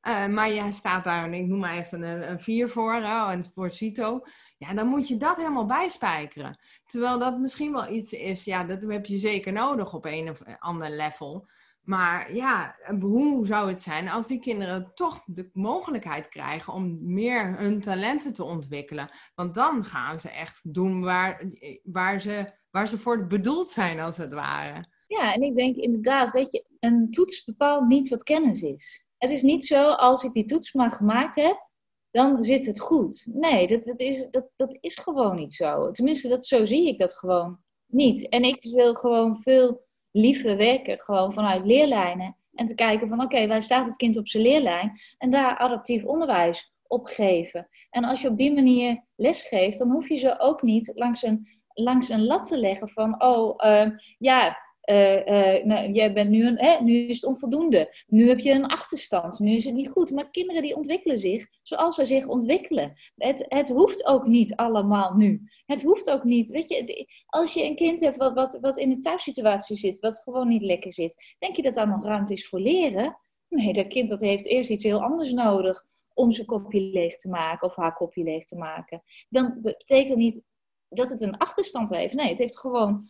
uh, 0.07 0.27
maar 0.27 0.51
je 0.51 0.71
staat 0.71 1.03
daar, 1.03 1.33
ik 1.33 1.45
noem 1.45 1.59
maar 1.59 1.77
even 1.77 2.01
een, 2.01 2.31
een 2.31 2.39
4 2.39 2.69
voor, 2.69 2.93
en 2.93 3.45
voor 3.53 3.69
CITO. 3.69 4.21
Ja, 4.57 4.73
dan 4.73 4.87
moet 4.87 5.07
je 5.07 5.17
dat 5.17 5.37
helemaal 5.37 5.65
bijspijkeren. 5.65 6.59
Terwijl 6.85 7.19
dat 7.19 7.39
misschien 7.39 7.71
wel 7.71 7.89
iets 7.89 8.11
is, 8.11 8.43
ja, 8.43 8.63
dat 8.63 8.83
heb 8.83 9.05
je 9.05 9.17
zeker 9.17 9.53
nodig 9.53 9.93
op 9.93 10.05
een 10.05 10.29
of 10.29 10.41
ander 10.59 10.89
level. 10.89 11.47
Maar 11.81 12.35
ja, 12.35 12.75
hoe 12.99 13.45
zou 13.45 13.69
het 13.69 13.81
zijn 13.81 14.09
als 14.09 14.27
die 14.27 14.39
kinderen 14.39 14.91
toch 14.93 15.23
de 15.25 15.49
mogelijkheid 15.53 16.29
krijgen 16.29 16.73
om 16.73 17.13
meer 17.13 17.57
hun 17.57 17.81
talenten 17.81 18.33
te 18.33 18.43
ontwikkelen? 18.43 19.09
Want 19.35 19.53
dan 19.53 19.85
gaan 19.85 20.19
ze 20.19 20.29
echt 20.29 20.73
doen 20.73 21.01
waar, 21.01 21.51
waar, 21.83 22.21
ze, 22.21 22.51
waar 22.71 22.87
ze 22.87 22.97
voor 22.97 23.27
bedoeld 23.27 23.69
zijn, 23.69 23.99
als 23.99 24.17
het 24.17 24.33
ware. 24.33 24.85
Ja, 25.07 25.33
en 25.33 25.41
ik 25.41 25.55
denk 25.55 25.75
inderdaad, 25.75 26.31
weet 26.31 26.51
je, 26.51 26.65
een 26.79 27.11
toets 27.11 27.43
bepaalt 27.43 27.87
niet 27.87 28.09
wat 28.09 28.23
kennis 28.23 28.61
is. 28.61 29.04
Het 29.17 29.31
is 29.31 29.41
niet 29.41 29.65
zo, 29.65 29.89
als 29.89 30.23
ik 30.23 30.33
die 30.33 30.45
toets 30.45 30.73
maar 30.73 30.91
gemaakt 30.91 31.35
heb, 31.35 31.69
dan 32.11 32.43
zit 32.43 32.65
het 32.65 32.79
goed. 32.79 33.27
Nee, 33.33 33.67
dat, 33.67 33.85
dat, 33.85 33.99
is, 33.99 34.29
dat, 34.29 34.49
dat 34.55 34.77
is 34.79 34.95
gewoon 34.95 35.35
niet 35.35 35.53
zo. 35.53 35.91
Tenminste, 35.91 36.27
dat, 36.27 36.45
zo 36.45 36.65
zie 36.65 36.87
ik 36.87 36.97
dat 36.97 37.13
gewoon 37.13 37.59
niet. 37.85 38.29
En 38.29 38.43
ik 38.43 38.63
wil 38.63 38.93
gewoon 38.93 39.37
veel 39.37 39.85
liever 40.11 40.57
werken, 40.57 40.99
gewoon 40.99 41.33
vanuit 41.33 41.65
leerlijnen. 41.65 42.37
En 42.53 42.65
te 42.65 42.75
kijken 42.75 43.07
van, 43.07 43.21
oké, 43.21 43.47
waar 43.47 43.61
staat 43.61 43.85
het 43.85 43.95
kind 43.95 44.17
op 44.17 44.27
zijn 44.27 44.43
leerlijn? 44.43 44.99
En 45.17 45.29
daar 45.29 45.57
adaptief 45.57 46.03
onderwijs 46.03 46.73
op 46.87 47.05
geven. 47.05 47.67
En 47.89 48.03
als 48.03 48.21
je 48.21 48.29
op 48.29 48.37
die 48.37 48.53
manier 48.53 49.03
lesgeeft, 49.15 49.77
dan 49.77 49.91
hoef 49.91 50.09
je 50.09 50.15
ze 50.15 50.39
ook 50.39 50.61
niet 50.61 50.91
langs 50.95 51.23
een, 51.23 51.47
langs 51.73 52.09
een 52.09 52.25
lat 52.25 52.47
te 52.47 52.59
leggen 52.59 52.89
van, 52.89 53.23
oh, 53.23 53.65
uh, 53.65 53.89
ja, 54.17 54.57
uh, 54.85 55.63
nou, 55.63 55.91
jij 55.91 56.13
bent 56.13 56.29
nu, 56.29 56.47
een, 56.47 56.85
nu 56.85 57.07
is 57.07 57.21
het 57.21 57.29
onvoldoende. 57.29 58.03
Nu 58.07 58.27
heb 58.27 58.39
je 58.39 58.51
een 58.51 58.65
achterstand. 58.65 59.39
Nu 59.39 59.51
is 59.51 59.65
het 59.65 59.73
niet 59.73 59.89
goed. 59.89 60.11
Maar 60.11 60.29
kinderen 60.29 60.61
die 60.61 60.75
ontwikkelen 60.75 61.17
zich 61.17 61.47
zoals 61.61 61.95
ze 61.95 62.05
zich 62.05 62.27
ontwikkelen. 62.27 62.93
Het, 63.15 63.45
het 63.47 63.69
hoeft 63.69 64.05
ook 64.05 64.25
niet 64.25 64.55
allemaal 64.55 65.13
nu. 65.13 65.41
Het 65.65 65.83
hoeft 65.83 66.09
ook 66.09 66.23
niet. 66.23 66.51
Weet 66.51 66.67
je, 66.67 67.07
als 67.25 67.53
je 67.53 67.63
een 67.63 67.75
kind 67.75 68.01
hebt 68.01 68.15
wat, 68.15 68.33
wat, 68.33 68.57
wat 68.61 68.77
in 68.77 68.91
een 68.91 69.01
thuissituatie 69.01 69.75
zit, 69.75 69.99
wat 69.99 70.19
gewoon 70.19 70.47
niet 70.47 70.63
lekker 70.63 70.93
zit, 70.93 71.35
denk 71.39 71.55
je 71.55 71.61
dat 71.61 71.75
daar 71.75 71.87
nog 71.87 72.05
ruimte 72.05 72.33
is 72.33 72.47
voor 72.47 72.59
leren? 72.59 73.17
Nee, 73.49 73.73
dat 73.73 73.87
kind 73.87 74.09
dat 74.09 74.21
heeft 74.21 74.45
eerst 74.45 74.69
iets 74.69 74.83
heel 74.83 75.01
anders 75.01 75.31
nodig 75.31 75.85
om 76.13 76.31
zijn 76.31 76.47
kopje 76.47 76.81
leeg 76.81 77.17
te 77.17 77.29
maken 77.29 77.67
of 77.67 77.75
haar 77.75 77.93
kopje 77.93 78.23
leeg 78.23 78.45
te 78.45 78.55
maken. 78.55 79.03
Dan 79.29 79.59
betekent 79.61 80.09
dat 80.09 80.17
niet 80.17 80.41
dat 80.89 81.09
het 81.09 81.21
een 81.21 81.37
achterstand 81.37 81.89
heeft. 81.89 82.13
Nee, 82.13 82.29
het 82.29 82.39
heeft 82.39 82.59
gewoon 82.59 83.09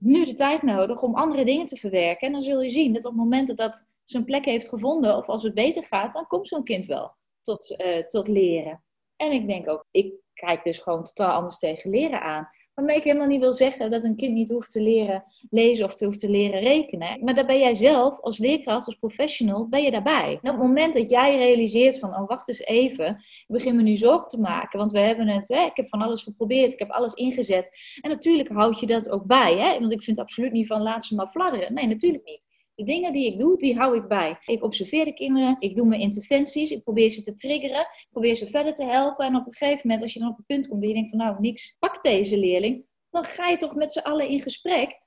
nu 0.00 0.24
de 0.24 0.34
tijd 0.34 0.62
nodig 0.62 1.02
om 1.02 1.14
andere 1.14 1.44
dingen 1.44 1.66
te 1.66 1.76
verwerken. 1.76 2.26
En 2.26 2.32
dan 2.32 2.42
zul 2.42 2.62
je 2.62 2.70
zien 2.70 2.92
dat 2.92 3.04
op 3.04 3.10
het 3.10 3.20
moment 3.20 3.48
dat 3.48 3.56
dat 3.56 3.88
zijn 4.04 4.24
plek 4.24 4.44
heeft 4.44 4.68
gevonden, 4.68 5.16
of 5.16 5.28
als 5.28 5.42
het 5.42 5.54
beter 5.54 5.84
gaat, 5.84 6.14
dan 6.14 6.26
komt 6.26 6.48
zo'n 6.48 6.64
kind 6.64 6.86
wel 6.86 7.14
tot, 7.42 7.70
uh, 7.70 8.06
tot 8.06 8.28
leren. 8.28 8.82
En 9.16 9.32
ik 9.32 9.46
denk 9.46 9.68
ook, 9.68 9.86
ik 9.90 10.14
kijk 10.34 10.64
dus 10.64 10.78
gewoon 10.78 11.04
totaal 11.04 11.34
anders 11.34 11.58
tegen 11.58 11.90
leren 11.90 12.22
aan. 12.22 12.48
Waarmee 12.80 12.98
ik 12.98 13.04
helemaal 13.04 13.26
niet 13.26 13.40
wil 13.40 13.52
zeggen 13.52 13.90
dat 13.90 14.04
een 14.04 14.16
kind 14.16 14.32
niet 14.34 14.50
hoeft 14.50 14.70
te 14.70 14.80
leren 14.80 15.24
lezen 15.50 15.84
of 15.84 15.94
te 15.94 16.04
hoeft 16.04 16.18
te 16.18 16.30
leren 16.30 16.60
rekenen. 16.60 17.24
Maar 17.24 17.34
daar 17.34 17.46
ben 17.46 17.58
jij 17.58 17.74
zelf 17.74 18.20
als 18.20 18.38
leerkracht, 18.38 18.86
als 18.86 18.96
professional, 18.96 19.68
ben 19.68 19.82
je 19.82 19.90
daarbij. 19.90 20.32
Op 20.34 20.42
het 20.42 20.56
moment 20.56 20.94
dat 20.94 21.10
jij 21.10 21.36
realiseert 21.36 21.98
van, 21.98 22.16
oh 22.16 22.28
wacht 22.28 22.48
eens 22.48 22.60
even, 22.60 23.06
ik 23.16 23.44
begin 23.46 23.76
me 23.76 23.82
nu 23.82 23.96
zorgen 23.96 24.28
te 24.28 24.40
maken. 24.40 24.78
Want 24.78 24.92
we 24.92 24.98
hebben 24.98 25.28
het, 25.28 25.48
hè, 25.48 25.64
ik 25.64 25.76
heb 25.76 25.88
van 25.88 26.02
alles 26.02 26.22
geprobeerd, 26.22 26.72
ik 26.72 26.78
heb 26.78 26.90
alles 26.90 27.12
ingezet. 27.12 27.70
En 28.00 28.10
natuurlijk 28.10 28.48
houd 28.48 28.80
je 28.80 28.86
dat 28.86 29.10
ook 29.10 29.24
bij. 29.24 29.58
Hè? 29.58 29.80
Want 29.80 29.92
ik 29.92 30.02
vind 30.02 30.18
absoluut 30.18 30.52
niet 30.52 30.66
van, 30.66 30.82
laat 30.82 31.04
ze 31.04 31.14
maar 31.14 31.28
fladderen. 31.28 31.74
Nee, 31.74 31.86
natuurlijk 31.86 32.24
niet. 32.24 32.49
De 32.80 32.86
dingen 32.86 33.12
die 33.12 33.26
ik 33.26 33.38
doe, 33.38 33.58
die 33.58 33.76
hou 33.76 33.96
ik 33.96 34.08
bij. 34.08 34.38
Ik 34.44 34.62
observeer 34.62 35.04
de 35.04 35.12
kinderen, 35.12 35.56
ik 35.58 35.76
doe 35.76 35.86
mijn 35.86 36.00
interventies, 36.00 36.70
ik 36.70 36.82
probeer 36.82 37.10
ze 37.10 37.22
te 37.22 37.34
triggeren, 37.34 37.80
ik 37.80 38.08
probeer 38.10 38.34
ze 38.34 38.46
verder 38.46 38.74
te 38.74 38.84
helpen. 38.84 39.26
En 39.26 39.36
op 39.36 39.46
een 39.46 39.54
gegeven 39.54 39.80
moment, 39.82 40.02
als 40.02 40.12
je 40.12 40.18
dan 40.18 40.28
op 40.28 40.38
een 40.38 40.44
punt 40.46 40.68
komt 40.68 40.80
dat 40.80 40.90
je 40.90 40.96
denkt 40.96 41.10
van 41.10 41.18
nou, 41.18 41.36
niks 41.40 41.76
pakt 41.78 42.04
deze 42.04 42.38
leerling, 42.38 42.84
dan 43.10 43.24
ga 43.24 43.48
je 43.48 43.56
toch 43.56 43.74
met 43.74 43.92
z'n 43.92 43.98
allen 43.98 44.28
in 44.28 44.40
gesprek. 44.40 45.00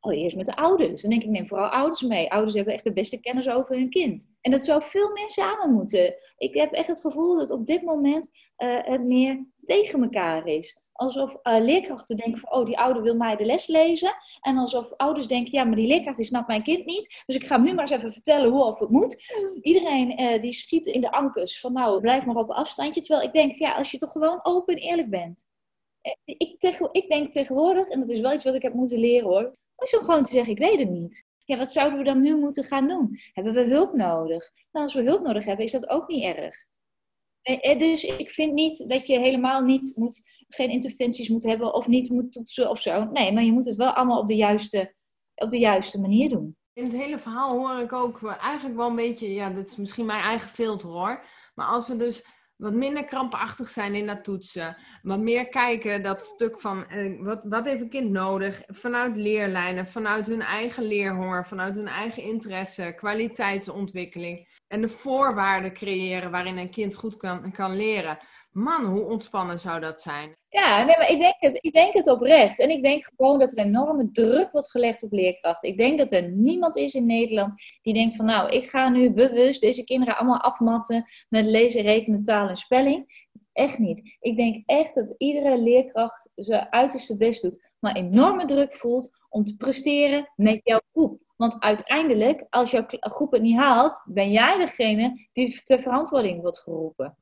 Allereerst 0.00 0.36
met 0.36 0.46
de 0.46 0.56
ouders. 0.56 1.02
Dan 1.02 1.10
denk 1.10 1.22
ik, 1.22 1.28
neem 1.28 1.46
vooral 1.46 1.68
ouders 1.68 2.02
mee. 2.02 2.30
Ouders 2.30 2.54
hebben 2.54 2.74
echt 2.74 2.84
de 2.84 2.92
beste 2.92 3.20
kennis 3.20 3.48
over 3.48 3.76
hun 3.76 3.90
kind. 3.90 4.30
En 4.40 4.50
dat 4.50 4.64
zou 4.64 4.82
veel 4.82 5.12
meer 5.12 5.30
samen 5.30 5.72
moeten. 5.72 6.14
Ik 6.36 6.54
heb 6.54 6.72
echt 6.72 6.88
het 6.88 7.00
gevoel 7.00 7.36
dat 7.36 7.50
op 7.50 7.66
dit 7.66 7.82
moment 7.82 8.30
uh, 8.58 8.78
het 8.82 9.04
meer 9.04 9.46
tegen 9.64 10.02
elkaar 10.02 10.46
is 10.46 10.85
alsof 10.96 11.36
uh, 11.42 11.56
leerkrachten 11.60 12.16
denken 12.16 12.40
van, 12.40 12.52
oh, 12.52 12.66
die 12.66 12.78
ouder 12.78 13.02
wil 13.02 13.16
mij 13.16 13.36
de 13.36 13.44
les 13.44 13.66
lezen. 13.66 14.14
En 14.40 14.56
alsof 14.56 14.92
ouders 14.92 15.26
denken, 15.26 15.52
ja, 15.52 15.64
maar 15.64 15.76
die 15.76 15.86
leerkracht 15.86 16.16
die 16.16 16.26
snapt 16.26 16.46
mijn 16.46 16.62
kind 16.62 16.84
niet. 16.84 17.22
Dus 17.26 17.36
ik 17.36 17.46
ga 17.46 17.54
hem 17.54 17.64
nu 17.64 17.72
maar 17.72 17.90
eens 17.90 17.96
even 17.96 18.12
vertellen 18.12 18.50
hoe 18.50 18.64
of 18.64 18.78
het 18.78 18.90
moet. 18.90 19.16
Iedereen 19.62 20.20
uh, 20.20 20.40
die 20.40 20.52
schiet 20.52 20.86
in 20.86 21.00
de 21.00 21.10
ankers 21.10 21.60
van, 21.60 21.72
nou, 21.72 22.00
blijf 22.00 22.26
maar 22.26 22.36
op 22.36 22.50
afstandje. 22.50 23.00
Terwijl 23.00 23.26
ik 23.26 23.32
denk, 23.32 23.52
ja, 23.52 23.74
als 23.74 23.90
je 23.90 23.98
toch 23.98 24.12
gewoon 24.12 24.40
open 24.42 24.74
en 24.74 24.80
eerlijk 24.80 25.10
bent. 25.10 25.46
Eh, 26.00 26.12
ik, 26.24 26.88
ik 26.92 27.08
denk 27.08 27.32
tegenwoordig, 27.32 27.88
en 27.88 28.00
dat 28.00 28.08
is 28.08 28.20
wel 28.20 28.32
iets 28.32 28.44
wat 28.44 28.54
ik 28.54 28.62
heb 28.62 28.74
moeten 28.74 28.98
leren 28.98 29.28
hoor, 29.28 29.52
is 29.78 29.98
om 29.98 30.04
gewoon 30.04 30.24
te 30.24 30.30
zeggen, 30.30 30.52
ik 30.52 30.58
weet 30.58 30.78
het 30.78 30.90
niet. 30.90 31.24
Ja, 31.44 31.56
wat 31.56 31.72
zouden 31.72 31.98
we 31.98 32.04
dan 32.04 32.20
nu 32.20 32.36
moeten 32.36 32.64
gaan 32.64 32.88
doen? 32.88 33.18
Hebben 33.32 33.54
we 33.54 33.64
hulp 33.64 33.94
nodig? 33.94 34.50
Nou, 34.72 34.84
als 34.84 34.94
we 34.94 35.02
hulp 35.02 35.22
nodig 35.22 35.44
hebben, 35.44 35.64
is 35.64 35.72
dat 35.72 35.88
ook 35.88 36.08
niet 36.08 36.24
erg. 36.24 36.66
Eh, 37.46 37.70
eh, 37.70 37.78
dus 37.78 38.04
ik 38.04 38.30
vind 38.30 38.52
niet 38.52 38.88
dat 38.88 39.06
je 39.06 39.18
helemaal 39.18 39.62
niet 39.62 39.92
moet, 39.96 40.22
geen 40.48 40.70
interventies 40.70 41.28
moet 41.28 41.42
hebben 41.42 41.74
of 41.74 41.86
niet 41.86 42.10
moet 42.10 42.32
toetsen 42.32 42.70
of 42.70 42.80
zo. 42.80 43.04
Nee, 43.04 43.32
maar 43.32 43.42
je 43.42 43.52
moet 43.52 43.66
het 43.66 43.76
wel 43.76 43.90
allemaal 43.90 44.20
op 44.20 44.28
de 44.28 44.36
juiste, 44.36 44.94
op 45.34 45.50
de 45.50 45.58
juiste 45.58 46.00
manier 46.00 46.28
doen. 46.28 46.56
In 46.72 46.84
het 46.84 46.92
hele 46.92 47.18
verhaal 47.18 47.50
hoor 47.50 47.78
ik 47.78 47.92
ook 47.92 48.22
eigenlijk 48.22 48.76
wel 48.76 48.88
een 48.88 48.96
beetje, 48.96 49.34
ja, 49.34 49.50
dat 49.50 49.66
is 49.66 49.76
misschien 49.76 50.06
mijn 50.06 50.22
eigen 50.22 50.48
filter 50.48 50.88
hoor. 50.88 51.24
Maar 51.54 51.66
als 51.66 51.88
we 51.88 51.96
dus 51.96 52.26
wat 52.56 52.72
minder 52.72 53.04
krampachtig 53.04 53.68
zijn 53.68 53.94
in 53.94 54.06
dat 54.06 54.24
toetsen. 54.24 54.76
Wat 55.02 55.18
meer 55.18 55.48
kijken 55.48 56.02
dat 56.02 56.24
stuk 56.24 56.60
van 56.60 56.88
eh, 56.88 57.20
wat, 57.20 57.40
wat 57.42 57.64
heeft 57.64 57.80
een 57.80 57.88
kind 57.88 58.10
nodig 58.10 58.62
vanuit 58.66 59.16
leerlijnen, 59.16 59.86
vanuit 59.86 60.26
hun 60.26 60.42
eigen 60.42 60.84
leerhonger, 60.84 61.46
vanuit 61.46 61.74
hun 61.74 61.88
eigen 61.88 62.22
interesse, 62.22 62.92
kwaliteitsontwikkeling 62.96 64.48
en 64.68 64.80
de 64.80 64.88
voorwaarden 64.88 65.72
creëren 65.72 66.30
waarin 66.30 66.56
een 66.56 66.70
kind 66.70 66.94
goed 66.94 67.16
kan, 67.16 67.52
kan 67.52 67.76
leren. 67.76 68.18
Man, 68.50 68.84
hoe 68.84 69.04
ontspannen 69.04 69.58
zou 69.58 69.80
dat 69.80 70.00
zijn? 70.00 70.36
Ja, 70.56 70.84
nee, 70.84 70.96
maar 70.96 71.10
ik 71.10 71.20
denk, 71.20 71.34
het, 71.38 71.58
ik 71.60 71.72
denk 71.72 71.94
het 71.94 72.08
oprecht. 72.08 72.58
En 72.58 72.70
ik 72.70 72.82
denk 72.82 73.04
gewoon 73.16 73.38
dat 73.38 73.52
er 73.52 73.58
enorme 73.58 74.10
druk 74.10 74.52
wordt 74.52 74.70
gelegd 74.70 75.02
op 75.02 75.12
leerkrachten. 75.12 75.68
Ik 75.68 75.76
denk 75.76 75.98
dat 75.98 76.12
er 76.12 76.28
niemand 76.30 76.76
is 76.76 76.94
in 76.94 77.06
Nederland 77.06 77.54
die 77.82 77.94
denkt 77.94 78.16
van 78.16 78.24
nou, 78.24 78.50
ik 78.50 78.68
ga 78.68 78.88
nu 78.88 79.10
bewust 79.10 79.60
deze 79.60 79.84
kinderen 79.84 80.16
allemaal 80.16 80.40
afmatten 80.40 81.04
met 81.28 81.44
lezen, 81.46 81.82
rekenen, 81.82 82.24
taal 82.24 82.48
en 82.48 82.56
spelling. 82.56 83.28
Echt 83.52 83.78
niet. 83.78 84.16
Ik 84.20 84.36
denk 84.36 84.62
echt 84.66 84.94
dat 84.94 85.14
iedere 85.18 85.58
leerkracht 85.58 86.30
zijn 86.34 86.66
uiterste 86.70 87.16
best 87.16 87.42
doet, 87.42 87.70
maar 87.78 87.94
enorme 87.94 88.44
druk 88.44 88.76
voelt 88.76 89.10
om 89.28 89.44
te 89.44 89.56
presteren 89.56 90.32
met 90.36 90.60
jouw 90.62 90.80
groep. 90.92 91.20
Want 91.36 91.56
uiteindelijk, 91.58 92.46
als 92.50 92.70
jouw 92.70 92.84
groep 92.88 93.32
het 93.32 93.42
niet 93.42 93.56
haalt, 93.56 94.02
ben 94.04 94.30
jij 94.30 94.58
degene 94.58 95.28
die 95.32 95.62
ter 95.62 95.80
verantwoording 95.80 96.40
wordt 96.40 96.58
geroepen. 96.58 97.16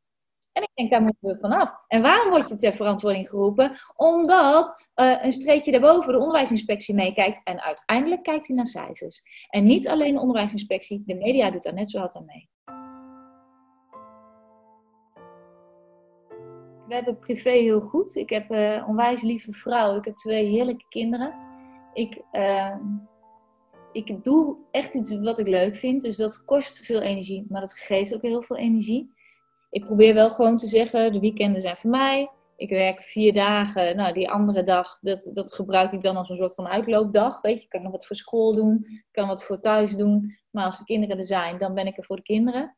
En 0.54 0.62
ik 0.62 0.70
denk, 0.74 0.90
daar 0.90 1.02
moeten 1.02 1.28
we 1.28 1.38
vanaf. 1.38 1.74
En 1.88 2.02
waarom 2.02 2.30
word 2.30 2.48
je 2.48 2.56
ter 2.56 2.72
verantwoording 2.72 3.28
geroepen? 3.28 3.72
Omdat 3.96 4.86
uh, 4.96 5.24
een 5.24 5.32
streetje 5.32 5.70
daarboven 5.70 6.12
de 6.12 6.18
onderwijsinspectie 6.18 6.94
meekijkt. 6.94 7.40
En 7.44 7.60
uiteindelijk 7.60 8.22
kijkt 8.22 8.46
hij 8.46 8.56
naar 8.56 8.64
cijfers. 8.64 9.22
En 9.48 9.64
niet 9.64 9.88
alleen 9.88 10.14
de 10.14 10.20
onderwijsinspectie, 10.20 11.02
de 11.06 11.14
media 11.14 11.50
doet 11.50 11.62
daar 11.62 11.74
net 11.74 11.90
zo 11.90 11.98
hard 11.98 12.16
aan 12.16 12.24
mee. 12.24 12.48
We 16.88 16.94
hebben 16.94 17.18
privé 17.18 17.50
heel 17.50 17.80
goed. 17.80 18.14
Ik 18.14 18.30
heb 18.30 18.50
een 18.50 18.80
uh, 18.80 18.88
onwijs 18.88 19.22
lieve 19.22 19.52
vrouw. 19.52 19.96
Ik 19.96 20.04
heb 20.04 20.16
twee 20.16 20.46
heerlijke 20.46 20.84
kinderen. 20.88 21.34
Ik, 21.92 22.22
uh, 22.32 22.76
ik 23.92 24.24
doe 24.24 24.56
echt 24.70 24.94
iets 24.94 25.18
wat 25.18 25.38
ik 25.38 25.48
leuk 25.48 25.76
vind. 25.76 26.02
Dus 26.02 26.16
dat 26.16 26.44
kost 26.44 26.86
veel 26.86 27.00
energie, 27.00 27.46
maar 27.48 27.60
dat 27.60 27.72
geeft 27.72 28.14
ook 28.14 28.22
heel 28.22 28.42
veel 28.42 28.56
energie. 28.56 29.13
Ik 29.74 29.84
probeer 29.84 30.14
wel 30.14 30.30
gewoon 30.30 30.56
te 30.56 30.66
zeggen, 30.66 31.12
de 31.12 31.18
weekenden 31.18 31.60
zijn 31.60 31.76
voor 31.76 31.90
mij. 31.90 32.30
Ik 32.56 32.70
werk 32.70 33.00
vier 33.00 33.32
dagen. 33.32 33.96
Nou, 33.96 34.12
die 34.12 34.30
andere 34.30 34.62
dag, 34.62 34.98
dat, 35.00 35.30
dat 35.32 35.54
gebruik 35.54 35.92
ik 35.92 36.02
dan 36.02 36.16
als 36.16 36.28
een 36.28 36.36
soort 36.36 36.54
van 36.54 36.68
uitloopdag. 36.68 37.40
Weet 37.40 37.58
je, 37.58 37.64
ik 37.64 37.68
kan 37.68 37.82
nog 37.82 37.92
wat 37.92 38.06
voor 38.06 38.16
school 38.16 38.54
doen. 38.54 38.84
Ik 38.86 39.04
kan 39.10 39.28
wat 39.28 39.44
voor 39.44 39.60
thuis 39.60 39.96
doen. 39.96 40.38
Maar 40.50 40.64
als 40.64 40.78
de 40.78 40.84
kinderen 40.84 41.18
er 41.18 41.24
zijn, 41.24 41.58
dan 41.58 41.74
ben 41.74 41.86
ik 41.86 41.96
er 41.96 42.04
voor 42.04 42.16
de 42.16 42.22
kinderen. 42.22 42.76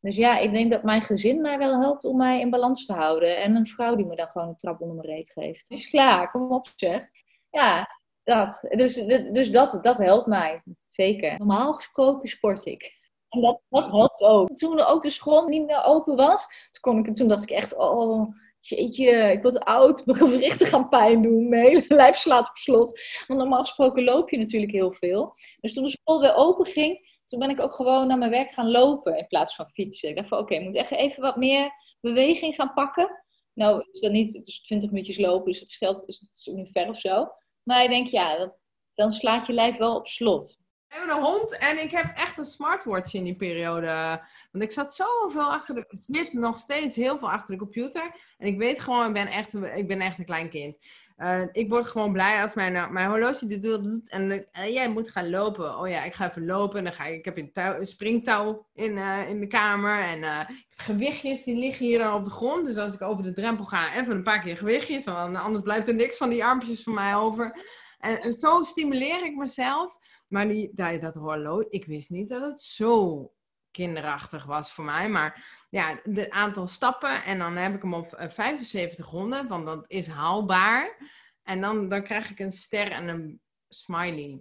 Dus 0.00 0.16
ja, 0.16 0.38
ik 0.38 0.52
denk 0.52 0.70
dat 0.70 0.82
mijn 0.82 1.02
gezin 1.02 1.40
mij 1.40 1.58
wel 1.58 1.80
helpt 1.80 2.04
om 2.04 2.16
mij 2.16 2.40
in 2.40 2.50
balans 2.50 2.86
te 2.86 2.92
houden. 2.92 3.38
En 3.38 3.54
een 3.54 3.66
vrouw 3.66 3.94
die 3.94 4.06
me 4.06 4.16
dan 4.16 4.30
gewoon 4.30 4.48
een 4.48 4.56
trap 4.56 4.80
onder 4.80 4.96
mijn 4.96 5.08
reet 5.08 5.30
geeft. 5.30 5.68
Dus 5.68 5.88
klaar, 5.88 6.30
kom 6.30 6.52
op 6.52 6.72
zeg. 6.76 7.02
Ja, 7.50 7.88
dat. 8.24 8.60
Dus, 8.68 8.94
dus 9.32 9.50
dat, 9.50 9.78
dat 9.82 9.98
helpt 9.98 10.26
mij, 10.26 10.62
zeker. 10.84 11.38
Normaal 11.38 11.72
gesproken 11.72 12.28
sport 12.28 12.66
ik. 12.66 12.98
En 13.30 13.40
dat, 13.40 13.60
dat 13.68 13.90
helpt 13.90 14.22
ook. 14.22 14.56
Toen 14.56 14.80
ook 14.80 15.02
de 15.02 15.10
school 15.10 15.46
niet 15.46 15.66
meer 15.66 15.84
open 15.84 16.16
was, 16.16 16.46
toen, 16.70 16.80
kon 16.80 17.06
ik, 17.06 17.28
dacht 17.28 17.42
ik 17.42 17.50
echt, 17.50 17.76
oh, 17.76 18.34
jeetje, 18.58 19.32
ik 19.32 19.42
word 19.42 19.58
oud, 19.58 20.06
mijn 20.06 20.18
gewrichten 20.18 20.66
gaan 20.66 20.88
pijn 20.88 21.22
doen, 21.22 21.48
mijn 21.48 21.84
lijf 21.88 22.16
slaat 22.16 22.48
op 22.48 22.56
slot. 22.56 23.00
Want 23.26 23.40
normaal 23.40 23.60
gesproken 23.60 24.04
loop 24.04 24.30
je 24.30 24.38
natuurlijk 24.38 24.72
heel 24.72 24.92
veel. 24.92 25.32
Dus 25.60 25.72
toen 25.72 25.82
de 25.82 25.90
school 25.90 26.20
weer 26.20 26.34
open 26.34 26.66
ging, 26.66 27.22
toen 27.26 27.38
ben 27.38 27.50
ik 27.50 27.60
ook 27.60 27.72
gewoon 27.72 28.06
naar 28.06 28.18
mijn 28.18 28.30
werk 28.30 28.50
gaan 28.50 28.70
lopen 28.70 29.18
in 29.18 29.26
plaats 29.26 29.54
van 29.54 29.70
fietsen. 29.70 30.08
Ik 30.08 30.16
dacht 30.16 30.28
van, 30.28 30.38
oké, 30.38 30.54
ik 30.54 30.62
moet 30.62 30.76
echt 30.76 30.90
even 30.90 31.22
wat 31.22 31.36
meer 31.36 31.70
beweging 32.00 32.54
gaan 32.54 32.72
pakken. 32.72 33.22
Nou, 33.54 33.84
is 33.92 34.00
dat 34.00 34.12
niet, 34.12 34.36
het 34.36 34.46
is 34.46 34.60
20 34.60 34.90
minuutjes 34.90 35.18
lopen, 35.18 35.50
dus 35.50 35.60
het 35.60 35.70
scheelt, 35.70 36.06
dus 36.06 36.20
het 36.20 36.70
ver 36.72 36.88
of 36.88 37.00
zo. 37.00 37.28
Maar 37.62 37.82
ik 37.82 37.88
denk, 37.88 38.06
ja, 38.06 38.36
dat, 38.36 38.62
dan 38.94 39.10
slaat 39.10 39.46
je 39.46 39.52
lijf 39.52 39.76
wel 39.76 39.96
op 39.96 40.06
slot. 40.06 40.58
Hebben 40.90 41.16
een 41.16 41.22
hond 41.22 41.58
en 41.58 41.82
ik 41.82 41.90
heb 41.90 42.16
echt 42.16 42.38
een 42.38 42.44
smartwatch 42.44 43.14
in 43.14 43.24
die 43.24 43.36
periode. 43.36 44.22
Want 44.50 44.64
ik 44.64 44.70
zat 44.70 44.94
zoveel 44.94 45.52
achter 45.52 45.74
de... 45.74 45.84
zit 45.88 46.32
nog 46.32 46.58
steeds 46.58 46.96
heel 46.96 47.18
veel 47.18 47.30
achter 47.30 47.54
de 47.54 47.60
computer. 47.60 48.10
En 48.38 48.46
ik 48.46 48.58
weet 48.58 48.80
gewoon, 48.80 49.06
ik 49.06 49.12
ben 49.12 49.26
echt, 49.26 49.54
ik 49.54 49.88
ben 49.88 50.00
echt 50.00 50.18
een 50.18 50.24
klein 50.24 50.48
kind. 50.48 50.76
Uh, 51.18 51.42
ik 51.52 51.68
word 51.68 51.86
gewoon 51.86 52.12
blij 52.12 52.42
als 52.42 52.54
mijn, 52.54 52.92
mijn 52.92 53.08
horloge 53.08 53.46
dit 53.46 53.62
doet. 53.62 54.08
En 54.08 54.30
uh, 54.30 54.68
jij 54.72 54.90
moet 54.90 55.10
gaan 55.10 55.30
lopen. 55.30 55.78
Oh 55.78 55.88
ja, 55.88 56.02
ik 56.02 56.14
ga 56.14 56.28
even 56.28 56.46
lopen. 56.46 56.78
En 56.78 56.84
dan 56.84 56.92
ga 56.92 57.04
ik, 57.04 57.18
ik 57.18 57.24
heb 57.24 57.36
een, 57.36 57.52
touw, 57.52 57.74
een 57.74 57.86
springtouw 57.86 58.66
in, 58.74 58.98
in 59.28 59.40
de 59.40 59.46
kamer. 59.46 60.00
En 60.02 60.46
gewichtjes 60.76 61.44
die 61.44 61.56
liggen 61.56 61.86
hier 61.86 61.98
dan 61.98 62.14
op 62.14 62.24
de 62.24 62.30
grond. 62.30 62.66
Dus 62.66 62.76
als 62.76 62.94
ik 62.94 63.02
over 63.02 63.24
de 63.24 63.32
drempel 63.32 63.64
ga, 63.64 63.94
even 63.94 64.14
een 64.14 64.22
paar 64.22 64.40
keer 64.40 64.56
gewichtjes. 64.56 65.04
Want 65.04 65.36
anders 65.36 65.62
blijft 65.62 65.88
er 65.88 65.94
niks 65.94 66.16
van 66.16 66.28
die 66.28 66.44
armpjes 66.44 66.82
van 66.82 66.94
mij 66.94 67.14
over. 67.14 67.58
En, 68.00 68.20
en 68.20 68.34
zo 68.34 68.62
stimuleer 68.62 69.24
ik 69.24 69.36
mezelf. 69.36 69.98
Maar 70.28 70.48
die, 70.48 70.70
dat, 70.72 71.00
dat 71.00 71.14
horloge, 71.14 71.66
ik 71.68 71.86
wist 71.86 72.10
niet 72.10 72.28
dat 72.28 72.42
het 72.42 72.60
zo 72.60 73.32
kinderachtig 73.70 74.44
was 74.44 74.72
voor 74.72 74.84
mij. 74.84 75.08
Maar 75.08 75.64
ja, 75.70 76.00
het 76.02 76.30
aantal 76.30 76.66
stappen 76.66 77.24
en 77.24 77.38
dan 77.38 77.56
heb 77.56 77.74
ik 77.74 77.82
hem 77.82 77.94
op 77.94 78.14
7500, 78.28 79.48
want 79.48 79.66
dat 79.66 79.84
is 79.86 80.06
haalbaar. 80.06 80.96
En 81.42 81.60
dan, 81.60 81.88
dan 81.88 82.02
krijg 82.02 82.30
ik 82.30 82.38
een 82.38 82.50
ster 82.50 82.90
en 82.90 83.08
een 83.08 83.40
smiley. 83.68 84.40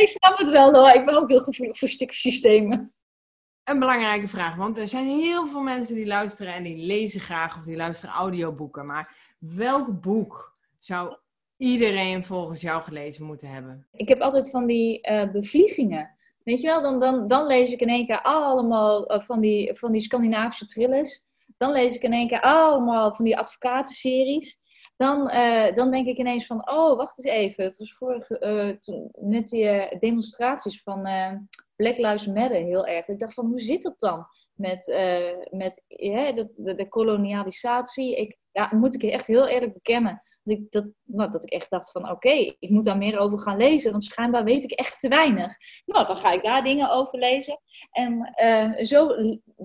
ik 0.00 0.08
snap 0.08 0.38
het 0.38 0.50
wel 0.50 0.74
hoor, 0.74 0.90
ik 0.90 1.04
ben 1.04 1.16
ook 1.16 1.28
heel 1.28 1.42
gevoelig 1.42 1.78
voor 1.78 1.88
stuksystemen. 1.88 2.94
Een 3.64 3.78
belangrijke 3.78 4.28
vraag, 4.28 4.54
want 4.54 4.78
er 4.78 4.88
zijn 4.88 5.06
heel 5.06 5.46
veel 5.46 5.60
mensen 5.60 5.94
die 5.94 6.06
luisteren 6.06 6.54
en 6.54 6.62
die 6.62 6.76
lezen 6.76 7.20
graag 7.20 7.58
of 7.58 7.64
die 7.64 7.76
luisteren 7.76 8.14
audioboeken. 8.14 8.86
Maar 8.86 9.36
welk 9.38 10.00
boek 10.00 10.56
zou 10.78 11.16
iedereen 11.56 12.24
volgens 12.24 12.60
jou 12.60 12.82
gelezen 12.82 13.24
moeten 13.24 13.48
hebben? 13.48 13.86
Ik 13.92 14.08
heb 14.08 14.20
altijd 14.20 14.50
van 14.50 14.66
die 14.66 15.10
uh, 15.10 15.30
bevliegingen. 15.32 16.16
Weet 16.42 16.60
je 16.60 16.66
wel, 16.66 16.82
dan, 16.82 17.00
dan, 17.00 17.26
dan 17.26 17.46
lees 17.46 17.72
ik 17.72 17.80
in 17.80 17.88
één 17.88 18.06
keer 18.06 18.22
allemaal 18.22 19.12
uh, 19.12 19.20
van, 19.20 19.40
die, 19.40 19.78
van 19.78 19.92
die 19.92 20.00
Scandinavische 20.00 20.66
thrillers. 20.66 21.24
Dan 21.56 21.72
lees 21.72 21.96
ik 21.96 22.02
in 22.02 22.12
één 22.12 22.28
keer 22.28 22.40
allemaal 22.40 23.14
van 23.14 23.24
die 23.24 23.38
advocatenseries. 23.38 24.58
Dan, 24.96 25.30
uh, 25.30 25.74
dan 25.74 25.90
denk 25.90 26.06
ik 26.06 26.18
ineens 26.18 26.46
van, 26.46 26.70
oh, 26.70 26.96
wacht 26.96 27.18
eens 27.18 27.34
even. 27.34 27.64
Het 27.64 27.78
was 27.78 27.94
vorige, 27.94 28.78
net 29.20 29.48
die 29.48 29.98
demonstraties 29.98 30.82
van 30.82 31.02
Black 31.76 31.96
Lives 31.96 32.26
Matter 32.26 32.62
heel 32.62 32.86
erg. 32.86 33.08
Ik 33.08 33.18
dacht 33.18 33.34
van, 33.34 33.46
hoe 33.46 33.60
zit 33.60 33.82
dat 33.82 33.96
dan? 33.98 34.26
Met, 34.54 34.86
met 35.50 35.82
de, 35.86 36.52
de, 36.56 36.74
de 36.74 36.88
kolonialisatie. 36.88 38.16
Ik, 38.16 38.38
ja, 38.52 38.70
moet 38.74 38.94
ik 38.94 39.02
je 39.02 39.12
echt 39.12 39.26
heel 39.26 39.48
eerlijk 39.48 39.72
bekennen 39.72 40.22
dat 40.44 40.58
ik, 40.58 40.70
dat, 40.70 40.86
nou, 41.04 41.30
dat 41.30 41.44
ik 41.44 41.50
echt 41.50 41.70
dacht 41.70 41.90
van 41.90 42.10
oké, 42.10 42.54
ik 42.58 42.70
moet 42.70 42.84
daar 42.84 42.96
meer 42.96 43.18
over 43.18 43.38
gaan 43.38 43.56
lezen, 43.56 43.90
want 43.90 44.04
schijnbaar 44.04 44.44
weet 44.44 44.64
ik 44.64 44.70
echt 44.70 45.00
te 45.00 45.08
weinig. 45.08 45.56
Nou, 45.84 46.06
dan 46.06 46.16
ga 46.16 46.32
ik 46.32 46.42
daar 46.42 46.64
dingen 46.64 46.90
over 46.90 47.18
lezen. 47.18 47.60
En 47.90 48.34
uh, 48.42 48.84
zo 48.84 49.14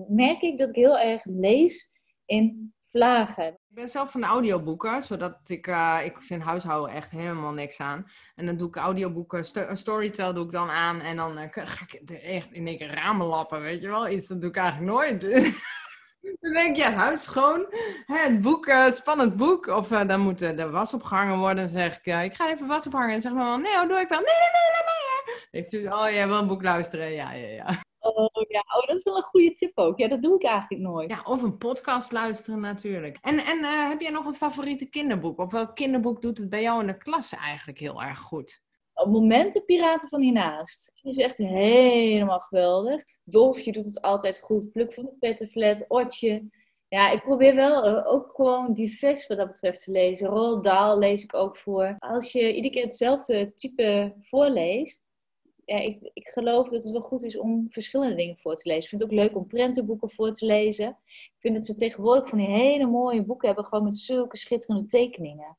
merk 0.08 0.42
ik 0.42 0.58
dat 0.58 0.68
ik 0.68 0.74
heel 0.74 0.98
erg 0.98 1.24
lees 1.24 1.90
in 2.24 2.74
vlagen. 2.80 3.46
Ik 3.46 3.76
ben 3.76 3.88
zelf 3.88 4.10
van 4.10 4.24
audioboeken, 4.24 5.02
zodat 5.02 5.38
ik, 5.44 5.66
uh, 5.66 6.00
ik 6.04 6.22
vind 6.22 6.42
huishouden 6.42 6.94
echt 6.94 7.10
helemaal 7.10 7.52
niks 7.52 7.80
aan. 7.80 8.06
En 8.34 8.46
dan 8.46 8.56
doe 8.56 8.68
ik 8.68 8.76
audioboeken, 8.76 9.44
st 9.44 9.66
Storytel 9.72 10.34
doe 10.34 10.44
ik 10.44 10.52
dan 10.52 10.70
aan 10.70 11.00
en 11.00 11.16
dan 11.16 11.38
uh, 11.38 11.44
ga 11.50 11.84
ik 11.88 12.10
echt 12.10 12.52
in 12.52 12.66
één 12.66 12.78
keer 12.78 12.94
ramen 12.94 13.26
lappen, 13.26 13.60
weet 13.60 13.80
je 13.80 13.88
wel. 13.88 14.08
Iets 14.08 14.26
dat 14.26 14.40
doe 14.40 14.50
ik 14.50 14.56
eigenlijk 14.56 14.92
nooit. 14.92 15.22
Dan 16.20 16.52
denk 16.52 16.76
je, 16.76 16.82
huis 16.82 17.22
schoon. 17.22 17.66
Het 18.06 18.42
boek, 18.42 18.66
uh, 18.66 18.90
spannend 18.90 19.36
boek. 19.36 19.66
Of 19.66 19.90
uh, 19.90 20.08
dan 20.08 20.20
moet 20.20 20.38
de 20.38 20.70
was 20.70 20.94
opgehangen 20.94 21.38
worden. 21.38 21.56
Dan 21.56 21.68
zeg 21.68 21.98
ik, 21.98 22.06
uh, 22.06 22.24
ik 22.24 22.34
ga 22.34 22.50
even 22.50 22.66
was 22.66 22.86
ophangen. 22.86 23.14
En 23.14 23.20
zeg 23.20 23.32
maar, 23.32 23.60
nee, 23.60 23.76
hoe 23.76 23.88
doe 23.88 23.98
ik 23.98 24.08
wel? 24.08 24.18
Nee, 24.18 24.26
nee, 24.26 24.50
nee, 24.52 24.70
laat 24.72 24.84
maar. 24.84 25.48
Ik 25.50 25.66
zeg, 25.66 25.92
oh, 25.92 26.10
jij 26.10 26.28
wil 26.28 26.38
een 26.38 26.46
boek 26.46 26.62
luisteren? 26.62 27.12
Ja, 27.12 27.32
ja, 27.32 27.48
ja. 27.48 27.82
Oh 27.98 28.28
ja, 28.48 28.64
oh, 28.76 28.86
dat 28.86 28.96
is 28.96 29.02
wel 29.02 29.16
een 29.16 29.22
goede 29.22 29.54
tip 29.54 29.78
ook. 29.78 29.98
Ja, 29.98 30.08
dat 30.08 30.22
doe 30.22 30.34
ik 30.34 30.44
eigenlijk 30.44 30.82
nooit. 30.82 31.10
Ja, 31.10 31.22
of 31.24 31.42
een 31.42 31.58
podcast 31.58 32.12
luisteren 32.12 32.60
natuurlijk. 32.60 33.18
En, 33.20 33.38
en 33.38 33.64
heb 33.88 34.00
jij 34.00 34.10
nog 34.10 34.26
een 34.26 34.34
favoriete 34.34 34.84
kinderboek? 34.84 35.38
Of 35.38 35.52
welk 35.52 35.76
kinderboek 35.76 36.22
doet 36.22 36.38
het 36.38 36.48
bij 36.48 36.62
jou 36.62 36.80
in 36.80 36.86
de 36.86 36.96
klas 36.96 37.34
eigenlijk 37.34 37.78
heel 37.78 38.02
erg 38.02 38.18
goed? 38.18 38.60
Op 39.00 39.10
momenten 39.10 39.64
Piraten 39.64 40.08
van 40.08 40.20
hiernaast. 40.20 40.92
Die 40.94 41.10
is 41.10 41.18
echt 41.18 41.38
helemaal 41.38 42.40
geweldig. 42.40 43.02
Dolfje 43.24 43.72
doet 43.72 43.84
het 43.84 44.00
altijd 44.02 44.40
goed. 44.40 44.72
Pluk 44.72 44.92
van 44.92 45.04
de 45.04 45.16
pettenflat, 45.18 45.84
Otje. 45.88 46.48
Ja, 46.88 47.10
ik 47.10 47.22
probeer 47.22 47.54
wel 47.54 47.84
eh, 47.84 48.12
ook 48.12 48.32
gewoon 48.34 48.72
divers 48.72 49.26
wat 49.26 49.38
dat 49.38 49.46
betreft 49.46 49.84
te 49.84 49.90
lezen. 49.90 50.28
Roald 50.28 50.64
Dahl 50.64 50.98
lees 50.98 51.22
ik 51.22 51.34
ook 51.34 51.56
voor. 51.56 51.96
Als 51.98 52.32
je 52.32 52.54
iedere 52.54 52.74
keer 52.74 52.84
hetzelfde 52.84 53.54
type 53.54 54.14
voorleest, 54.20 55.04
ja, 55.64 55.76
ik, 55.76 56.10
ik 56.12 56.28
geloof 56.28 56.68
dat 56.68 56.82
het 56.82 56.92
wel 56.92 57.00
goed 57.00 57.22
is 57.22 57.38
om 57.38 57.66
verschillende 57.70 58.14
dingen 58.14 58.38
voor 58.38 58.56
te 58.56 58.68
lezen. 58.68 58.82
Ik 58.82 58.88
vind 58.88 59.00
het 59.00 59.10
ook 59.10 59.16
leuk 59.16 59.36
om 59.36 59.46
prentenboeken 59.46 60.10
voor 60.10 60.32
te 60.32 60.46
lezen. 60.46 60.88
Ik 61.06 61.34
vind 61.38 61.54
dat 61.54 61.66
ze 61.66 61.74
tegenwoordig 61.74 62.28
van 62.28 62.38
die 62.38 62.48
hele 62.48 62.86
mooie 62.86 63.24
boeken 63.24 63.46
hebben, 63.46 63.64
gewoon 63.64 63.84
met 63.84 63.96
zulke 63.96 64.36
schitterende 64.36 64.86
tekeningen 64.86 65.56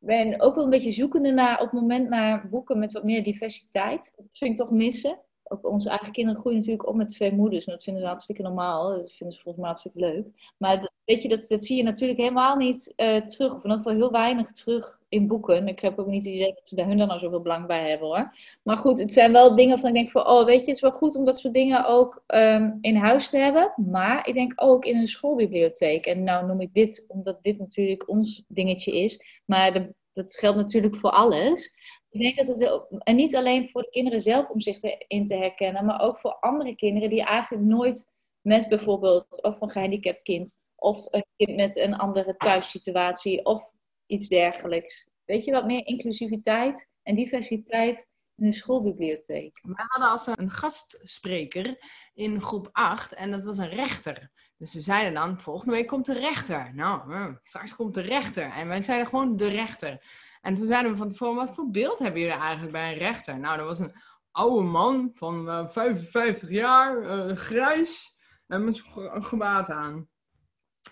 ben 0.00 0.40
ook 0.40 0.54
wel 0.54 0.64
een 0.64 0.70
beetje 0.70 0.92
zoekende 0.92 1.30
naar, 1.30 1.60
op 1.60 1.70
het 1.70 1.80
moment 1.80 2.08
naar 2.08 2.48
boeken 2.48 2.78
met 2.78 2.92
wat 2.92 3.04
meer 3.04 3.24
diversiteit. 3.24 4.12
Dat 4.16 4.36
vind 4.38 4.50
ik 4.50 4.56
toch 4.56 4.70
missen. 4.70 5.18
Ook 5.52 5.70
onze 5.70 5.88
eigen 5.88 6.12
kinderen 6.12 6.40
groeien 6.40 6.58
natuurlijk 6.58 6.88
op 6.88 6.94
met 6.94 7.10
twee 7.10 7.32
moeders. 7.32 7.64
En 7.64 7.72
dat 7.72 7.82
vinden 7.82 8.02
ze 8.02 8.08
hartstikke 8.08 8.42
normaal. 8.42 8.88
Dat 8.88 9.12
vinden 9.12 9.36
ze 9.36 9.42
volgens 9.42 9.56
mij 9.56 9.66
hartstikke 9.66 9.98
leuk. 9.98 10.26
Maar 10.56 10.90
weet 11.04 11.22
je, 11.22 11.28
dat, 11.28 11.46
dat 11.48 11.64
zie 11.64 11.76
je 11.76 11.82
natuurlijk 11.82 12.20
helemaal 12.20 12.56
niet 12.56 12.92
uh, 12.96 13.16
terug. 13.16 13.52
Of 13.54 13.64
in 13.64 13.70
ieder 13.70 13.76
geval 13.76 13.92
heel 13.92 14.10
weinig 14.10 14.50
terug 14.50 14.98
in 15.08 15.26
boeken. 15.26 15.68
Ik 15.68 15.80
heb 15.80 15.98
ook 15.98 16.06
niet 16.06 16.24
het 16.24 16.34
idee 16.34 16.54
dat 16.54 16.68
ze 16.68 16.74
daar 16.74 16.86
hun 16.86 16.98
dan 16.98 17.06
nou 17.06 17.18
zoveel 17.18 17.40
belang 17.40 17.66
bij 17.66 17.88
hebben 17.88 18.08
hoor. 18.08 18.32
Maar 18.62 18.76
goed, 18.76 18.98
het 18.98 19.12
zijn 19.12 19.32
wel 19.32 19.54
dingen 19.54 19.78
van 19.78 19.88
ik 19.88 19.94
denk 19.94 20.10
van, 20.10 20.26
oh 20.26 20.44
weet 20.44 20.60
je, 20.60 20.66
het 20.66 20.74
is 20.74 20.80
wel 20.80 20.92
goed 20.92 21.16
om 21.16 21.24
dat 21.24 21.38
soort 21.38 21.54
dingen 21.54 21.86
ook 21.86 22.22
um, 22.26 22.78
in 22.80 22.96
huis 22.96 23.30
te 23.30 23.38
hebben. 23.38 23.72
Maar 23.76 24.26
ik 24.28 24.34
denk 24.34 24.52
ook 24.56 24.84
in 24.84 24.96
een 24.96 25.08
schoolbibliotheek. 25.08 26.06
En 26.06 26.24
nou 26.24 26.46
noem 26.46 26.60
ik 26.60 26.74
dit, 26.74 27.04
omdat 27.08 27.42
dit 27.42 27.58
natuurlijk 27.58 28.08
ons 28.08 28.44
dingetje 28.48 29.02
is. 29.02 29.42
Maar 29.44 29.90
dat 30.12 30.34
geldt 30.34 30.58
natuurlijk 30.58 30.96
voor 30.96 31.10
alles. 31.10 31.74
Ik 32.10 32.20
denk 32.20 32.36
dat 32.36 32.58
het, 32.58 32.86
en 32.98 33.16
niet 33.16 33.36
alleen 33.36 33.68
voor 33.68 33.82
de 33.82 33.90
kinderen 33.90 34.20
zelf 34.20 34.48
om 34.48 34.60
zich 34.60 34.82
in 35.06 35.26
te 35.26 35.36
herkennen, 35.36 35.84
maar 35.84 36.00
ook 36.00 36.18
voor 36.18 36.34
andere 36.34 36.76
kinderen 36.76 37.08
die 37.08 37.24
eigenlijk 37.24 37.64
nooit 37.64 38.08
met 38.40 38.68
bijvoorbeeld 38.68 39.42
of 39.42 39.60
een 39.60 39.70
gehandicapt 39.70 40.22
kind 40.22 40.58
of 40.76 41.06
een 41.10 41.24
kind 41.36 41.56
met 41.56 41.76
een 41.76 41.94
andere 41.94 42.36
thuissituatie 42.36 43.44
of 43.44 43.74
iets 44.06 44.28
dergelijks. 44.28 45.10
Weet 45.24 45.44
je, 45.44 45.52
wat 45.52 45.66
meer 45.66 45.86
inclusiviteit 45.86 46.88
en 47.02 47.14
diversiteit 47.14 48.06
in 48.36 48.46
de 48.46 48.52
schoolbibliotheek. 48.52 49.58
We 49.62 49.72
hadden 49.74 50.10
als 50.10 50.26
een 50.26 50.50
gastspreker 50.50 51.76
in 52.14 52.40
groep 52.40 52.68
8 52.72 53.14
en 53.14 53.30
dat 53.30 53.42
was 53.42 53.58
een 53.58 53.68
rechter. 53.68 54.30
Dus 54.56 54.70
ze 54.70 54.80
zeiden 54.80 55.14
dan, 55.14 55.40
volgende 55.40 55.74
week 55.74 55.86
komt 55.86 56.06
de 56.06 56.18
rechter. 56.18 56.74
Nou, 56.74 57.12
hm, 57.12 57.34
straks 57.42 57.76
komt 57.76 57.94
de 57.94 58.00
rechter. 58.00 58.52
En 58.52 58.68
wij 58.68 58.82
zeiden 58.82 59.06
gewoon 59.06 59.36
de 59.36 59.48
rechter. 59.48 60.04
En 60.40 60.54
toen 60.54 60.66
zeiden 60.66 60.92
we 60.92 60.98
van 60.98 61.08
tevoren, 61.08 61.34
wat 61.34 61.54
voor 61.54 61.70
beeld 61.70 61.98
hebben 61.98 62.20
jullie 62.20 62.36
eigenlijk 62.36 62.72
bij 62.72 62.92
een 62.92 62.98
rechter? 62.98 63.38
Nou, 63.38 63.56
dat 63.56 63.66
was 63.66 63.78
een 63.78 63.94
oude 64.30 64.66
man 64.66 65.10
van 65.14 65.48
uh, 65.48 65.68
55 65.68 66.50
jaar, 66.50 67.02
uh, 67.02 67.36
grijs, 67.36 68.18
en 68.46 68.64
met 68.64 68.82
een 68.94 69.24
gewaad 69.24 69.70
aan. 69.70 70.08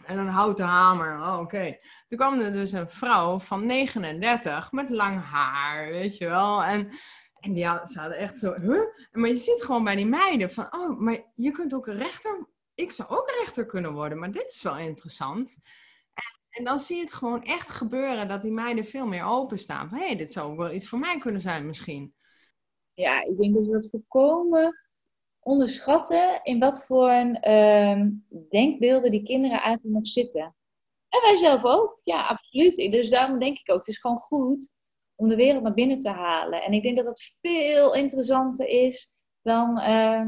En 0.05 0.19
een 0.19 0.29
houten 0.29 0.65
hamer. 0.65 1.21
Oh, 1.21 1.39
oké. 1.41 1.79
Toen 2.09 2.19
kwam 2.19 2.41
er 2.41 2.53
dus 2.53 2.73
een 2.73 2.89
vrouw 2.89 3.39
van 3.39 3.67
39 3.67 4.73
met 4.73 4.91
lang 4.91 5.25
haar, 5.25 5.89
weet 5.89 6.17
je 6.17 6.27
wel. 6.27 6.63
En, 6.65 6.91
en 7.41 7.53
die 7.53 7.67
had, 7.67 7.91
ze 7.91 7.99
hadden 7.99 8.19
echt 8.19 8.39
zo, 8.39 8.55
huh? 8.55 8.83
Maar 9.13 9.29
je 9.29 9.37
ziet 9.37 9.63
gewoon 9.63 9.85
bij 9.85 9.97
die 9.97 10.07
meiden 10.07 10.51
van, 10.51 10.67
oh, 10.75 10.99
maar 10.99 11.33
je 11.35 11.51
kunt 11.51 11.75
ook 11.75 11.87
een 11.87 11.97
rechter... 11.97 12.49
Ik 12.75 12.93
zou 12.93 13.09
ook 13.09 13.31
rechter 13.31 13.67
kunnen 13.67 13.93
worden, 13.93 14.19
maar 14.19 14.31
dit 14.31 14.51
is 14.51 14.63
wel 14.63 14.79
interessant. 14.79 15.57
En, 16.59 16.65
dan 16.65 16.79
zie 16.79 16.97
je 16.97 17.03
het 17.03 17.13
gewoon 17.13 17.43
echt 17.43 17.69
gebeuren 17.69 18.29
dat 18.29 18.43
die 18.43 18.53
meiden 18.53 18.85
veel 18.85 19.07
meer 19.07 19.25
openstaan. 19.25 19.89
Hé, 19.89 20.07
hey, 20.07 20.17
dit 20.17 20.33
zou 20.33 20.57
wel 20.57 20.73
iets 20.73 20.89
voor 20.89 20.99
mij 20.99 21.19
kunnen 21.19 21.41
zijn 21.41 21.67
misschien. 21.67 22.15
Ja, 22.95 23.23
ik 23.23 23.39
denk 23.39 23.55
dat 23.55 23.67
we 23.67 23.73
dat 23.73 23.89
voorkomen 23.91 24.77
onderschatten 25.41 26.41
in 26.43 26.59
wat 26.59 26.85
voor 26.87 27.11
uh, 27.11 28.03
denkbeelden 28.49 29.11
die 29.11 29.23
kinderen 29.23 29.61
eigenlijk 29.61 29.95
nog 29.95 30.07
zitten. 30.07 30.55
En 31.09 31.21
wij 31.23 31.37
zelf 31.37 31.65
ook, 31.65 32.01
ja, 32.05 32.27
absoluut. 32.27 32.77
Dus 32.77 33.11
daarom 33.11 33.39
denk 33.39 33.59
ik 33.59 33.71
ook, 33.71 33.79
het 33.79 33.89
is 33.89 34.01
gewoon 34.01 34.17
goed 34.17 34.73
om 35.15 35.29
de 35.29 35.37
wereld 35.37 35.63
naar 35.63 35.75
binnen 35.75 35.99
te 35.99 36.11
halen. 36.11 36.63
En 36.63 36.73
ik 36.73 36.83
denk 36.83 36.97
dat 36.97 37.07
dat 37.07 37.39
veel 37.41 37.95
interessanter 37.95 38.67
is 38.67 39.13
dan, 39.43 39.79
uh, 39.79 40.27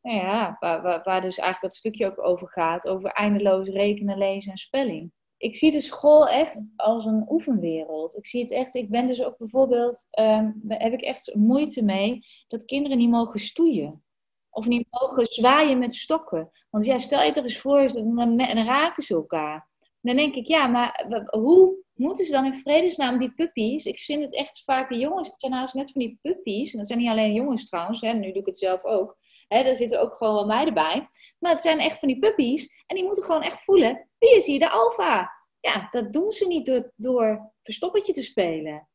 nou 0.00 0.16
ja, 0.16 0.56
waar, 0.60 0.82
waar, 0.82 1.02
waar, 1.04 1.20
dus 1.20 1.38
eigenlijk 1.38 1.60
dat 1.60 1.74
stukje 1.74 2.06
ook 2.06 2.26
over 2.26 2.48
gaat, 2.48 2.88
over 2.88 3.10
eindeloos 3.10 3.68
rekenen, 3.68 4.18
lezen 4.18 4.50
en 4.50 4.58
spelling. 4.58 5.12
Ik 5.46 5.54
zie 5.54 5.70
de 5.70 5.80
school 5.80 6.28
echt 6.28 6.64
als 6.76 7.04
een 7.04 7.26
oefenwereld. 7.28 8.16
Ik 8.16 8.26
zie 8.26 8.42
het 8.42 8.50
echt, 8.50 8.74
ik 8.74 8.90
ben 8.90 9.06
dus 9.06 9.22
ook 9.22 9.38
bijvoorbeeld, 9.38 10.06
uh, 10.18 10.48
heb 10.68 10.92
ik 10.92 11.00
echt 11.00 11.34
moeite 11.34 11.82
mee 11.82 12.26
dat 12.48 12.64
kinderen 12.64 12.98
niet 12.98 13.10
mogen 13.10 13.40
stoeien. 13.40 14.04
Of 14.50 14.66
niet 14.66 14.86
mogen 14.90 15.26
zwaaien 15.26 15.78
met 15.78 15.94
stokken. 15.94 16.50
Want 16.70 16.84
ja, 16.84 16.98
stel 16.98 17.22
je 17.22 17.30
toch 17.30 17.44
eens 17.44 17.58
voor, 17.58 17.86
dan, 18.14 18.40
raken 18.64 19.02
ze 19.02 19.14
elkaar. 19.14 19.68
Dan 20.00 20.16
denk 20.16 20.34
ik, 20.34 20.46
ja, 20.46 20.66
maar 20.66 21.06
hoe 21.30 21.76
moeten 21.94 22.24
ze 22.24 22.32
dan 22.32 22.44
in 22.44 22.54
vredesnaam 22.54 23.18
die 23.18 23.34
puppies? 23.34 23.84
Ik 23.84 23.98
vind 23.98 24.22
het 24.22 24.34
echt 24.34 24.62
vaak, 24.64 24.88
die 24.88 24.98
jongens 24.98 25.28
het 25.28 25.40
zijn 25.40 25.52
haast 25.52 25.74
net 25.74 25.92
van 25.92 26.00
die 26.00 26.18
puppies. 26.22 26.72
En 26.72 26.78
dat 26.78 26.86
zijn 26.86 26.98
niet 26.98 27.10
alleen 27.10 27.32
jongens 27.32 27.68
trouwens, 27.68 28.00
hè, 28.00 28.12
nu 28.12 28.32
doe 28.32 28.40
ik 28.40 28.46
het 28.46 28.58
zelf 28.58 28.84
ook. 28.84 29.16
Hè, 29.48 29.62
daar 29.62 29.76
zitten 29.76 30.00
ook 30.00 30.14
gewoon 30.14 30.34
wel 30.34 30.46
meiden 30.46 30.74
bij. 30.74 31.08
Maar 31.38 31.52
het 31.52 31.62
zijn 31.62 31.78
echt 31.78 31.98
van 31.98 32.08
die 32.08 32.18
puppies. 32.18 32.84
En 32.86 32.96
die 32.96 33.04
moeten 33.04 33.24
gewoon 33.24 33.42
echt 33.42 33.64
voelen, 33.64 34.08
wie 34.18 34.36
is 34.36 34.46
hier 34.46 34.58
de 34.58 34.70
alfa? 34.70 35.35
Ja, 35.66 35.88
dat 35.90 36.12
doen 36.12 36.32
ze 36.32 36.46
niet 36.46 36.66
door, 36.66 36.92
door 36.96 37.52
verstoppertje 37.62 38.12
te 38.12 38.22
spelen. 38.22 38.88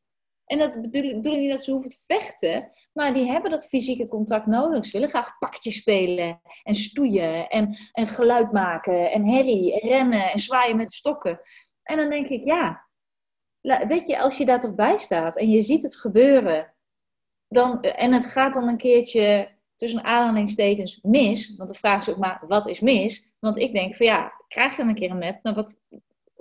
En 0.44 0.58
dat 0.58 0.80
bedoel, 0.80 1.02
ik 1.02 1.38
niet 1.38 1.50
dat 1.50 1.62
ze 1.62 1.70
hoeven 1.70 1.90
te 1.90 2.02
vechten, 2.06 2.68
maar 2.92 3.14
die 3.14 3.30
hebben 3.30 3.50
dat 3.50 3.66
fysieke 3.66 4.08
contact 4.08 4.46
nodig. 4.46 4.86
Ze 4.86 4.92
willen 4.92 5.08
graag 5.08 5.38
pakjes 5.38 5.76
spelen 5.76 6.40
en 6.62 6.74
stoeien 6.74 7.48
en, 7.48 7.76
en 7.92 8.06
geluid 8.06 8.52
maken 8.52 9.10
en 9.10 9.28
herrie 9.28 9.80
en 9.80 9.88
rennen 9.88 10.30
en 10.30 10.38
zwaaien 10.38 10.76
met 10.76 10.94
stokken. 10.94 11.40
En 11.82 11.96
dan 11.96 12.10
denk 12.10 12.28
ik, 12.28 12.44
ja, 12.44 12.88
weet 13.60 14.06
je, 14.06 14.18
als 14.18 14.36
je 14.36 14.44
daar 14.44 14.60
toch 14.60 14.74
bij 14.74 14.98
staat 14.98 15.36
en 15.36 15.50
je 15.50 15.60
ziet 15.60 15.82
het 15.82 15.96
gebeuren, 15.96 16.74
dan, 17.48 17.80
en 17.80 18.12
het 18.12 18.26
gaat 18.26 18.54
dan 18.54 18.68
een 18.68 18.76
keertje 18.76 19.50
tussen 19.76 20.04
aanhalingstekens 20.04 20.98
mis, 21.02 21.54
want 21.56 21.70
de 21.70 21.76
vraag 21.76 21.98
is 21.98 22.08
ook 22.08 22.18
maar, 22.18 22.44
wat 22.48 22.66
is 22.66 22.80
mis? 22.80 23.32
Want 23.38 23.58
ik 23.58 23.72
denk 23.72 23.96
van 23.96 24.06
ja, 24.06 24.32
krijg 24.48 24.76
je 24.76 24.82
een 24.82 24.94
keer 24.94 25.10
een 25.10 25.18
map, 25.18 25.42
nou 25.42 25.56
wat, 25.56 25.80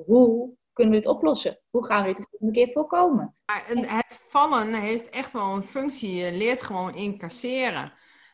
hoe 0.05 0.53
kunnen 0.73 0.93
we 0.93 0.99
dit 0.99 1.09
oplossen? 1.09 1.59
Hoe 1.69 1.85
gaan 1.85 2.01
we 2.01 2.07
dit 2.07 2.17
de 2.17 2.27
volgende 2.29 2.53
keer 2.53 2.73
voorkomen? 2.73 3.35
het 3.45 4.19
vallen 4.27 4.73
heeft 4.73 5.09
echt 5.09 5.33
wel 5.33 5.55
een 5.55 5.65
functie. 5.65 6.15
Je 6.15 6.31
leert 6.31 6.61
gewoon 6.61 6.95
incasseren. 6.95 7.93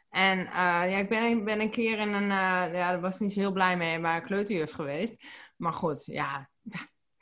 En 0.10 0.40
uh, 0.40 0.52
ja, 0.92 0.98
ik 0.98 1.10
ben, 1.10 1.44
ben 1.44 1.60
een 1.60 1.72
keer 1.72 2.00
in 2.00 2.14
een, 2.14 2.24
uh, 2.24 2.30
ja, 2.30 2.72
daar 2.72 3.02
was 3.02 3.20
niet 3.20 3.34
zo 3.34 3.40
heel 3.40 3.52
blij 3.52 3.78
mee, 3.78 4.00
maar 4.00 4.22
kleuterjuf 4.22 4.72
geweest. 4.72 5.26
Maar 5.58 5.74
goed, 5.74 6.06
ja, 6.06 6.50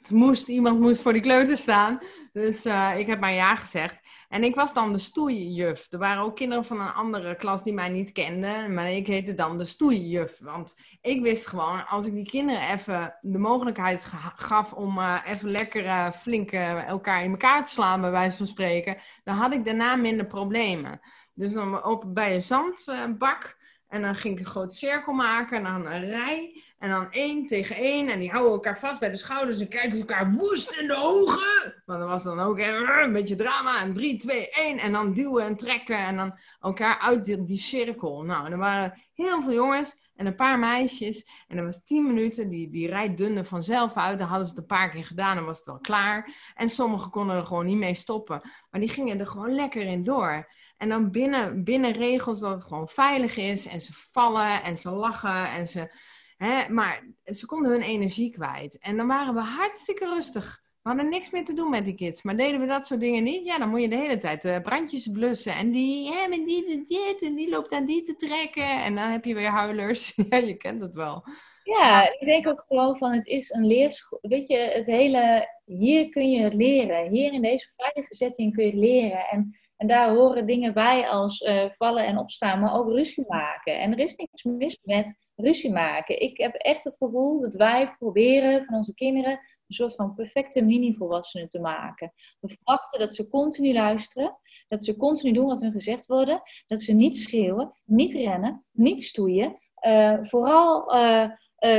moest, 0.09 0.47
iemand 0.47 0.79
moest 0.79 1.01
voor 1.01 1.13
die 1.13 1.21
kleuter 1.21 1.57
staan. 1.57 1.99
Dus 2.33 2.65
uh, 2.65 2.99
ik 2.99 3.07
heb 3.07 3.19
maar 3.19 3.33
ja 3.33 3.55
gezegd. 3.55 3.99
En 4.29 4.43
ik 4.43 4.55
was 4.55 4.73
dan 4.73 4.91
de 4.91 4.97
stoeijuf. 4.97 5.87
Er 5.89 5.99
waren 5.99 6.23
ook 6.23 6.35
kinderen 6.35 6.65
van 6.65 6.79
een 6.79 6.93
andere 6.93 7.35
klas 7.35 7.63
die 7.63 7.73
mij 7.73 7.89
niet 7.89 8.11
kenden. 8.11 8.73
Maar 8.73 8.91
ik 8.91 9.07
heette 9.07 9.35
dan 9.35 9.57
de 9.57 9.65
stoeijuf. 9.65 10.39
Want 10.39 10.75
ik 11.01 11.21
wist 11.21 11.47
gewoon, 11.47 11.87
als 11.87 12.05
ik 12.05 12.13
die 12.13 12.29
kinderen 12.29 12.69
even 12.69 13.17
de 13.21 13.37
mogelijkheid 13.37 14.05
gaf 14.35 14.73
om 14.73 14.97
uh, 14.97 15.21
even 15.25 15.49
lekker 15.49 15.85
uh, 15.85 16.11
flink 16.11 16.51
elkaar 16.51 17.23
in 17.23 17.31
elkaar 17.31 17.63
te 17.63 17.71
slaan, 17.71 18.01
bij 18.01 18.11
wijze 18.11 18.37
van 18.37 18.47
spreken, 18.47 18.97
dan 19.23 19.35
had 19.35 19.53
ik 19.53 19.65
daarna 19.65 19.95
minder 19.95 20.25
problemen. 20.25 20.99
Dus 21.33 21.53
dan 21.53 21.83
open 21.83 22.13
bij 22.13 22.33
een 22.33 22.41
zandbak. 22.41 23.63
En 23.88 24.01
dan 24.01 24.15
ging 24.15 24.33
ik 24.33 24.39
een 24.39 24.51
grote 24.51 24.75
cirkel 24.75 25.13
maken 25.13 25.57
en 25.57 25.63
dan 25.63 25.88
een 25.88 26.09
rij. 26.09 26.63
En 26.77 26.89
dan 26.89 27.11
één 27.11 27.45
tegen 27.45 27.75
één. 27.75 28.09
En 28.09 28.19
die 28.19 28.31
houden 28.31 28.51
elkaar 28.51 28.79
vast 28.79 28.99
bij 28.99 29.09
de 29.09 29.17
schouders 29.17 29.59
en 29.59 29.67
kijken 29.67 29.95
ze 29.95 29.99
elkaar 29.99 30.31
woest 30.31 30.79
in 30.79 30.88
de 30.88 30.95
ogen. 30.95 31.83
Want 31.86 31.99
dat 31.99 32.09
was 32.09 32.23
dan 32.23 32.39
ook 32.39 32.59
een 32.59 33.13
beetje 33.13 33.36
drama. 33.36 33.81
En 33.81 33.93
drie, 33.93 34.17
twee, 34.17 34.49
één. 34.49 34.77
En 34.77 34.91
dan 34.91 35.13
duwen 35.13 35.43
en 35.43 35.55
trekken. 35.55 35.97
En 35.97 36.15
dan 36.15 36.38
elkaar 36.59 36.99
uit 36.99 37.25
die, 37.25 37.57
cirkel. 37.57 38.23
Nou, 38.23 38.51
er 38.51 38.57
waren 38.57 39.01
heel 39.13 39.41
veel 39.41 39.53
jongens 39.53 39.95
en 40.15 40.25
een 40.25 40.36
paar 40.36 40.59
meisjes. 40.59 41.27
En 41.47 41.55
dat 41.55 41.65
was 41.65 41.83
tien 41.83 42.07
minuten. 42.07 42.49
Die, 42.49 42.69
die 42.69 42.88
rij 42.88 43.15
dunde 43.15 43.45
vanzelf 43.45 43.93
uit. 43.93 44.19
Dan 44.19 44.27
hadden 44.27 44.47
ze 44.47 44.53
het 44.53 44.61
een 44.61 44.67
paar 44.67 44.89
keer 44.89 45.05
gedaan 45.05 45.38
en 45.38 45.45
was 45.45 45.57
het 45.57 45.65
wel 45.65 45.79
klaar. 45.79 46.36
En 46.55 46.69
sommigen 46.69 47.11
konden 47.11 47.36
er 47.36 47.45
gewoon 47.45 47.65
niet 47.65 47.77
mee 47.77 47.95
stoppen. 47.95 48.41
Maar 48.71 48.81
die 48.81 48.89
gingen 48.89 49.19
er 49.19 49.27
gewoon 49.27 49.55
lekker 49.55 49.86
in 49.86 50.03
door. 50.03 50.47
En 50.86 50.91
dan 50.91 51.11
binnen, 51.11 51.63
binnen 51.63 51.91
regels 51.91 52.39
dat 52.39 52.51
het 52.51 52.63
gewoon 52.63 52.88
veilig 52.88 53.38
is. 53.38 53.65
En 53.65 53.81
ze 53.81 53.93
vallen 53.93 54.63
en 54.63 54.77
ze 54.77 54.89
lachen 54.89 55.51
en 55.51 55.67
ze... 55.67 55.91
Hè, 56.38 56.69
maar 56.69 57.07
ze 57.25 57.45
konden 57.45 57.71
hun 57.71 57.81
energie 57.81 58.31
kwijt. 58.31 58.77
En 58.79 58.97
dan 58.97 59.07
waren 59.07 59.33
we 59.33 59.39
hartstikke 59.39 60.05
rustig. 60.05 60.61
We 60.81 60.89
hadden 60.89 61.09
niks 61.09 61.29
meer 61.29 61.45
te 61.45 61.53
doen 61.53 61.69
met 61.69 61.86
die 61.86 61.95
kids. 61.95 62.23
Maar 62.23 62.38
deden 62.38 62.59
we 62.59 62.65
dat 62.65 62.86
soort 62.86 62.99
dingen 62.99 63.23
niet, 63.23 63.45
ja, 63.45 63.57
dan 63.57 63.69
moet 63.69 63.81
je 63.81 63.89
de 63.89 63.95
hele 63.95 64.17
tijd 64.17 64.45
uh, 64.45 64.59
brandjes 64.59 65.07
blussen. 65.07 65.55
En 65.55 65.71
die, 65.71 66.11
hè, 66.11 66.27
met 66.27 66.45
die 66.47 66.65
doet 66.65 66.88
dit 66.88 67.21
en 67.21 67.36
die 67.36 67.49
loopt 67.49 67.71
aan 67.71 67.86
die 67.86 68.01
te 68.01 68.15
trekken. 68.15 68.83
En 68.83 68.95
dan 68.95 69.09
heb 69.09 69.25
je 69.25 69.33
weer 69.33 69.49
huilers. 69.49 70.13
ja, 70.29 70.38
je 70.38 70.57
kent 70.57 70.81
het 70.81 70.95
wel. 70.95 71.23
Ja, 71.63 72.11
ik 72.19 72.25
denk 72.25 72.47
ook 72.47 72.65
gewoon 72.67 72.97
van 72.97 73.11
het 73.11 73.25
is 73.25 73.49
een 73.49 73.65
leerschool. 73.65 74.19
Weet 74.21 74.47
je, 74.47 74.57
het 74.57 74.88
hele, 74.88 75.49
hier 75.65 76.09
kun 76.09 76.29
je 76.29 76.41
het 76.41 76.53
leren. 76.53 77.09
Hier 77.11 77.33
in 77.33 77.41
deze 77.41 77.67
veilige 77.75 78.15
setting 78.15 78.53
kun 78.53 78.63
je 78.65 78.71
het 78.71 78.79
leren. 78.79 79.25
En 79.27 79.55
en 79.78 79.88
daar 79.88 80.09
horen 80.09 80.45
dingen 80.45 80.73
bij 80.73 81.09
als 81.09 81.41
uh, 81.41 81.69
vallen 81.69 82.05
en 82.05 82.17
opstaan, 82.17 82.59
maar 82.59 82.73
ook 82.73 82.89
ruzie 82.89 83.26
maken. 83.28 83.80
En 83.80 83.91
er 83.91 83.99
is 83.99 84.15
niks 84.15 84.43
mis 84.43 84.80
met 84.84 85.17
ruzie 85.36 85.71
maken. 85.71 86.21
Ik 86.21 86.38
heb 86.38 86.53
echt 86.53 86.84
het 86.84 86.97
gevoel 86.97 87.41
dat 87.41 87.53
wij 87.53 87.95
proberen 87.97 88.65
van 88.65 88.76
onze 88.76 88.93
kinderen 88.93 89.32
een 89.32 89.76
soort 89.76 89.95
van 89.95 90.13
perfecte 90.13 90.61
mini-volwassenen 90.61 91.47
te 91.47 91.59
maken. 91.59 92.13
We 92.39 92.47
verwachten 92.47 92.99
dat 92.99 93.15
ze 93.15 93.28
continu 93.28 93.73
luisteren, 93.73 94.38
dat 94.67 94.84
ze 94.84 94.95
continu 94.95 95.34
doen 95.34 95.47
wat 95.47 95.61
hun 95.61 95.71
gezegd 95.71 96.05
wordt, 96.05 96.63
dat 96.67 96.82
ze 96.82 96.93
niet 96.93 97.17
schreeuwen, 97.17 97.73
niet 97.86 98.13
rennen, 98.13 98.65
niet 98.71 99.03
stoeien, 99.03 99.59
uh, 99.88 100.17
vooral 100.21 100.95
uh, 100.95 101.30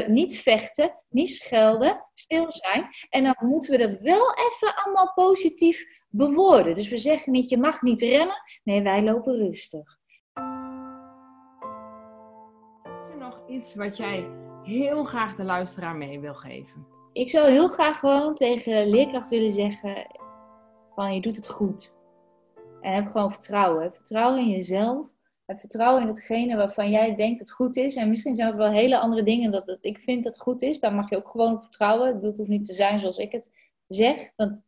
niet 0.07 0.39
vechten, 0.39 0.95
niet 1.09 1.31
schelden, 1.31 2.05
stil 2.15 2.51
zijn. 2.51 2.87
En 3.09 3.23
dan 3.23 3.37
moeten 3.39 3.71
we 3.71 3.79
dat 3.79 3.99
wel 3.99 4.35
even 4.35 4.75
allemaal 4.75 5.13
positief 5.15 5.85
bewoorden. 6.09 6.75
Dus 6.75 6.89
we 6.89 6.97
zeggen 6.97 7.33
niet, 7.33 7.49
je 7.49 7.59
mag 7.59 7.83
niet 7.83 8.01
rennen. 8.01 8.43
Nee, 8.65 8.83
wij 8.83 9.03
lopen 9.03 9.37
rustig. 9.37 9.99
Is 13.03 13.09
er 13.09 13.19
nog 13.19 13.41
iets 13.49 13.75
wat 13.75 13.97
jij 13.97 14.29
heel 14.63 15.05
graag 15.05 15.35
de 15.35 15.45
luisteraar 15.45 15.97
mee 15.97 16.21
wil 16.21 16.35
geven? 16.35 16.87
Ik 17.13 17.31
zou 17.31 17.51
heel 17.51 17.69
graag 17.69 17.99
gewoon 17.99 18.35
tegen 18.35 18.89
leerkracht 18.89 19.29
willen 19.29 19.53
zeggen 19.53 20.07
van 20.89 21.15
je 21.15 21.21
doet 21.21 21.37
het 21.37 21.49
goed. 21.49 21.95
En 22.81 22.95
heb 22.95 23.07
gewoon 23.07 23.33
vertrouwen. 23.33 23.83
Heb 23.83 23.95
vertrouwen 23.95 24.41
in 24.41 24.51
jezelf. 24.51 25.11
Heb 25.47 25.61
vertrouwen 25.61 26.03
in 26.03 26.09
hetgene 26.09 26.57
waarvan 26.57 26.91
jij 26.91 27.15
denkt 27.15 27.39
dat 27.39 27.49
het 27.49 27.57
goed 27.57 27.77
is. 27.77 27.97
En 27.97 28.09
misschien 28.09 28.35
zijn 28.35 28.49
het 28.49 28.57
wel 28.57 28.71
hele 28.71 28.99
andere 28.99 29.23
dingen 29.23 29.51
dat, 29.51 29.67
dat 29.67 29.85
ik 29.85 29.99
vind 29.99 30.25
dat 30.25 30.35
het 30.35 30.43
goed 30.43 30.63
is. 30.63 30.81
Daar 30.81 30.95
mag 30.95 31.11
je 31.11 31.17
ook 31.17 31.29
gewoon 31.29 31.55
op 31.55 31.63
vertrouwen. 31.63 32.15
Het 32.15 32.37
hoeft 32.37 32.49
niet 32.49 32.67
te 32.67 32.73
zijn 32.73 32.99
zoals 32.99 33.17
ik 33.17 33.33
het 33.33 33.51
zeg. 33.87 34.31
Want 34.37 34.51
dat 34.51 34.65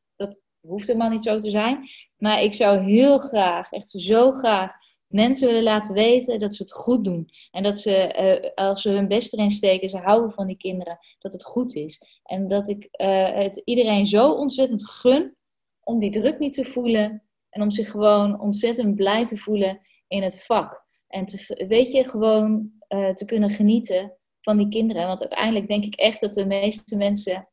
hoeft 0.69 0.87
helemaal 0.87 1.11
niet 1.11 1.23
zo 1.23 1.39
te 1.39 1.51
zijn. 1.51 1.89
Maar 2.17 2.43
ik 2.43 2.55
zou 2.55 2.79
heel 2.79 3.19
graag, 3.19 3.73
echt 3.73 3.89
zo 3.89 4.31
graag, 4.31 4.73
mensen 5.07 5.47
willen 5.47 5.63
laten 5.63 5.95
weten 5.95 6.39
dat 6.39 6.55
ze 6.55 6.63
het 6.63 6.73
goed 6.73 7.05
doen. 7.05 7.29
En 7.51 7.63
dat 7.63 7.79
ze, 7.79 8.15
uh, 8.45 8.67
als 8.67 8.83
ze 8.83 8.91
hun 8.91 9.09
best 9.09 9.33
erin 9.33 9.51
steken, 9.51 9.89
ze 9.89 9.99
houden 9.99 10.33
van 10.33 10.47
die 10.47 10.57
kinderen, 10.57 10.99
dat 11.19 11.33
het 11.33 11.45
goed 11.45 11.75
is. 11.75 12.03
En 12.23 12.49
dat 12.49 12.69
ik 12.69 12.89
uh, 13.01 13.35
het 13.35 13.63
iedereen 13.65 14.07
zo 14.07 14.33
ontzettend 14.33 14.91
gun 14.91 15.37
om 15.85 15.99
die 15.99 16.11
druk 16.11 16.39
niet 16.39 16.55
te 16.55 16.65
voelen. 16.65 17.23
En 17.51 17.63
om 17.63 17.71
zich 17.71 17.91
gewoon 17.91 18.41
ontzettend 18.41 18.95
blij 18.95 19.27
te 19.27 19.37
voelen 19.37 19.81
in 20.09 20.23
het 20.23 20.45
vak. 20.45 20.87
En 21.09 21.27
te, 21.27 21.65
weet 21.69 21.91
je, 21.91 22.09
gewoon 22.09 22.71
uh, 22.89 23.09
te 23.09 23.25
kunnen 23.25 23.51
genieten 23.51 24.17
van 24.41 24.57
die 24.57 24.69
kinderen. 24.69 25.07
Want 25.07 25.21
uiteindelijk 25.21 25.69
denk 25.69 25.85
ik 25.85 25.95
echt 25.95 26.21
dat 26.21 26.35
de 26.35 26.47
meeste 26.47 26.97
mensen, 26.97 27.49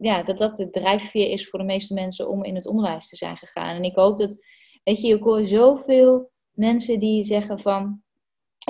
ja, 0.00 0.22
dat 0.22 0.38
dat 0.38 0.56
de 0.56 0.70
drijfveer 0.70 1.30
is 1.30 1.48
voor 1.48 1.58
de 1.58 1.64
meeste 1.64 1.94
mensen 1.94 2.28
om 2.28 2.44
in 2.44 2.54
het 2.54 2.66
onderwijs 2.66 3.08
te 3.08 3.16
zijn 3.16 3.36
gegaan. 3.36 3.76
En 3.76 3.84
ik 3.84 3.94
hoop 3.94 4.18
dat, 4.18 4.36
weet 4.84 5.00
je, 5.00 5.14
ik 5.14 5.22
hoor 5.22 5.44
zoveel 5.44 6.30
mensen 6.50 6.98
die 6.98 7.24
zeggen 7.24 7.60
van, 7.60 8.02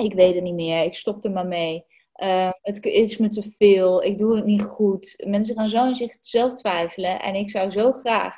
ik 0.01 0.13
weet 0.13 0.35
het 0.35 0.43
niet 0.43 0.53
meer, 0.53 0.83
ik 0.83 0.95
stop 0.95 1.23
er 1.23 1.31
maar 1.31 1.47
mee. 1.47 1.85
Uh, 2.23 2.51
het 2.61 2.85
is 2.85 3.17
me 3.17 3.27
te 3.27 3.43
veel, 3.43 4.03
ik 4.03 4.17
doe 4.17 4.35
het 4.35 4.45
niet 4.45 4.63
goed. 4.63 5.23
Mensen 5.27 5.55
gaan 5.55 5.69
zo 5.69 5.87
in 5.87 5.95
zichzelf 5.95 6.53
twijfelen. 6.53 7.21
En 7.21 7.35
ik 7.35 7.49
zou 7.49 7.71
zo 7.71 7.91
graag. 7.91 8.35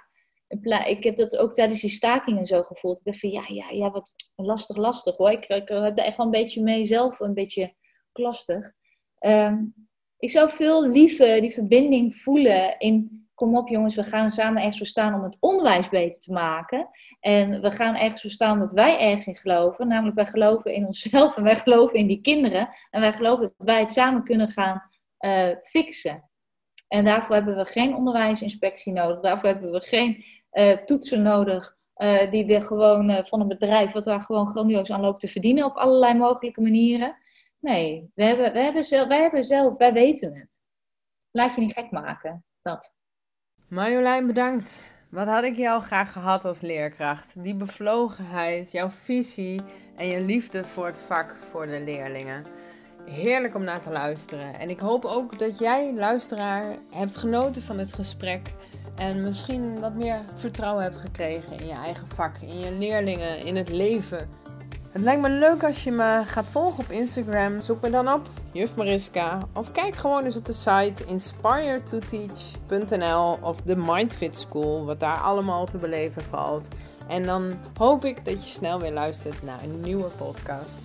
Ik 0.87 1.03
heb 1.03 1.15
dat 1.15 1.37
ook 1.37 1.53
tijdens 1.53 1.81
die 1.81 1.89
stakingen 1.89 2.45
zo 2.45 2.61
gevoeld. 2.61 2.99
Ik 2.99 3.05
dacht 3.05 3.19
van 3.19 3.29
ja, 3.29 3.45
ja, 3.47 3.69
ja, 3.69 3.91
wat 3.91 4.13
lastig, 4.35 4.77
lastig 4.77 5.17
hoor. 5.17 5.31
Ik, 5.31 5.45
ik 5.45 5.69
had 5.69 5.97
er 5.97 6.03
echt 6.03 6.17
wel 6.17 6.25
een 6.25 6.31
beetje 6.31 6.63
mee 6.63 6.85
zelf 6.85 7.19
een 7.19 7.33
beetje 7.33 7.73
lastig. 8.13 8.71
Uh, 9.19 9.53
ik 10.23 10.29
zou 10.29 10.51
veel 10.51 10.87
liever 10.87 11.41
die 11.41 11.53
verbinding 11.53 12.15
voelen 12.15 12.79
in 12.79 13.27
kom 13.33 13.57
op 13.57 13.67
jongens, 13.67 13.95
we 13.95 14.03
gaan 14.03 14.29
samen 14.29 14.57
ergens 14.57 14.77
voor 14.77 14.87
staan 14.87 15.13
om 15.13 15.23
het 15.23 15.37
onderwijs 15.39 15.89
beter 15.89 16.19
te 16.19 16.33
maken. 16.33 16.89
En 17.19 17.61
we 17.61 17.71
gaan 17.71 17.95
ergens 17.95 18.21
voor 18.21 18.29
staan 18.29 18.59
dat 18.59 18.71
wij 18.71 18.99
ergens 18.99 19.27
in 19.27 19.35
geloven. 19.35 19.87
Namelijk 19.87 20.15
wij 20.15 20.25
geloven 20.25 20.73
in 20.73 20.85
onszelf 20.85 21.37
en 21.37 21.43
wij 21.43 21.55
geloven 21.55 21.99
in 21.99 22.07
die 22.07 22.21
kinderen. 22.21 22.69
En 22.89 23.01
wij 23.01 23.13
geloven 23.13 23.53
dat 23.57 23.67
wij 23.67 23.79
het 23.79 23.91
samen 23.91 24.23
kunnen 24.23 24.47
gaan 24.47 24.89
uh, 25.19 25.47
fixen. 25.63 26.29
En 26.87 27.05
daarvoor 27.05 27.35
hebben 27.35 27.55
we 27.55 27.65
geen 27.65 27.95
onderwijsinspectie 27.95 28.93
nodig. 28.93 29.19
Daarvoor 29.19 29.49
hebben 29.49 29.71
we 29.71 29.81
geen 29.81 30.23
uh, 30.53 30.71
toetsen 30.71 31.21
nodig. 31.21 31.75
Uh, 31.97 32.31
die 32.31 32.55
er 32.55 32.61
gewoon 32.61 33.25
van 33.25 33.39
een 33.39 33.47
bedrijf, 33.47 33.91
wat 33.91 34.03
daar 34.03 34.21
gewoon 34.21 34.47
grandioos 34.47 34.91
aan 34.91 35.01
loopt 35.01 35.19
te 35.19 35.27
verdienen 35.27 35.65
op 35.65 35.75
allerlei 35.75 36.13
mogelijke 36.13 36.61
manieren. 36.61 37.15
Nee, 37.63 38.11
we 38.15 38.23
hebben, 38.23 38.53
we 38.53 38.59
hebben 38.59 38.83
zelf, 38.83 39.07
wij 39.07 39.21
hebben 39.21 39.43
zelf, 39.43 39.77
wij 39.77 39.93
weten 39.93 40.35
het. 40.35 40.59
Laat 41.31 41.55
je 41.55 41.61
niet 41.61 41.73
gek 41.73 41.91
maken. 41.91 42.45
Dat. 42.61 42.93
Marjolein, 43.67 44.27
bedankt. 44.27 45.01
Wat 45.09 45.27
had 45.27 45.43
ik 45.43 45.55
jou 45.55 45.81
graag 45.81 46.11
gehad 46.11 46.45
als 46.45 46.61
leerkracht? 46.61 47.43
Die 47.43 47.55
bevlogenheid, 47.55 48.71
jouw 48.71 48.89
visie 48.89 49.61
en 49.95 50.07
je 50.07 50.21
liefde 50.21 50.65
voor 50.65 50.85
het 50.85 50.97
vak 50.97 51.35
voor 51.35 51.67
de 51.67 51.81
leerlingen. 51.81 52.45
Heerlijk 53.05 53.55
om 53.55 53.63
naar 53.63 53.81
te 53.81 53.91
luisteren. 53.91 54.59
En 54.59 54.69
ik 54.69 54.79
hoop 54.79 55.05
ook 55.05 55.39
dat 55.39 55.59
jij, 55.59 55.93
luisteraar, 55.93 56.77
hebt 56.89 57.15
genoten 57.15 57.61
van 57.61 57.77
dit 57.77 57.93
gesprek. 57.93 58.53
En 58.95 59.21
misschien 59.21 59.79
wat 59.79 59.93
meer 59.93 60.21
vertrouwen 60.35 60.83
hebt 60.83 60.97
gekregen 60.97 61.59
in 61.59 61.67
je 61.67 61.73
eigen 61.73 62.07
vak, 62.07 62.37
in 62.37 62.59
je 62.59 62.71
leerlingen, 62.71 63.45
in 63.45 63.55
het 63.55 63.69
leven. 63.69 64.29
Het 64.93 65.01
lijkt 65.01 65.21
me 65.21 65.29
leuk 65.29 65.63
als 65.63 65.83
je 65.83 65.91
me 65.91 66.21
gaat 66.25 66.45
volgen 66.51 66.83
op 66.83 66.91
Instagram. 66.91 67.59
Zoek 67.59 67.81
me 67.81 67.89
dan 67.89 68.13
op 68.13 68.29
Juf 68.51 68.75
Mariska. 68.75 69.37
Of 69.53 69.71
kijk 69.71 69.95
gewoon 69.95 70.23
eens 70.23 70.37
op 70.37 70.45
de 70.45 70.53
site 70.53 71.05
inspiretoteach.nl 71.05 73.37
of 73.41 73.61
de 73.61 73.75
Mindfit 73.75 74.37
School, 74.37 74.85
wat 74.85 74.99
daar 74.99 75.17
allemaal 75.17 75.65
te 75.65 75.77
beleven 75.77 76.21
valt. 76.21 76.67
En 77.07 77.23
dan 77.23 77.53
hoop 77.77 78.05
ik 78.05 78.25
dat 78.25 78.45
je 78.45 78.53
snel 78.53 78.79
weer 78.79 78.93
luistert 78.93 79.43
naar 79.43 79.63
een 79.63 79.81
nieuwe 79.81 80.07
podcast. 80.07 80.81